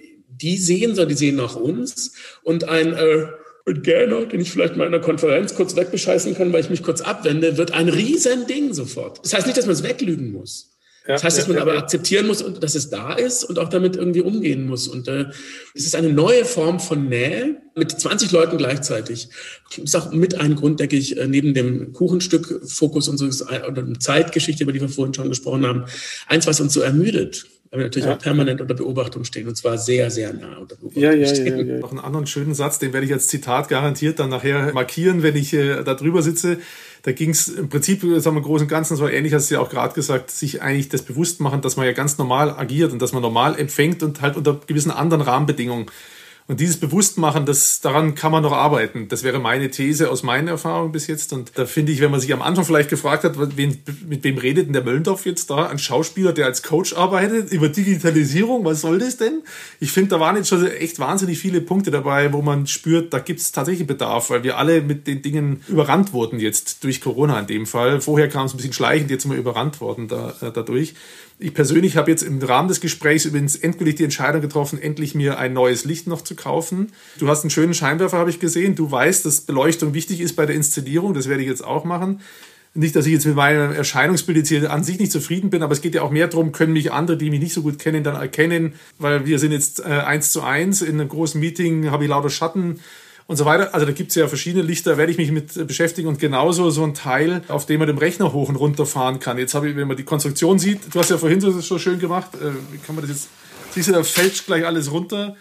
[0.41, 2.13] die sehen, sondern die sehen auch uns.
[2.43, 3.27] Und ein äh,
[3.73, 7.01] Gerner, den ich vielleicht mal in einer Konferenz kurz wegbescheißen kann, weil ich mich kurz
[7.01, 9.23] abwende, wird ein Riesending sofort.
[9.23, 10.75] Das heißt nicht, dass man es weglügen muss.
[11.07, 14.21] Das heißt, dass man aber akzeptieren muss, dass es da ist und auch damit irgendwie
[14.21, 14.87] umgehen muss.
[14.87, 15.25] Und äh,
[15.75, 19.29] es ist eine neue Form von Nähe mit 20 Leuten gleichzeitig.
[19.69, 23.85] Das ist auch mit ein Grund, denke ich, äh, neben dem Kuchenstück-Fokus unseres äh, oder
[23.99, 25.85] Zeitgeschichte, über die wir vorhin schon gesprochen haben,
[26.27, 27.45] eins, was uns so ermüdet
[27.75, 28.15] weil wir natürlich ja.
[28.15, 31.67] auch permanent unter Beobachtung stehen und zwar sehr, sehr nah unter Beobachtung ja, ja, stehen.
[31.67, 34.73] Ja, ja, Noch einen anderen schönen Satz, den werde ich als Zitat garantiert dann nachher
[34.73, 36.59] markieren, wenn ich äh, da drüber sitze.
[37.03, 39.55] Da ging es im Prinzip, sagen wir, im Großen und Ganzen, war ähnlich, hast du
[39.55, 42.93] ja auch gerade gesagt, sich eigentlich das bewusst machen, dass man ja ganz normal agiert
[42.93, 45.87] und dass man normal empfängt und halt unter gewissen anderen Rahmenbedingungen.
[46.47, 49.07] Und dieses Bewusstmachen, das, daran kann man noch arbeiten.
[49.07, 51.33] Das wäre meine These aus meiner Erfahrung bis jetzt.
[51.33, 54.37] Und da finde ich, wenn man sich am Anfang vielleicht gefragt hat, wen, mit wem
[54.37, 55.65] redet denn der Möllendorf jetzt da?
[55.65, 59.41] Ein Schauspieler, der als Coach arbeitet, über Digitalisierung, was soll das denn?
[59.79, 63.17] Ich finde, da waren jetzt schon echt wahnsinnig viele Punkte dabei, wo man spürt, da
[63.17, 67.39] gibt es tatsächlich Bedarf, weil wir alle mit den Dingen überrannt wurden jetzt durch Corona
[67.39, 68.01] in dem Fall.
[68.01, 70.93] Vorher kam es ein bisschen schleichend, jetzt sind wir überrannt worden da, äh, dadurch.
[71.37, 75.37] Ich persönlich habe jetzt im Rahmen des Gesprächs übrigens endgültig die Entscheidung getroffen, endlich mir
[75.37, 76.93] ein neues Licht noch zu kaufen.
[77.19, 78.75] Du hast einen schönen Scheinwerfer, habe ich gesehen.
[78.75, 81.13] Du weißt, dass Beleuchtung wichtig ist bei der Inszenierung.
[81.13, 82.21] Das werde ich jetzt auch machen.
[82.73, 85.73] Nicht, dass ich jetzt mit meinem Erscheinungsbild jetzt hier an sich nicht zufrieden bin, aber
[85.73, 88.03] es geht ja auch mehr darum, können mich andere, die mich nicht so gut kennen,
[88.03, 92.03] dann erkennen, weil wir sind jetzt äh, eins zu eins in einem großen Meeting, habe
[92.03, 92.81] ich lauter Schatten
[93.27, 93.73] und so weiter.
[93.73, 96.83] Also da gibt es ja verschiedene Lichter, werde ich mich mit beschäftigen und genauso so
[96.83, 99.37] ein Teil, auf dem man den Rechner hoch und runter fahren kann.
[99.37, 101.99] Jetzt habe ich, wenn man die Konstruktion sieht, du hast ja vorhin so, so schön
[101.99, 103.29] gemacht, äh, wie kann man das jetzt,
[103.71, 105.35] siehst du, da fällt gleich alles runter.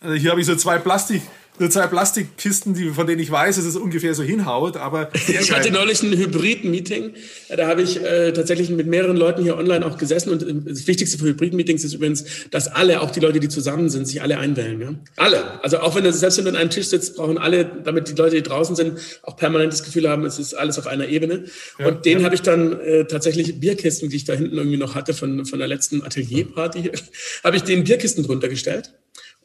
[0.00, 1.22] Also hier habe ich so zwei Plastik,
[1.58, 4.76] nur zwei Plastikkisten, die, von denen ich weiß, dass es ungefähr so hinhaut.
[4.76, 7.14] Aber ich hatte neulich ein Hybrid-Meeting.
[7.56, 10.30] Da habe ich äh, tatsächlich mit mehreren Leuten hier online auch gesessen.
[10.30, 13.88] Und äh, das Wichtigste für Hybrid-Meetings ist übrigens, dass alle, auch die Leute, die zusammen
[13.88, 14.80] sind, sich alle einwählen.
[14.80, 14.94] Ja?
[15.16, 15.62] Alle.
[15.62, 18.14] Also auch wenn du selbst wenn du an einem Tisch sitzt, brauchen alle, damit die
[18.14, 21.44] Leute, die draußen sind, auch permanent das Gefühl haben, es ist alles auf einer Ebene.
[21.78, 22.24] Ja, und den ja.
[22.24, 25.58] habe ich dann äh, tatsächlich Bierkisten, die ich da hinten irgendwie noch hatte von, von
[25.58, 26.90] der letzten Atelierparty,
[27.44, 28.92] habe ich den Bierkisten drunter gestellt.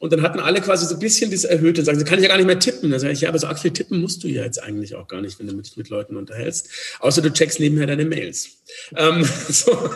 [0.02, 2.24] Und dann hatten alle quasi so ein bisschen das Erhöhte und sagen, sie kann ich
[2.24, 2.90] ja gar nicht mehr tippen.
[2.90, 5.20] Da sage ich, ja, aber so viel tippen musst du ja jetzt eigentlich auch gar
[5.20, 6.70] nicht, wenn du dich mit Leuten unterhältst.
[6.98, 8.48] Außer du checkst nebenher deine Mails.
[8.96, 9.90] Ähm, so.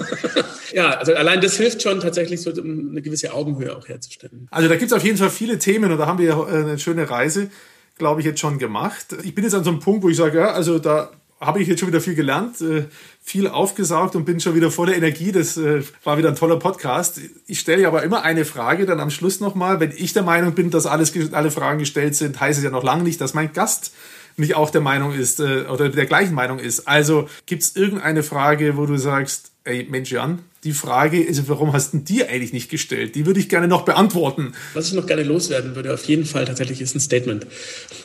[0.73, 4.47] ja, also allein das hilft schon tatsächlich so, eine gewisse Augenhöhe auch herzustellen.
[4.53, 6.79] Also da gibt es auf jeden Fall viele Themen und da haben wir äh, eine
[6.79, 7.51] schöne Reise,
[7.99, 9.07] glaube ich, jetzt schon gemacht.
[9.25, 11.11] Ich bin jetzt an so einem Punkt, wo ich sage, ja, also da
[11.41, 12.85] habe ich jetzt schon wieder viel gelernt, äh,
[13.23, 15.33] viel aufgesaugt und bin schon wieder voller Energie.
[15.33, 17.21] Das äh, war wieder ein toller Podcast.
[17.47, 19.81] Ich stelle aber immer eine Frage dann am Schluss nochmal.
[19.81, 22.85] Wenn ich der Meinung bin, dass alles, alle Fragen gestellt sind, heißt es ja noch
[22.85, 23.93] lange nicht, dass mein Gast
[24.39, 26.89] nicht auch der Meinung ist äh, oder der gleichen Meinung ist.
[26.89, 31.73] Also gibt es irgendeine Frage, wo du sagst, ey Mensch Jan, die Frage ist, warum
[31.73, 33.15] hast du die eigentlich nicht gestellt?
[33.15, 34.53] Die würde ich gerne noch beantworten.
[34.75, 37.47] Was ich noch gerne loswerden würde, auf jeden Fall tatsächlich ist ein Statement.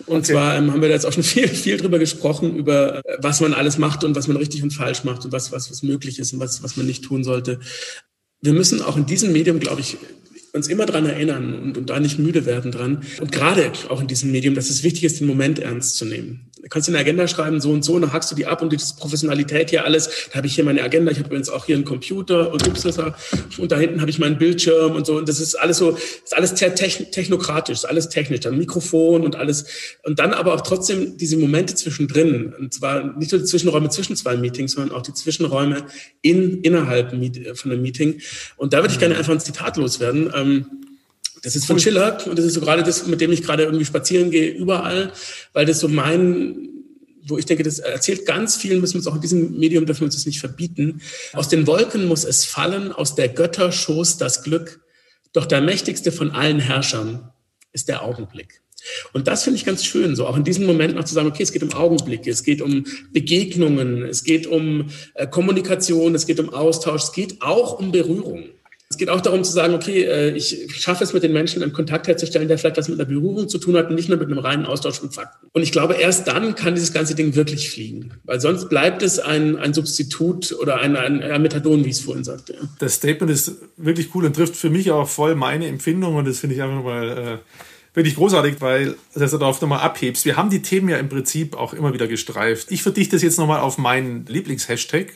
[0.05, 0.33] Und okay.
[0.33, 3.41] zwar ähm, haben wir da jetzt auch schon viel, viel drüber gesprochen, über äh, was
[3.41, 6.19] man alles macht und was man richtig und falsch macht und was, was, was möglich
[6.19, 7.59] ist und was, was man nicht tun sollte.
[8.41, 9.97] Wir müssen auch in diesem Medium, glaube ich,
[10.53, 13.03] uns immer dran erinnern und, und da nicht müde werden dran.
[13.19, 16.51] Und gerade auch in diesem Medium, dass es wichtig ist, den Moment ernst zu nehmen.
[16.61, 18.61] Du kannst in der Agenda schreiben, so und so, und dann hackst du die ab
[18.61, 20.27] und diese Professionalität hier alles.
[20.29, 23.15] Da habe ich hier meine Agenda, ich habe übrigens auch hier einen Computer und Upsisser
[23.57, 25.17] und da hinten habe ich meinen Bildschirm und so.
[25.17, 29.35] Und das ist alles so, ist alles sehr technokratisch, ist alles technisch, dann Mikrofon und
[29.35, 29.65] alles.
[30.03, 32.53] Und dann aber auch trotzdem diese Momente zwischendrin.
[32.59, 35.87] Und zwar nicht nur die Zwischenräume zwischen zwei Meetings, sondern auch die Zwischenräume
[36.21, 37.09] in, innerhalb
[37.57, 38.21] von einem Meeting.
[38.57, 40.31] Und da würde ich gerne einfach ein Zitat loswerden.
[40.41, 40.65] Ähm,
[41.43, 43.85] das ist von Schiller und das ist so gerade das, mit dem ich gerade irgendwie
[43.85, 45.11] spazieren gehe, überall,
[45.53, 46.69] weil das so mein,
[47.23, 50.01] wo ich denke, das erzählt ganz viel, müssen wir uns auch in diesem Medium, dürfen
[50.01, 51.01] wir uns das nicht verbieten.
[51.33, 54.81] Aus den Wolken muss es fallen, aus der Götter Schoß das Glück,
[55.33, 57.31] doch der mächtigste von allen Herrschern
[57.71, 58.61] ist der Augenblick.
[59.13, 61.43] Und das finde ich ganz schön, so auch in diesem Moment noch zu sagen, okay,
[61.43, 66.39] es geht um Augenblicke, es geht um Begegnungen, es geht um äh, Kommunikation, es geht
[66.39, 68.49] um Austausch, es geht auch um Berührung.
[68.91, 71.71] Es geht auch darum zu sagen, okay, äh, ich schaffe es mit den Menschen einen
[71.71, 74.27] Kontakt herzustellen, der vielleicht was mit einer Berührung zu tun hat und nicht nur mit
[74.27, 75.47] einem reinen Austausch von Fakten.
[75.53, 79.17] Und ich glaube, erst dann kann dieses ganze Ding wirklich fliegen, weil sonst bleibt es
[79.17, 82.55] ein, ein Substitut oder ein, ein, ein Methadon, wie ich es vorhin sagte.
[82.79, 86.39] Das Statement ist wirklich cool und trifft für mich auch voll meine Empfindung und das
[86.39, 87.37] finde ich einfach mal äh,
[87.93, 90.25] wirklich großartig, weil dass du darauf nochmal abhebst.
[90.25, 92.69] Wir haben die Themen ja im Prinzip auch immer wieder gestreift.
[92.71, 95.13] Ich verdichte das jetzt nochmal auf meinen Lieblingshashtag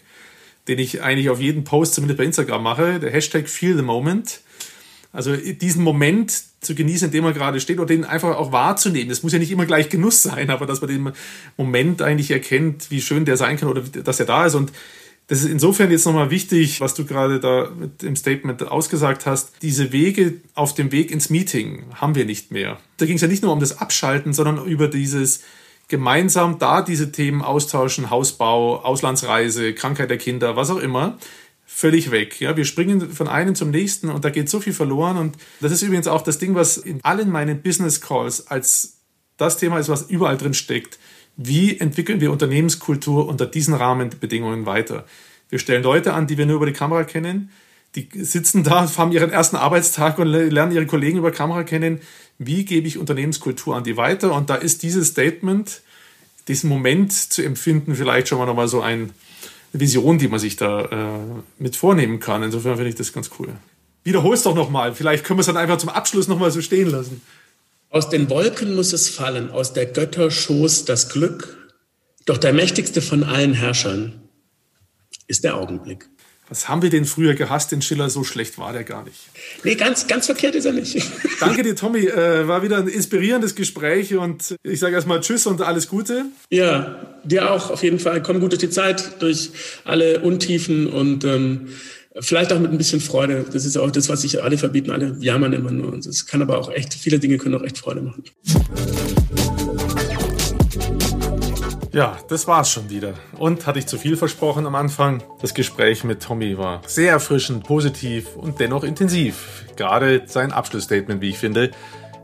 [0.67, 4.41] den ich eigentlich auf jeden Post, zumindest bei Instagram mache, der Hashtag Feel the Moment.
[5.13, 9.07] Also diesen Moment zu genießen, in dem man gerade steht oder den einfach auch wahrzunehmen.
[9.09, 11.11] Das muss ja nicht immer gleich Genuss sein, aber dass man den
[11.55, 14.55] Moment eigentlich erkennt, wie schön der sein kann oder dass er da ist.
[14.55, 14.73] Und
[15.27, 19.53] Das ist insofern jetzt nochmal wichtig, was du gerade da mit dem Statement ausgesagt hast.
[19.63, 22.77] Diese Wege auf dem Weg ins Meeting haben wir nicht mehr.
[22.97, 25.41] Da ging es ja nicht nur um das Abschalten, sondern über dieses
[25.87, 31.17] gemeinsam da diese Themen austauschen, Hausbau, Auslandsreise, Krankheit der Kinder, was auch immer,
[31.65, 32.39] völlig weg.
[32.39, 35.17] Ja, wir springen von einem zum nächsten und da geht so viel verloren.
[35.17, 38.97] Und das ist übrigens auch das Ding, was in allen meinen Business Calls als
[39.37, 40.97] das Thema ist, was überall drin steckt
[41.37, 45.05] wie entwickeln wir Unternehmenskultur unter diesen Rahmenbedingungen weiter.
[45.49, 47.49] Wir stellen Leute an, die wir nur über die Kamera kennen.
[47.95, 52.01] Die sitzen da, haben ihren ersten Arbeitstag und lernen ihre Kollegen über Kamera kennen.
[52.37, 54.33] Wie gebe ich Unternehmenskultur an die weiter?
[54.33, 55.81] Und da ist dieses Statement,
[56.47, 59.11] diesen Moment zu empfinden, vielleicht schon mal nochmal so ein,
[59.73, 62.43] eine Vision, die man sich da äh, mit vornehmen kann.
[62.43, 63.49] Insofern finde ich das ganz cool.
[64.03, 64.93] Wiederhol es doch nochmal.
[64.93, 67.21] Vielleicht können wir es dann einfach zum Abschluss nochmal so stehen lassen.
[67.89, 71.71] Aus den Wolken muss es fallen, aus der Götter Schoß das Glück.
[72.25, 74.29] Doch der mächtigste von allen Herrschern
[75.27, 76.09] ist der Augenblick.
[76.47, 78.09] Was haben wir denn früher gehasst, den Schiller?
[78.09, 79.17] So schlecht war der gar nicht.
[79.63, 81.01] Nee, ganz, ganz verkehrt ist er nicht.
[81.39, 82.05] Danke dir, Tommy.
[82.05, 86.25] Äh, war wieder ein inspirierendes Gespräch und ich sage erstmal Tschüss und alles Gute.
[86.51, 88.21] Ja, dir auch auf jeden Fall.
[88.21, 89.51] Komm gut durch die Zeit, durch
[89.85, 91.69] alle Untiefen und ähm,
[92.19, 93.45] Vielleicht auch mit ein bisschen Freude.
[93.51, 94.89] Das ist auch das, was sich alle verbieten.
[94.89, 95.91] Alle jammern immer nur.
[95.91, 98.23] Und es kann aber auch echt, viele Dinge können auch echt Freude machen.
[101.95, 103.13] Ja, das war's schon wieder.
[103.37, 105.23] Und hatte ich zu viel versprochen am Anfang?
[105.39, 109.63] Das Gespräch mit Tommy war sehr erfrischend, positiv und dennoch intensiv.
[109.77, 111.71] Gerade sein Abschlussstatement, wie ich finde,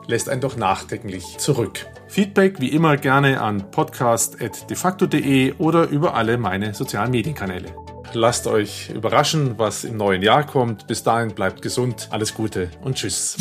[0.07, 1.85] lässt einen doch nachdenklich zurück.
[2.09, 7.73] Feedback wie immer gerne an podcast.defacto.de oder über alle meine sozialen Medienkanäle.
[8.11, 10.85] Lasst euch überraschen, was im neuen Jahr kommt.
[10.87, 13.37] Bis dahin bleibt gesund, alles Gute und tschüss.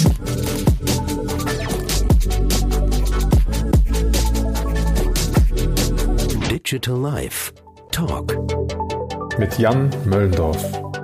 [6.62, 7.52] Digital Life
[7.90, 8.36] Talk
[9.38, 10.99] mit Jan Möllendorf.